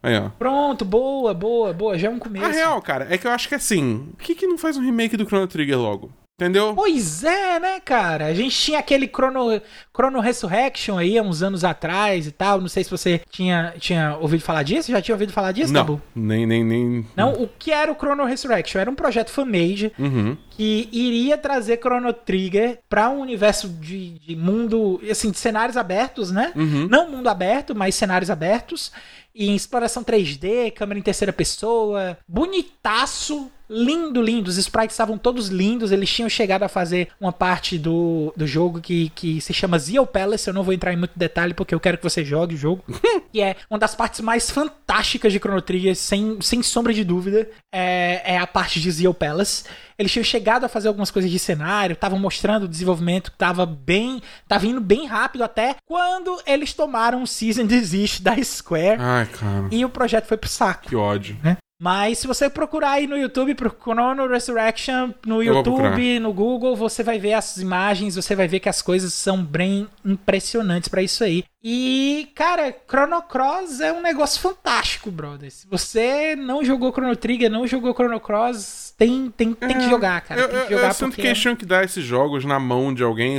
Aí, 0.06 0.16
ó. 0.16 0.28
Pronto, 0.38 0.84
boa, 0.84 1.34
boa, 1.34 1.72
boa. 1.72 1.98
Já 1.98 2.06
é 2.06 2.10
um 2.12 2.18
começo. 2.20 2.46
A 2.46 2.48
real, 2.48 2.80
cara, 2.80 3.08
é 3.10 3.18
que 3.18 3.26
eu 3.26 3.30
acho 3.32 3.48
que 3.48 3.56
assim. 3.56 4.08
Por 4.16 4.22
que, 4.24 4.36
que 4.36 4.46
não 4.46 4.56
faz 4.56 4.76
um 4.76 4.82
remake 4.84 5.16
do 5.16 5.26
Chrono 5.26 5.48
Trigger 5.48 5.76
logo? 5.76 6.12
Entendeu? 6.38 6.74
Pois 6.76 7.24
é, 7.24 7.58
né, 7.58 7.80
cara? 7.80 8.26
A 8.26 8.34
gente 8.34 8.54
tinha 8.54 8.78
aquele 8.78 9.08
Chrono, 9.08 9.58
Chrono 9.92 10.20
Resurrection 10.20 10.98
aí 10.98 11.16
há 11.16 11.22
uns 11.22 11.42
anos 11.42 11.64
atrás 11.64 12.26
e 12.26 12.30
tal. 12.30 12.60
Não 12.60 12.68
sei 12.68 12.84
se 12.84 12.90
você 12.90 13.22
tinha, 13.30 13.74
tinha 13.78 14.18
ouvido 14.20 14.42
falar 14.42 14.62
disso. 14.62 14.92
Já 14.92 15.00
tinha 15.00 15.14
ouvido 15.14 15.32
falar 15.32 15.52
disso, 15.52 15.72
não. 15.72 15.80
Tabu? 15.80 16.02
Nem, 16.14 16.46
nem, 16.46 16.62
nem. 16.62 17.06
Não, 17.16 17.32
o 17.32 17.48
que 17.48 17.72
era 17.72 17.90
o 17.90 17.94
Chrono 17.96 18.24
Resurrection? 18.26 18.78
Era 18.78 18.90
um 18.90 18.94
projeto 18.94 19.30
fan-made 19.30 19.90
Uhum. 19.98 20.36
Que 20.56 20.88
iria 20.90 21.36
trazer 21.36 21.78
Chrono 21.78 22.12
Trigger 22.14 22.78
para 22.88 23.10
um 23.10 23.20
universo 23.20 23.68
de, 23.68 24.18
de 24.18 24.34
mundo, 24.34 24.98
assim, 25.10 25.30
de 25.30 25.38
cenários 25.38 25.76
abertos, 25.76 26.30
né? 26.30 26.52
Uhum. 26.56 26.88
Não 26.88 27.10
mundo 27.10 27.28
aberto, 27.28 27.74
mas 27.74 27.94
cenários 27.94 28.30
abertos. 28.30 28.90
E 29.34 29.50
em 29.50 29.54
exploração 29.54 30.02
3D, 30.02 30.72
câmera 30.72 30.98
em 30.98 31.02
terceira 31.02 31.30
pessoa, 31.30 32.16
bonitaço, 32.26 33.52
lindo, 33.68 34.22
lindo. 34.22 34.48
Os 34.48 34.56
sprites 34.56 34.94
estavam 34.94 35.18
todos 35.18 35.48
lindos. 35.48 35.92
Eles 35.92 36.08
tinham 36.08 36.28
chegado 36.30 36.62
a 36.62 36.68
fazer 36.68 37.08
uma 37.20 37.32
parte 37.32 37.76
do, 37.76 38.32
do 38.34 38.46
jogo 38.46 38.80
que, 38.80 39.10
que 39.10 39.38
se 39.42 39.52
chama 39.52 39.78
Zeo 39.78 40.06
Palace. 40.06 40.48
Eu 40.48 40.54
não 40.54 40.62
vou 40.62 40.72
entrar 40.72 40.94
em 40.94 40.96
muito 40.96 41.18
detalhe 41.18 41.52
porque 41.52 41.74
eu 41.74 41.80
quero 41.80 41.98
que 41.98 42.04
você 42.04 42.24
jogue 42.24 42.54
o 42.54 42.58
jogo. 42.58 42.82
que 43.30 43.42
é 43.42 43.56
uma 43.68 43.78
das 43.78 43.94
partes 43.94 44.20
mais 44.20 44.50
fantásticas 44.50 45.30
de 45.30 45.38
Chrono 45.38 45.60
Trigger, 45.60 45.94
sem, 45.94 46.40
sem 46.40 46.62
sombra 46.62 46.94
de 46.94 47.04
dúvida. 47.04 47.46
É, 47.70 48.22
é 48.24 48.38
a 48.38 48.46
parte 48.46 48.80
de 48.80 48.90
Zeo 48.90 49.12
Palace. 49.12 49.64
Eles 49.98 50.12
tinham 50.12 50.24
chegado 50.24 50.64
a 50.64 50.68
fazer 50.68 50.88
algumas 50.88 51.10
coisas 51.10 51.30
de 51.30 51.38
cenário, 51.38 51.94
estavam 51.94 52.18
mostrando 52.18 52.64
o 52.64 52.68
desenvolvimento 52.68 53.30
que 53.30 53.38
tava 53.38 53.64
bem. 53.64 54.22
tava 54.46 54.66
indo 54.66 54.80
bem 54.80 55.06
rápido 55.06 55.42
até 55.44 55.76
quando 55.86 56.40
eles 56.46 56.72
tomaram 56.72 57.22
o 57.22 57.26
Season 57.26 57.64
Desist 57.66 58.22
da 58.22 58.36
Square 58.42 59.00
Ai, 59.00 59.26
cara. 59.26 59.68
e 59.70 59.84
o 59.84 59.88
projeto 59.88 60.26
foi 60.26 60.36
pro 60.36 60.48
saco. 60.48 60.88
Que 60.88 60.96
ódio. 60.96 61.36
Mas 61.78 62.18
se 62.18 62.26
você 62.26 62.48
procurar 62.48 62.92
aí 62.92 63.06
no 63.06 63.18
YouTube 63.18 63.54
por 63.54 63.70
Chrono 63.70 64.26
Resurrection, 64.26 65.12
no 65.26 65.42
Eu 65.42 65.54
YouTube, 65.54 66.18
no 66.20 66.32
Google, 66.32 66.74
você 66.74 67.02
vai 67.02 67.18
ver 67.18 67.34
as 67.34 67.58
imagens, 67.58 68.16
você 68.16 68.34
vai 68.34 68.48
ver 68.48 68.60
que 68.60 68.68
as 68.68 68.80
coisas 68.80 69.12
são 69.12 69.42
bem 69.44 69.86
impressionantes 70.04 70.88
pra 70.88 71.02
isso 71.02 71.22
aí. 71.22 71.44
E, 71.62 72.28
cara, 72.34 72.74
Chrono 72.88 73.20
Cross 73.22 73.80
é 73.80 73.92
um 73.92 74.00
negócio 74.00 74.40
fantástico, 74.40 75.10
brother. 75.10 75.50
Se 75.50 75.66
você 75.66 76.34
não 76.36 76.64
jogou 76.64 76.92
Chrono 76.92 77.16
Trigger, 77.16 77.50
não 77.50 77.66
jogou 77.66 77.92
Chrono 77.92 78.20
Cross, 78.20 78.94
tem, 78.96 79.30
tem, 79.36 79.52
tem 79.52 79.76
que 79.76 79.90
jogar, 79.90 80.20
cara. 80.22 80.40
Eu, 80.40 80.48
tem 80.48 80.58
que 80.58 80.72
eu, 80.72 80.78
jogar 80.78 80.88
eu 80.88 80.94
sinto 80.94 81.08
porque 81.08 81.22
que 81.22 81.28
eles 81.28 81.40
tinham 81.40 81.56
que 81.56 81.66
dar 81.66 81.84
esses 81.84 82.04
jogos 82.04 82.44
na 82.44 82.58
mão 82.58 82.94
de 82.94 83.02
alguém. 83.02 83.38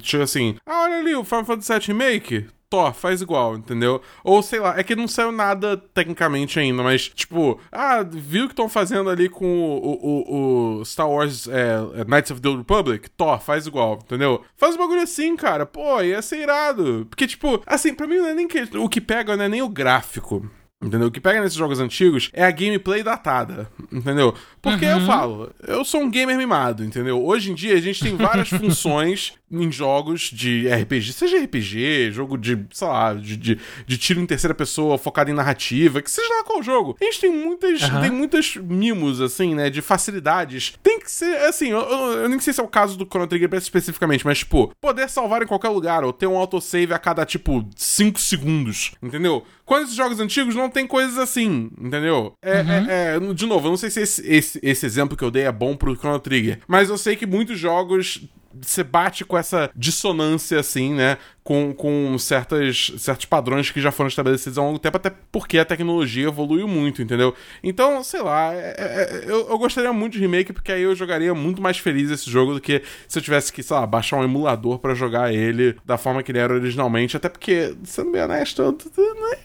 Tipo 0.00 0.22
assim, 0.22 0.56
ah, 0.66 0.84
olha 0.84 0.98
ali, 0.98 1.14
o 1.14 1.22
Final 1.22 1.44
Fantasy 1.44 1.72
VII 1.72 1.86
Remake. 1.88 2.46
Thor, 2.68 2.92
faz 2.92 3.20
igual, 3.22 3.56
entendeu? 3.56 4.00
Ou 4.24 4.42
sei 4.42 4.60
lá, 4.60 4.78
é 4.78 4.82
que 4.82 4.96
não 4.96 5.06
saiu 5.06 5.30
nada 5.30 5.76
tecnicamente 5.76 6.58
ainda, 6.58 6.82
mas 6.82 7.08
tipo, 7.08 7.60
ah, 7.70 8.02
viu 8.02 8.44
o 8.44 8.48
que 8.48 8.52
estão 8.52 8.68
fazendo 8.68 9.08
ali 9.08 9.28
com 9.28 9.46
o, 9.46 9.98
o, 10.02 10.80
o 10.80 10.84
Star 10.84 11.08
Wars 11.08 11.48
é, 11.48 12.04
Knights 12.06 12.30
of 12.30 12.40
the 12.40 12.48
Old 12.48 12.60
Republic? 12.60 13.08
Thor, 13.10 13.38
faz 13.40 13.66
igual, 13.66 14.00
entendeu? 14.02 14.42
Faz 14.56 14.74
um 14.74 14.78
bagulho 14.78 15.02
assim, 15.02 15.36
cara. 15.36 15.64
Pô, 15.64 16.00
ia 16.00 16.20
ser 16.22 16.40
irado. 16.40 17.06
Porque, 17.08 17.26
tipo, 17.26 17.62
assim, 17.66 17.94
pra 17.94 18.06
mim 18.06 18.16
não 18.16 18.26
é 18.26 18.34
nem 18.34 18.48
que. 18.48 18.62
O 18.76 18.88
que 18.88 19.00
pega 19.00 19.36
não 19.36 19.44
é 19.44 19.48
nem 19.48 19.62
o 19.62 19.68
gráfico. 19.68 20.48
Entendeu? 20.82 21.08
O 21.08 21.10
que 21.10 21.20
pega 21.20 21.40
nesses 21.40 21.56
jogos 21.56 21.80
antigos 21.80 22.30
é 22.34 22.44
a 22.44 22.50
gameplay 22.50 23.02
datada, 23.02 23.66
entendeu? 23.90 24.34
Porque 24.60 24.84
uhum. 24.84 25.00
eu 25.00 25.06
falo, 25.06 25.54
eu 25.66 25.84
sou 25.86 26.02
um 26.02 26.10
gamer 26.10 26.36
mimado, 26.36 26.84
entendeu? 26.84 27.24
Hoje 27.24 27.50
em 27.50 27.54
dia 27.54 27.74
a 27.74 27.80
gente 27.80 28.04
tem 28.04 28.14
várias 28.14 28.50
funções 28.52 29.32
em 29.50 29.70
jogos 29.70 30.22
de 30.32 30.68
RPG, 30.68 31.12
seja 31.12 31.38
RPG, 31.38 32.10
jogo 32.10 32.36
de, 32.36 32.66
sei 32.72 32.88
lá, 32.88 33.14
de, 33.14 33.36
de, 33.36 33.58
de, 33.86 33.98
tiro 33.98 34.20
em 34.20 34.26
terceira 34.26 34.54
pessoa 34.54 34.98
focado 34.98 35.30
em 35.30 35.34
narrativa, 35.34 36.02
que 36.02 36.10
seja 36.10 36.28
lá 36.34 36.44
qual 36.44 36.62
jogo. 36.62 36.96
A 37.00 37.04
gente 37.04 37.20
tem 37.20 37.30
muitas, 37.30 37.82
uhum. 37.82 38.00
tem 38.00 38.10
muitas 38.10 38.56
mimos, 38.56 39.20
assim, 39.20 39.54
né, 39.54 39.70
de 39.70 39.80
facilidades. 39.80 40.74
Tem 40.82 40.98
que 40.98 41.10
ser, 41.10 41.36
assim, 41.42 41.68
eu, 41.68 41.78
eu, 41.78 42.12
eu 42.22 42.28
nem 42.28 42.40
sei 42.40 42.52
se 42.52 42.60
é 42.60 42.64
o 42.64 42.68
caso 42.68 42.96
do 42.96 43.06
Chrono 43.06 43.26
Trigger 43.26 43.48
especificamente, 43.54 44.26
mas, 44.26 44.38
tipo, 44.38 44.72
poder 44.80 45.08
salvar 45.08 45.42
em 45.42 45.46
qualquer 45.46 45.68
lugar, 45.68 46.02
ou 46.02 46.12
ter 46.12 46.26
um 46.26 46.36
autosave 46.36 46.92
a 46.92 46.98
cada, 46.98 47.24
tipo, 47.24 47.68
5 47.76 48.20
segundos, 48.20 48.92
entendeu? 49.00 49.44
Quando 49.64 49.84
esses 49.84 49.96
jogos 49.96 50.18
antigos 50.20 50.54
não 50.54 50.68
tem 50.68 50.86
coisas 50.86 51.18
assim, 51.18 51.70
entendeu? 51.78 52.34
É, 52.42 52.62
uhum. 52.62 52.70
é, 52.70 53.16
é, 53.16 53.34
de 53.34 53.46
novo, 53.46 53.66
eu 53.66 53.70
não 53.70 53.76
sei 53.76 53.90
se 53.90 54.00
esse, 54.00 54.26
esse, 54.26 54.60
esse 54.62 54.86
exemplo 54.86 55.16
que 55.16 55.24
eu 55.24 55.30
dei 55.30 55.44
é 55.44 55.52
bom 55.52 55.76
pro 55.76 55.96
Chrono 55.96 56.20
Trigger, 56.20 56.60
mas 56.66 56.88
eu 56.88 56.98
sei 56.98 57.16
que 57.16 57.26
muitos 57.26 57.58
jogos 57.58 58.28
você 58.62 58.82
bate 58.82 59.24
com 59.24 59.36
essa 59.36 59.70
dissonância, 59.74 60.58
assim, 60.58 60.94
né? 60.94 61.18
Com, 61.46 61.72
com 61.72 62.18
certas, 62.18 62.92
certos 62.98 63.24
padrões 63.24 63.70
que 63.70 63.80
já 63.80 63.92
foram 63.92 64.08
estabelecidos 64.08 64.58
há 64.58 64.62
um 64.62 64.66
longo 64.66 64.80
tempo, 64.80 64.96
até 64.96 65.12
porque 65.30 65.58
a 65.58 65.64
tecnologia 65.64 66.26
evoluiu 66.26 66.66
muito, 66.66 67.00
entendeu? 67.00 67.32
Então, 67.62 68.02
sei 68.02 68.20
lá, 68.20 68.52
é, 68.52 68.74
é, 68.76 68.84
é, 68.84 69.24
eu, 69.30 69.48
eu 69.48 69.56
gostaria 69.56 69.92
muito 69.92 70.14
de 70.14 70.18
remake, 70.18 70.52
porque 70.52 70.72
aí 70.72 70.82
eu 70.82 70.96
jogaria 70.96 71.32
muito 71.36 71.62
mais 71.62 71.78
feliz 71.78 72.10
esse 72.10 72.28
jogo 72.28 72.54
do 72.54 72.60
que 72.60 72.82
se 73.06 73.16
eu 73.16 73.22
tivesse 73.22 73.52
que, 73.52 73.62
sei 73.62 73.76
lá, 73.76 73.86
baixar 73.86 74.16
um 74.16 74.24
emulador 74.24 74.80
para 74.80 74.92
jogar 74.92 75.32
ele 75.32 75.76
da 75.84 75.96
forma 75.96 76.20
que 76.20 76.32
ele 76.32 76.40
era 76.40 76.52
originalmente. 76.52 77.16
Até 77.16 77.28
porque, 77.28 77.76
sendo 77.84 78.10
bem 78.10 78.22
honesto, 78.22 78.62
eu, 78.62 78.76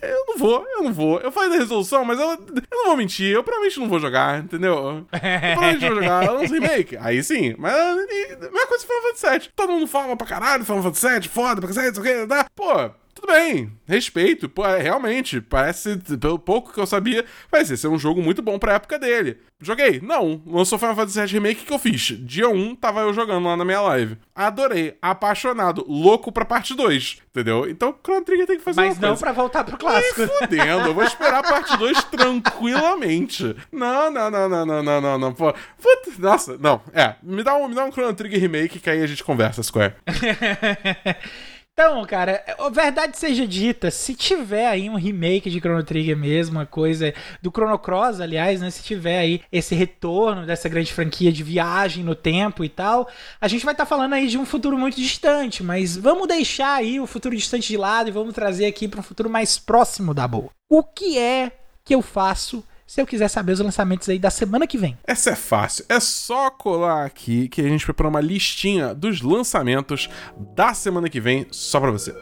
eu 0.02 0.24
não 0.26 0.38
vou, 0.38 0.66
eu 0.76 0.82
não 0.82 0.92
vou. 0.92 1.20
Eu 1.20 1.30
falei 1.30 1.50
da 1.50 1.56
resolução, 1.58 2.04
mas 2.04 2.18
eu, 2.18 2.30
eu 2.30 2.38
não 2.72 2.86
vou 2.86 2.96
mentir, 2.96 3.30
eu 3.32 3.44
provavelmente 3.44 3.78
não 3.78 3.88
vou 3.88 4.00
jogar, 4.00 4.42
entendeu? 4.42 4.74
Eu 4.74 5.06
provavelmente 5.20 5.86
vou 5.86 5.94
jogar 5.94 6.34
uns 6.34 6.50
remake. 6.50 6.96
Aí 6.96 7.22
sim, 7.22 7.54
mas 7.58 7.72
a 7.72 7.94
mesma 7.94 8.66
coisa 8.66 8.84
Final 8.84 9.02
Fantasy 9.02 9.38
VII. 9.38 9.52
Todo 9.54 9.72
mundo 9.72 9.86
fala 9.86 10.16
pra 10.16 10.26
caralho, 10.26 10.64
Final 10.64 10.82
Fantasy 10.82 11.08
VII, 11.08 11.28
foda, 11.28 11.60
pra 11.60 11.68
cacete, 11.92 12.00
o 12.00 12.02
que, 12.02 12.26
tá? 12.26 12.46
Pô, 12.54 12.90
tudo 13.14 13.26
bem, 13.32 13.72
respeito. 13.86 14.48
Pô, 14.48 14.64
é, 14.66 14.80
realmente, 14.80 15.40
parece, 15.40 15.96
pelo 16.18 16.38
pouco 16.38 16.72
que 16.72 16.80
eu 16.80 16.86
sabia, 16.86 17.24
vai 17.50 17.64
ser 17.64 17.86
um 17.88 17.98
jogo 17.98 18.22
muito 18.22 18.40
bom 18.42 18.58
pra 18.58 18.74
época 18.74 18.98
dele. 18.98 19.38
Joguei? 19.60 20.00
Não. 20.00 20.42
Lançou 20.44 20.76
Final 20.78 20.96
Fantasy 20.96 21.20
VII 21.20 21.32
Remake, 21.34 21.64
que 21.64 21.72
eu 21.72 21.78
fiz? 21.78 22.00
Dia 22.00 22.48
1, 22.48 22.74
tava 22.74 23.00
eu 23.02 23.12
jogando 23.14 23.46
lá 23.46 23.56
na 23.56 23.64
minha 23.64 23.80
live. 23.82 24.16
Adorei, 24.34 24.96
apaixonado, 25.00 25.84
louco 25.86 26.32
pra 26.32 26.44
parte 26.44 26.74
2, 26.74 27.18
entendeu? 27.30 27.68
Então 27.70 27.94
Chrono 28.02 28.24
Trigger 28.24 28.46
tem 28.46 28.56
que 28.56 28.64
fazer 28.64 28.80
Mas 28.80 28.98
não 28.98 29.10
coisa. 29.10 29.22
pra 29.22 29.32
voltar 29.32 29.62
pro 29.62 29.76
clássico. 29.78 30.20
Me 30.22 30.26
fudendo, 30.26 30.88
eu 30.88 30.94
vou 30.94 31.04
esperar 31.04 31.44
a 31.44 31.48
parte 31.48 31.76
2 31.76 32.02
tranquilamente. 32.10 33.54
Não, 33.70 34.10
não, 34.10 34.30
não, 34.30 34.48
não, 34.48 34.66
não, 34.66 34.82
não, 34.82 35.00
não, 35.00 35.18
não. 35.18 35.32
Pô, 35.32 35.52
puta, 35.52 36.10
nossa, 36.18 36.58
não. 36.58 36.80
É, 36.92 37.14
me 37.22 37.44
dá 37.44 37.54
um, 37.54 37.68
me 37.68 37.74
dá 37.74 37.84
um 37.84 37.92
Chrono 37.92 38.14
Trigger 38.14 38.40
Remake 38.40 38.80
que 38.80 38.90
aí 38.90 39.00
a 39.02 39.06
gente 39.06 39.22
conversa, 39.22 39.62
Square. 39.62 39.94
Então, 41.74 42.04
cara, 42.04 42.44
a 42.58 42.68
verdade 42.68 43.16
seja 43.16 43.46
dita, 43.46 43.90
se 43.90 44.14
tiver 44.14 44.68
aí 44.68 44.90
um 44.90 44.94
remake 44.94 45.48
de 45.48 45.58
Chrono 45.58 45.82
Trigger 45.82 46.14
mesmo, 46.14 46.58
uma 46.58 46.66
coisa 46.66 47.14
do 47.40 47.50
Chrono 47.50 47.78
Cross, 47.78 48.20
aliás, 48.20 48.60
né, 48.60 48.68
se 48.68 48.82
tiver 48.82 49.18
aí 49.18 49.40
esse 49.50 49.74
retorno 49.74 50.44
dessa 50.44 50.68
grande 50.68 50.92
franquia 50.92 51.32
de 51.32 51.42
viagem 51.42 52.04
no 52.04 52.14
tempo 52.14 52.62
e 52.62 52.68
tal, 52.68 53.08
a 53.40 53.48
gente 53.48 53.64
vai 53.64 53.72
estar 53.72 53.86
tá 53.86 53.88
falando 53.88 54.12
aí 54.12 54.28
de 54.28 54.36
um 54.36 54.44
futuro 54.44 54.76
muito 54.76 54.96
distante, 54.96 55.62
mas 55.62 55.96
vamos 55.96 56.28
deixar 56.28 56.74
aí 56.74 57.00
o 57.00 57.06
futuro 57.06 57.34
distante 57.34 57.68
de 57.68 57.78
lado 57.78 58.08
e 58.08 58.12
vamos 58.12 58.34
trazer 58.34 58.66
aqui 58.66 58.86
para 58.86 59.00
um 59.00 59.04
futuro 59.04 59.30
mais 59.30 59.58
próximo 59.58 60.12
da 60.12 60.28
boa. 60.28 60.50
O 60.70 60.82
que 60.82 61.18
é 61.18 61.52
que 61.82 61.94
eu 61.94 62.02
faço 62.02 62.62
se 62.92 63.00
eu 63.00 63.06
quiser 63.06 63.28
saber 63.28 63.52
os 63.52 63.60
lançamentos 63.60 64.06
aí 64.10 64.18
da 64.18 64.28
semana 64.28 64.66
que 64.66 64.76
vem. 64.76 64.98
Essa 65.04 65.30
é 65.30 65.34
fácil, 65.34 65.82
é 65.88 65.98
só 65.98 66.50
colar 66.50 67.06
aqui 67.06 67.48
que 67.48 67.62
a 67.62 67.64
gente 67.66 67.86
preparou 67.86 68.10
uma 68.10 68.20
listinha 68.20 68.94
dos 68.94 69.22
lançamentos 69.22 70.10
da 70.54 70.74
semana 70.74 71.08
que 71.08 71.18
vem 71.18 71.46
só 71.50 71.80
para 71.80 71.90
você. 71.90 72.14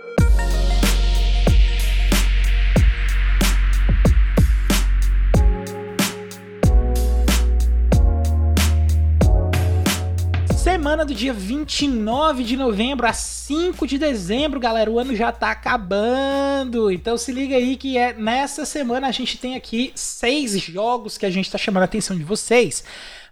Semana 10.91 11.05
do 11.05 11.14
dia 11.14 11.32
29 11.32 12.43
de 12.43 12.57
novembro 12.57 13.07
a 13.07 13.12
5 13.12 13.86
de 13.86 13.97
dezembro, 13.97 14.59
galera. 14.59 14.91
O 14.91 14.99
ano 14.99 15.14
já 15.14 15.30
tá 15.30 15.53
acabando. 15.53 16.91
Então 16.91 17.16
se 17.16 17.30
liga 17.30 17.55
aí 17.55 17.76
que 17.76 17.97
é 17.97 18.12
nessa 18.12 18.66
semana 18.66 19.07
a 19.07 19.12
gente 19.12 19.38
tem 19.38 19.55
aqui 19.55 19.93
seis 19.95 20.61
jogos 20.61 21.16
que 21.16 21.24
a 21.24 21.30
gente 21.30 21.49
tá 21.49 21.57
chamando 21.57 21.82
a 21.82 21.84
atenção 21.84 22.16
de 22.16 22.24
vocês. 22.24 22.82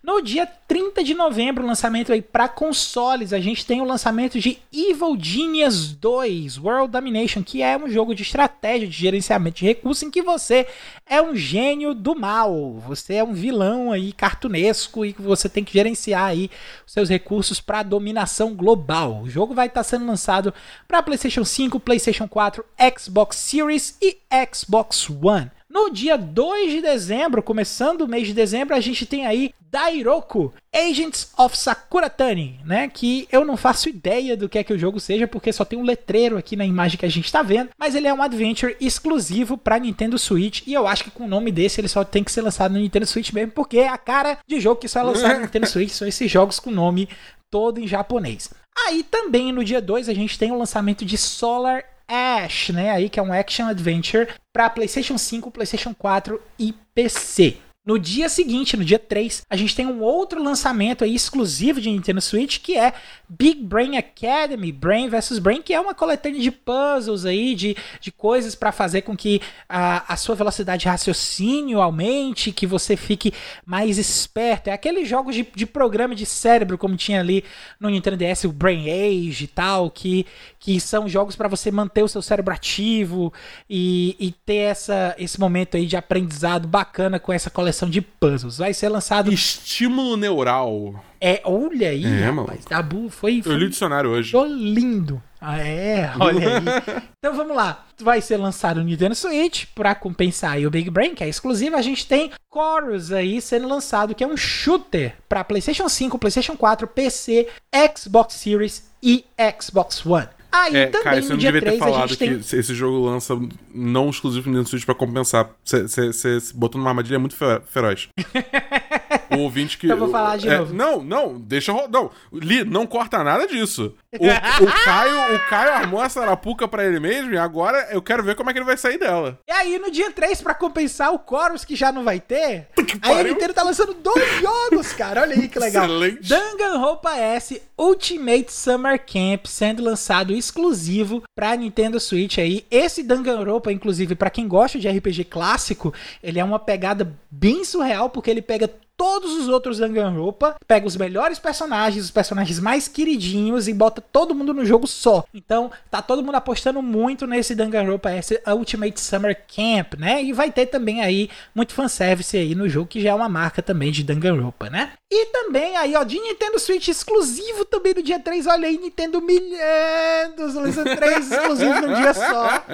No 0.01 0.23
dia 0.23 0.47
30 0.47 1.03
de 1.03 1.13
novembro, 1.13 1.67
lançamento 1.67 2.13
aí 2.13 2.23
para 2.23 2.49
consoles, 2.49 3.33
a 3.33 3.41
gente 3.41 3.67
tem 3.67 3.81
o 3.81 3.85
lançamento 3.85 4.39
de 4.39 4.57
Evil 4.73 5.19
Genius 5.21 5.93
2 5.93 6.57
World 6.57 6.93
Domination, 6.93 7.43
que 7.43 7.63
é 7.63 7.77
um 7.77 7.91
jogo 7.91 8.15
de 8.15 8.23
estratégia 8.23 8.87
de 8.87 8.97
gerenciamento 8.97 9.59
de 9.59 9.65
recursos 9.65 10.05
em 10.05 10.11
que 10.11 10.23
você 10.23 10.69
é 11.05 11.21
um 11.21 11.35
gênio 11.35 11.95
do 11.95 12.15
mal. 12.15 12.75
Você 12.87 13.15
é 13.15 13.25
um 13.25 13.33
vilão 13.33 13.91
aí 13.91 14.13
cartunesco 14.13 15.05
e 15.05 15.13
você 15.19 15.49
tem 15.49 15.65
que 15.65 15.73
gerenciar 15.73 16.27
aí 16.27 16.49
seus 16.87 17.09
recursos 17.09 17.61
para 17.61 17.83
dominação 17.83 18.55
global. 18.55 19.23
O 19.23 19.29
jogo 19.29 19.53
vai 19.53 19.67
estar 19.67 19.81
tá 19.81 19.85
sendo 19.85 20.07
lançado 20.07 20.55
para 20.87 21.03
PlayStation 21.03 21.45
5, 21.45 21.81
PlayStation 21.81 22.29
4, 22.29 22.65
Xbox 22.97 23.37
Series 23.37 23.99
e 24.01 24.17
Xbox 24.55 25.11
One. 25.11 25.51
No 25.71 25.91
dia 25.91 26.17
2 26.17 26.73
de 26.73 26.81
dezembro, 26.81 27.43
começando 27.43 28.01
o 28.01 28.09
mês 28.09 28.27
de 28.27 28.33
dezembro, 28.33 28.75
a 28.75 28.81
gente 28.81 29.05
tem 29.05 29.27
aí 29.27 29.53
Dairoku 29.71 30.51
Agents 30.75 31.31
of 31.37 31.59
Sakuratani, 31.59 32.59
né? 32.65 32.89
Que 32.89 33.29
eu 33.31 33.45
não 33.45 33.55
faço 33.55 33.91
ideia 33.91 34.35
do 34.35 34.49
que 34.49 34.59
é 34.59 34.65
que 34.65 34.73
o 34.73 34.79
jogo 34.79 34.99
seja, 34.99 35.29
porque 35.29 35.53
só 35.53 35.67
tem 35.67 35.79
um 35.79 35.85
letreiro 35.85 36.39
aqui 36.39 36.57
na 36.57 36.65
imagem 36.65 36.99
que 36.99 37.05
a 37.05 37.11
gente 37.11 37.27
está 37.27 37.43
vendo, 37.43 37.69
mas 37.79 37.95
ele 37.95 38.09
é 38.09 38.15
um 38.15 38.23
adventure 38.23 38.77
exclusivo 38.81 39.59
para 39.59 39.79
Nintendo 39.79 40.19
Switch 40.19 40.63
e 40.67 40.73
eu 40.73 40.87
acho 40.87 41.05
que 41.05 41.11
com 41.11 41.25
o 41.25 41.29
nome 41.29 41.53
desse 41.53 41.83
ele 41.83 41.89
só 41.89 42.03
tem 42.03 42.25
que 42.25 42.33
ser 42.33 42.41
lançado 42.41 42.73
no 42.73 42.81
Nintendo 42.81 43.05
Switch 43.05 43.33
mesmo, 43.33 43.53
porque 43.53 43.79
é 43.79 43.89
a 43.89 43.99
cara 43.99 44.39
de 44.49 44.59
jogo 44.59 44.81
que 44.81 44.89
só 44.89 45.01
é 45.01 45.03
lançado 45.03 45.35
no 45.35 45.43
Nintendo 45.43 45.67
Switch 45.67 45.91
são 45.91 46.09
esses 46.09 46.31
jogos 46.31 46.59
com 46.59 46.71
nome 46.71 47.11
todo 47.51 47.79
em 47.79 47.87
japonês. 47.87 48.51
Aí 48.87 49.03
também 49.03 49.53
no 49.53 49.63
dia 49.63 49.83
2 49.83 50.09
a 50.09 50.15
gente 50.15 50.39
tem 50.39 50.51
o 50.51 50.59
lançamento 50.59 51.05
de 51.05 51.19
Solar 51.19 51.85
Ash, 52.09 52.71
né? 52.71 52.91
Aí 52.91 53.09
que 53.09 53.21
é 53.21 53.23
um 53.23 53.33
action 53.33 53.67
adventure 53.67 54.29
para 54.53 54.71
PlayStation 54.71 55.19
5, 55.19 55.51
PlayStation 55.51 55.95
4 55.95 56.41
e 56.59 56.75
PC. 56.95 57.59
No 57.89 57.99
dia 57.99 58.29
seguinte, 58.29 58.77
no 58.77 58.85
dia 58.85 58.99
3, 58.99 59.47
a 59.49 59.57
gente 59.57 59.75
tem 59.75 59.87
um 59.87 60.03
outro 60.03 60.43
lançamento 60.43 61.05
aí 61.05 61.15
exclusivo 61.15 61.81
de 61.81 61.91
Nintendo 61.91 62.21
Switch, 62.21 62.59
que 62.59 62.77
é 62.77 62.93
Big 63.27 63.63
Brain 63.63 63.97
Academy, 63.97 64.71
Brain 64.71 65.09
vs 65.09 65.39
Brain, 65.39 65.63
que 65.63 65.73
é 65.73 65.81
uma 65.81 65.95
coletânea 65.95 66.39
de 66.39 66.51
puzzles 66.51 67.25
aí, 67.25 67.55
de, 67.55 67.75
de 67.99 68.13
coisas 68.13 68.55
para 68.55 68.73
fazer 68.73 69.01
com 69.01 69.17
que 69.17 69.41
a, 69.67 70.13
a 70.13 70.19
sua 70.19 70.35
velocidade 70.35 70.83
de 70.83 70.89
raciocínio 70.89 71.81
aumente, 71.81 72.53
que 72.53 72.67
você 72.67 72.95
fique 72.95 73.33
mais 73.65 73.97
esperto. 73.97 74.69
É 74.69 74.75
aqueles 74.75 75.09
jogos 75.09 75.35
de, 75.35 75.49
de 75.55 75.65
programa 75.65 76.15
de 76.15 76.27
cérebro, 76.27 76.77
como 76.77 76.95
tinha 76.95 77.21
ali 77.21 77.43
no 77.81 77.89
Nintendo 77.89 78.19
DS, 78.19 78.45
o 78.45 78.53
Brain 78.53 78.83
Age 78.91 79.45
e 79.45 79.49
tal, 79.49 79.91
que, 79.91 80.27
que 80.61 80.79
são 80.79 81.09
jogos 81.09 81.37
para 81.37 81.49
você 81.49 81.71
manter 81.71 82.03
o 82.03 82.09
seu 82.09 82.21
cérebro 82.21 82.53
ativo 82.53 83.33
e, 83.69 84.15
e 84.21 84.31
ter 84.31 84.57
essa, 84.57 85.15
esse 85.19 85.41
momento 85.41 85.79
aí 85.79 85.87
de 85.87 85.97
aprendizado 85.97 86.69
bacana 86.69 87.19
com 87.19 87.33
essa 87.33 87.49
coleção 87.49 87.78
de 87.87 88.01
puzzles. 88.01 88.57
Vai 88.57 88.73
ser 88.73 88.89
lançado. 88.89 89.31
Estímulo 89.31 90.17
neural. 90.17 91.05
É, 91.21 91.43
olha 91.45 91.91
aí, 91.91 92.07
é, 92.07 92.31
rapaz. 92.31 92.65
Dabu 92.65 93.11
foi, 93.11 93.43
foi. 93.43 93.53
Eu 93.53 93.59
li 93.59 93.67
o 93.67 93.71
dicionário 93.71 94.09
hoje. 94.09 94.33
Tô 94.33 94.47
lindo. 94.47 95.23
Ah, 95.41 95.59
é, 95.59 96.11
olha 96.19 96.49
aí. 96.49 96.65
então 97.19 97.37
vamos 97.37 97.55
lá. 97.55 97.85
Vai 98.01 98.21
ser 98.21 98.37
lançado 98.37 98.81
no 98.81 98.87
Nintendo 98.87 99.15
Switch 99.15 99.67
para 99.75 99.95
compensar 99.95 100.53
aí 100.53 100.67
o 100.67 100.71
Big 100.71 100.91
Brain, 100.91 101.15
que 101.15 101.23
é 101.23 101.29
exclusivo. 101.29 101.77
A 101.77 101.83
gente 101.83 102.07
tem 102.07 102.31
Chorus 102.53 103.13
aí 103.13 103.41
sendo 103.41 103.69
lançado, 103.69 104.15
que 104.15 104.25
é 104.25 104.27
um 104.27 104.37
shooter 104.37 105.15
para 105.29 105.45
PlayStation 105.45 105.89
5, 105.89 106.19
PlayStation 106.19 106.57
4, 106.57 106.89
PC, 106.89 107.49
Xbox 107.97 108.35
Series 108.35 108.91
e 109.03 109.25
Xbox 109.61 110.05
One. 110.05 110.29
Aí 110.51 110.77
é, 110.77 110.87
também 110.87 111.05
Kai, 111.05 111.23
você 111.23 111.29
no 111.29 111.31
não 111.31 111.39
dia 111.39 111.53
devia 111.53 111.61
3, 111.61 111.75
ter 111.75 111.79
falado 111.79 112.09
que 112.09 112.17
tem... 112.17 112.33
esse 112.39 112.75
jogo 112.75 113.05
lança 113.05 113.39
não 113.75 114.09
exclusivo 114.09 114.47
no 114.47 114.53
Nintendo 114.53 114.71
Switch 114.71 114.85
pra 114.85 114.95
compensar. 114.95 115.51
Você 115.63 116.39
botou 116.55 116.79
numa 116.79 116.91
armadilha 116.91 117.19
muito 117.19 117.37
feroz. 117.67 118.09
o 119.39 119.43
ouvinte 119.43 119.79
que. 119.79 119.87
Então 119.87 119.97
eu 119.97 120.01
vou 120.01 120.11
falar 120.11 120.37
de 120.37 120.49
é, 120.49 120.59
novo. 120.59 120.75
Não, 120.75 121.03
não, 121.03 121.39
deixa. 121.39 121.73
Não, 121.89 122.11
Li, 122.33 122.65
não 122.65 122.87
corta 122.87 123.23
nada 123.23 123.47
disso. 123.47 123.95
O, 124.19 124.27
o 124.27 124.85
Caio, 124.85 125.37
o 125.37 125.39
Caio 125.49 125.73
armou 125.73 126.03
essa 126.03 126.21
arapuca 126.21 126.67
pra 126.67 126.85
ele 126.85 126.99
mesmo 126.99 127.33
e 127.33 127.39
agora 127.39 127.89
eu 127.91 128.01
quero 128.01 128.23
ver 128.23 128.35
como 128.35 128.51
é 128.51 128.53
que 128.53 128.59
ele 128.59 128.67
vai 128.67 128.77
sair 128.77 128.99
dela. 128.99 129.39
E 129.49 129.53
aí, 129.53 129.79
no 129.79 129.91
dia 129.91 130.11
3, 130.11 130.41
pra 130.41 130.55
compensar 130.55 131.13
o 131.13 131.21
Chorus 131.29 131.65
que 131.65 131.77
já 131.77 131.93
não 131.93 132.05
vai 132.05 132.21
ter, 132.21 132.69
aí 133.03 133.21
a. 133.21 133.23
Nintendo 133.23 133.55
tá 133.55 133.63
lançando 133.63 133.95
dois 133.95 134.25
jogos, 134.41 134.93
cara. 134.93 135.23
Olha 135.23 135.35
aí 135.35 135.49
que 135.49 135.59
legal. 135.59 135.85
Excelente. 135.85 136.29
Danganronpa 136.29 137.17
S 137.17 137.63
Ultimate 137.77 138.53
Summer 138.53 138.99
Camp 138.99 139.47
sendo 139.47 139.83
lançado 139.83 140.33
exclusivo 140.33 141.23
pra 141.35 141.55
Nintendo 141.55 142.01
Switch 142.01 142.39
aí. 142.39 142.67
Esse 142.71 143.03
Danganronpa, 143.03 143.71
inclusive, 143.71 144.15
pra 144.15 144.31
quem 144.31 144.49
gosta 144.49 144.79
de 144.79 144.89
RPG 144.89 145.25
clássico, 145.25 145.95
ele 146.23 146.41
é 146.41 146.45
uma 146.45 146.59
pegada 146.59 147.17
bem 147.31 147.65
surreal, 147.65 148.11
porque 148.11 148.31
ele 148.31 148.43
pega 148.43 148.71
todos 148.99 149.33
os 149.35 149.49
outros 149.49 149.79
Danganronpa, 149.79 150.57
pega 150.67 150.87
os 150.87 150.97
melhores 150.97 151.39
personagens, 151.39 152.05
os 152.05 152.11
personagens 152.11 152.59
mais 152.59 152.89
queridinhos 152.89 153.69
e 153.69 153.73
bota 153.73 154.01
todo 154.01 154.35
mundo 154.35 154.53
no 154.53 154.67
jogo 154.67 154.89
só. 154.89 155.25
Então, 155.33 155.71
tá 155.89 156.03
todo 156.03 156.23
mundo 156.23 156.35
apostando 156.35 156.83
muito 156.83 157.25
nesse 157.25 157.55
Danganronpa 157.55 158.11
S 158.11 158.43
Ultimate 158.49 159.01
Summer 159.01 159.41
Camp, 159.47 159.95
né? 159.97 160.23
E 160.23 160.33
vai 160.33 160.51
ter 160.51 160.67
também 160.67 161.01
aí 161.01 161.31
muito 161.55 161.73
fanservice 161.73 162.37
aí 162.37 162.57
no 162.57 162.69
jogo, 162.69 162.89
que 162.89 163.01
já 163.01 163.11
é 163.11 163.15
uma 163.15 163.29
marca 163.29 163.63
também 163.63 163.93
de 163.93 164.03
Danganronpa, 164.03 164.69
né? 164.69 164.93
E 165.11 165.27
também 165.27 165.77
aí, 165.77 165.95
ó, 165.95 166.03
de 166.03 166.21
Nintendo 166.21 166.59
Switch 166.59 166.89
exclusivo 166.89 167.65
também 167.65 167.95
no 167.95 168.03
dia 168.03 168.19
3, 168.19 168.47
olha 168.49 168.67
aí, 168.67 168.77
Nintendo 168.77 169.23
milhares, 169.23 170.55
lançando 170.55 170.97
três 170.97 171.31
exclusivos 171.31 171.81
num 171.81 171.95
dia 171.95 172.15
só. 172.15 172.65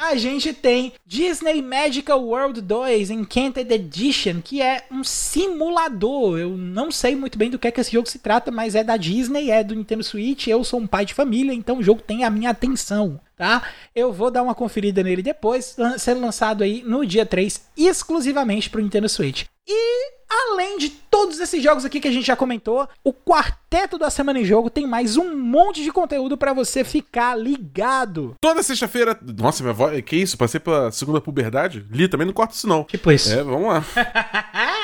A 0.00 0.14
gente 0.14 0.52
tem 0.52 0.92
Disney 1.04 1.60
Magical 1.60 2.22
World 2.24 2.60
2 2.60 3.10
Enchanted 3.10 3.74
Edition, 3.74 4.40
que 4.40 4.62
é 4.62 4.84
um 4.92 5.02
simulador. 5.02 6.38
Eu 6.38 6.56
não 6.56 6.92
sei 6.92 7.16
muito 7.16 7.36
bem 7.36 7.50
do 7.50 7.58
que 7.58 7.66
é 7.66 7.72
que 7.72 7.80
esse 7.80 7.90
jogo 7.90 8.08
se 8.08 8.20
trata, 8.20 8.52
mas 8.52 8.76
é 8.76 8.84
da 8.84 8.96
Disney, 8.96 9.50
é 9.50 9.64
do 9.64 9.74
Nintendo 9.74 10.04
Switch. 10.04 10.46
Eu 10.46 10.62
sou 10.62 10.78
um 10.78 10.86
pai 10.86 11.04
de 11.04 11.14
família, 11.14 11.52
então 11.52 11.78
o 11.78 11.82
jogo 11.82 12.00
tem 12.00 12.22
a 12.22 12.30
minha 12.30 12.50
atenção, 12.50 13.20
tá? 13.38 13.62
Eu 13.94 14.12
vou 14.12 14.30
dar 14.30 14.42
uma 14.42 14.54
conferida 14.54 15.02
nele 15.02 15.22
depois, 15.22 15.76
sendo 15.96 16.20
lançado 16.20 16.64
aí 16.64 16.82
no 16.84 17.06
dia 17.06 17.24
3, 17.24 17.68
exclusivamente 17.76 18.68
pro 18.68 18.82
Nintendo 18.82 19.08
Switch. 19.08 19.44
E 19.66 20.18
além 20.28 20.78
de 20.78 20.88
todos 20.88 21.38
esses 21.38 21.62
jogos 21.62 21.84
aqui 21.84 22.00
que 22.00 22.08
a 22.08 22.10
gente 22.10 22.26
já 22.26 22.34
comentou, 22.34 22.88
o 23.04 23.12
quarteto 23.12 23.98
da 23.98 24.08
semana 24.10 24.40
em 24.40 24.44
jogo 24.44 24.70
tem 24.70 24.86
mais 24.86 25.16
um 25.16 25.36
monte 25.36 25.82
de 25.82 25.92
conteúdo 25.92 26.36
pra 26.38 26.52
você 26.52 26.82
ficar 26.82 27.34
ligado. 27.36 28.34
Toda 28.40 28.62
sexta-feira. 28.62 29.18
Nossa, 29.38 29.62
minha 29.62 29.74
voz. 29.74 30.00
Que 30.02 30.16
isso? 30.16 30.38
Passei 30.38 30.58
pela 30.58 30.90
segunda 30.90 31.20
puberdade? 31.20 31.84
Li, 31.90 32.08
também 32.08 32.26
não 32.26 32.34
corta 32.34 32.54
isso, 32.54 32.66
não. 32.66 32.84
Tipo 32.84 33.12
isso. 33.12 33.32
É, 33.32 33.42
vamos 33.42 33.68
lá. 33.68 33.84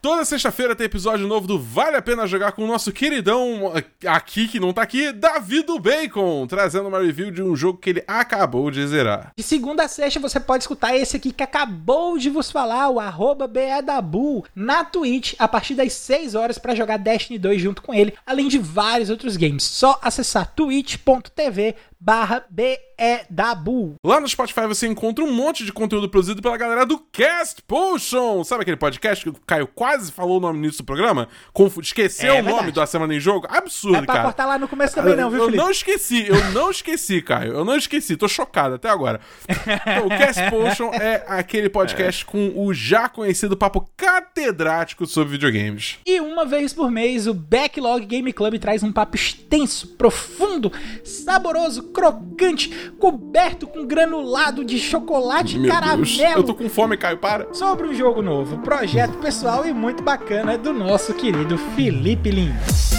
Toda 0.00 0.24
sexta-feira 0.24 0.76
tem 0.76 0.86
episódio 0.86 1.26
novo 1.26 1.48
do 1.48 1.58
Vale 1.58 1.96
a 1.96 2.02
Pena 2.02 2.24
Jogar 2.24 2.52
com 2.52 2.62
o 2.62 2.68
nosso 2.68 2.92
queridão 2.92 3.72
aqui, 4.06 4.46
que 4.46 4.60
não 4.60 4.72
tá 4.72 4.82
aqui, 4.82 5.10
Davi 5.10 5.64
do 5.64 5.76
Bacon, 5.80 6.46
trazendo 6.46 6.88
uma 6.88 7.00
review 7.00 7.32
de 7.32 7.42
um 7.42 7.56
jogo 7.56 7.80
que 7.80 7.90
ele 7.90 8.04
acabou 8.06 8.70
de 8.70 8.86
zerar. 8.86 9.32
De 9.36 9.42
segunda 9.42 9.82
a 9.82 9.88
sexta 9.88 10.20
você 10.20 10.38
pode 10.38 10.62
escutar 10.62 10.96
esse 10.96 11.16
aqui 11.16 11.32
que 11.32 11.42
acabou 11.42 12.16
de 12.16 12.30
vos 12.30 12.48
falar, 12.48 12.88
o 12.90 13.00
arroba 13.00 13.48
BEDABU, 13.48 14.44
na 14.54 14.84
Twitch, 14.84 15.34
a 15.36 15.48
partir 15.48 15.74
das 15.74 15.92
6 15.94 16.36
horas 16.36 16.58
pra 16.58 16.76
jogar 16.76 16.96
Destiny 16.96 17.36
2 17.36 17.60
junto 17.60 17.82
com 17.82 17.92
ele, 17.92 18.14
além 18.24 18.46
de 18.46 18.58
vários 18.58 19.10
outros 19.10 19.36
games. 19.36 19.64
Só 19.64 19.98
acessar 20.00 20.54
twitch.tv 20.54 21.74
barra 22.00 22.44
BEDABU. 22.50 23.96
Lá 24.04 24.20
no 24.20 24.28
Spotify 24.28 24.66
você 24.66 24.86
encontra 24.86 25.24
um 25.24 25.32
monte 25.32 25.64
de 25.64 25.72
conteúdo 25.72 26.08
produzido 26.08 26.40
pela 26.40 26.56
galera 26.56 26.86
do 26.86 26.98
Cast 26.98 27.62
Potion. 27.62 28.44
Sabe 28.44 28.62
aquele 28.62 28.76
podcast 28.76 29.24
que 29.24 29.30
o 29.30 29.40
Caio 29.46 29.66
quase 29.66 30.12
falou 30.12 30.38
o 30.38 30.40
nome 30.40 30.58
no 30.58 30.64
início 30.64 30.82
do 30.82 30.86
programa? 30.86 31.28
Confu 31.52 31.80
esqueceu 31.80 32.34
É 32.34 32.40
o 32.40 32.44
nome 32.44 32.70
da 32.72 32.86
semana 32.86 33.14
em 33.14 33.20
jogo? 33.20 33.46
Absurdo, 33.50 33.98
É 33.98 34.02
pra 34.02 34.14
cara. 34.14 34.24
cortar 34.26 34.46
lá 34.46 34.58
no 34.58 34.68
começo 34.68 34.94
também 34.94 35.16
não, 35.16 35.30
viu, 35.30 35.40
eu 35.40 35.44
Felipe? 35.46 35.62
não 35.62 35.70
esqueci, 35.70 36.26
eu 36.28 36.50
não 36.52 36.70
esqueci, 36.70 37.20
Caio. 37.22 37.52
Eu 37.52 37.64
não 37.64 37.76
esqueci, 37.76 38.16
tô 38.16 38.28
chocado 38.28 38.76
até 38.76 38.88
agora. 38.88 39.20
Então, 39.48 40.06
o 40.06 40.08
Cast 40.10 40.50
Potion 40.50 40.90
é 40.94 41.24
aquele 41.26 41.68
podcast 41.68 42.24
com 42.24 42.52
o 42.54 42.72
já 42.72 43.08
conhecido 43.08 43.56
papo 43.56 43.88
catedrático 43.96 45.06
sobre 45.06 45.32
videogames. 45.32 45.98
E 46.06 46.20
uma 46.20 46.44
vez 46.44 46.72
por 46.72 46.90
mês, 46.90 47.26
o 47.26 47.34
Backlog 47.34 48.04
Game 48.06 48.32
Club 48.32 48.58
traz 48.58 48.82
um 48.82 48.92
papo 48.92 49.16
extenso, 49.16 49.88
profundo, 49.96 50.72
saboroso, 51.04 51.82
crocante, 51.88 52.92
coberto 52.98 53.66
com 53.66 53.86
granulado 53.86 54.64
de 54.64 54.78
chocolate 54.78 55.56
e 55.56 55.60
Meu 55.60 55.70
caramelo. 55.70 56.04
Deus, 56.04 56.36
eu 56.36 56.42
tô 56.44 56.54
com 56.54 56.68
fome, 56.68 56.96
Caio, 56.96 57.18
para. 57.18 57.52
sobre 57.52 57.86
um 57.86 57.94
jogo 57.94 58.22
novo, 58.22 58.58
projeto 58.58 59.18
pessoal 59.18 59.66
e 59.66 59.72
muito 59.72 60.02
bacana 60.02 60.56
do 60.56 60.72
nosso 60.72 61.14
querido 61.14 61.56
Felipe 61.58 62.30
Lins. 62.30 62.97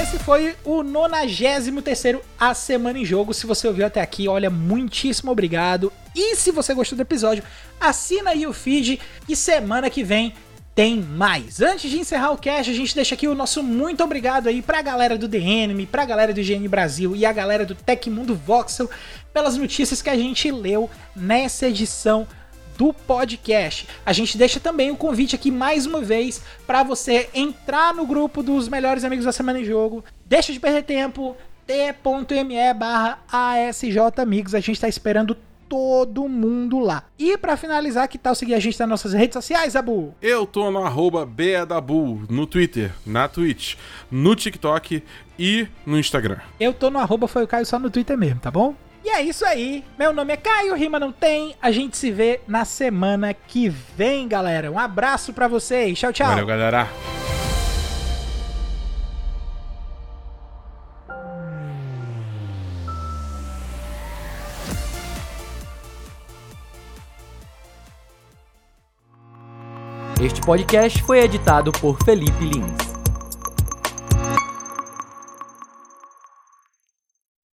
Esse 0.00 0.18
foi 0.18 0.56
o 0.64 0.82
93º 0.82 2.20
A 2.38 2.54
Semana 2.54 2.98
em 2.98 3.04
Jogo. 3.04 3.34
Se 3.34 3.46
você 3.46 3.68
ouviu 3.68 3.84
até 3.84 4.00
aqui, 4.00 4.26
olha, 4.28 4.48
muitíssimo 4.48 5.30
obrigado. 5.30 5.92
E 6.16 6.34
se 6.36 6.50
você 6.50 6.72
gostou 6.72 6.96
do 6.96 7.02
episódio, 7.02 7.44
assina 7.78 8.30
aí 8.30 8.46
o 8.46 8.52
feed 8.54 8.98
e 9.28 9.36
semana 9.36 9.90
que 9.90 10.02
vem 10.02 10.32
tem 10.74 10.96
mais. 10.96 11.60
Antes 11.60 11.90
de 11.90 11.98
encerrar 11.98 12.30
o 12.30 12.38
cast, 12.38 12.70
a 12.70 12.74
gente 12.74 12.94
deixa 12.94 13.14
aqui 13.14 13.28
o 13.28 13.34
nosso 13.34 13.62
muito 13.62 14.02
obrigado 14.02 14.48
aí 14.48 14.62
pra 14.62 14.80
galera 14.80 15.18
do 15.18 15.28
DNM, 15.28 15.84
pra 15.84 16.06
galera 16.06 16.32
do 16.32 16.40
IGN 16.40 16.66
Brasil 16.66 17.14
e 17.14 17.26
a 17.26 17.32
galera 17.32 17.66
do 17.66 17.74
Tecmundo 17.74 18.34
Voxel 18.34 18.88
pelas 19.34 19.58
notícias 19.58 20.00
que 20.00 20.08
a 20.08 20.16
gente 20.16 20.50
leu 20.50 20.88
nessa 21.14 21.68
edição 21.68 22.26
do 22.80 22.94
podcast. 22.94 23.86
A 24.06 24.12
gente 24.14 24.38
deixa 24.38 24.58
também 24.58 24.90
o 24.90 24.96
convite 24.96 25.36
aqui 25.36 25.50
mais 25.50 25.84
uma 25.84 26.00
vez 26.00 26.42
para 26.66 26.82
você 26.82 27.28
entrar 27.34 27.92
no 27.92 28.06
grupo 28.06 28.42
dos 28.42 28.70
melhores 28.70 29.04
amigos 29.04 29.26
da 29.26 29.32
semana 29.32 29.60
em 29.60 29.66
jogo. 29.66 30.02
Deixa 30.24 30.50
de 30.50 30.58
perder 30.58 30.84
tempo. 30.84 31.36
t.me 31.66 32.72
barra 32.72 33.18
ASJ 33.30 33.98
Amigos. 34.16 34.54
A 34.54 34.60
gente 34.60 34.80
tá 34.80 34.88
esperando 34.88 35.36
todo 35.68 36.26
mundo 36.26 36.78
lá. 36.78 37.04
E 37.18 37.36
para 37.36 37.54
finalizar, 37.54 38.08
que 38.08 38.16
tal 38.16 38.34
seguir 38.34 38.54
a 38.54 38.58
gente 38.58 38.80
nas 38.80 38.88
nossas 38.88 39.12
redes 39.12 39.34
sociais, 39.34 39.76
Abu? 39.76 40.14
Eu 40.22 40.46
tô 40.46 40.70
no 40.70 40.82
arroba 40.82 41.26
Beadabu, 41.26 42.22
no 42.30 42.46
Twitter, 42.46 42.94
na 43.04 43.28
Twitch, 43.28 43.74
no 44.10 44.34
TikTok 44.34 45.02
e 45.38 45.68
no 45.84 45.98
Instagram. 45.98 46.38
Eu 46.58 46.72
tô 46.72 46.90
no 46.90 46.98
arroba 46.98 47.28
foi 47.28 47.44
o 47.44 47.46
Caio 47.46 47.66
só 47.66 47.78
no 47.78 47.90
Twitter 47.90 48.16
mesmo, 48.16 48.40
tá 48.40 48.50
bom? 48.50 48.74
E 49.02 49.08
é 49.08 49.22
isso 49.22 49.44
aí. 49.44 49.84
Meu 49.98 50.12
nome 50.12 50.32
é 50.32 50.36
Caio, 50.36 50.74
rima 50.74 50.98
não 50.98 51.10
tem. 51.10 51.54
A 51.60 51.70
gente 51.70 51.96
se 51.96 52.10
vê 52.10 52.40
na 52.46 52.64
semana 52.64 53.32
que 53.32 53.68
vem, 53.68 54.28
galera. 54.28 54.70
Um 54.70 54.78
abraço 54.78 55.32
pra 55.32 55.48
vocês. 55.48 55.98
Tchau, 55.98 56.12
tchau. 56.12 56.28
Valeu, 56.28 56.46
galera. 56.46 56.88
Este 70.22 70.42
podcast 70.42 71.02
foi 71.04 71.20
editado 71.20 71.72
por 71.72 71.96
Felipe 72.04 72.44
Lins. 72.44 72.89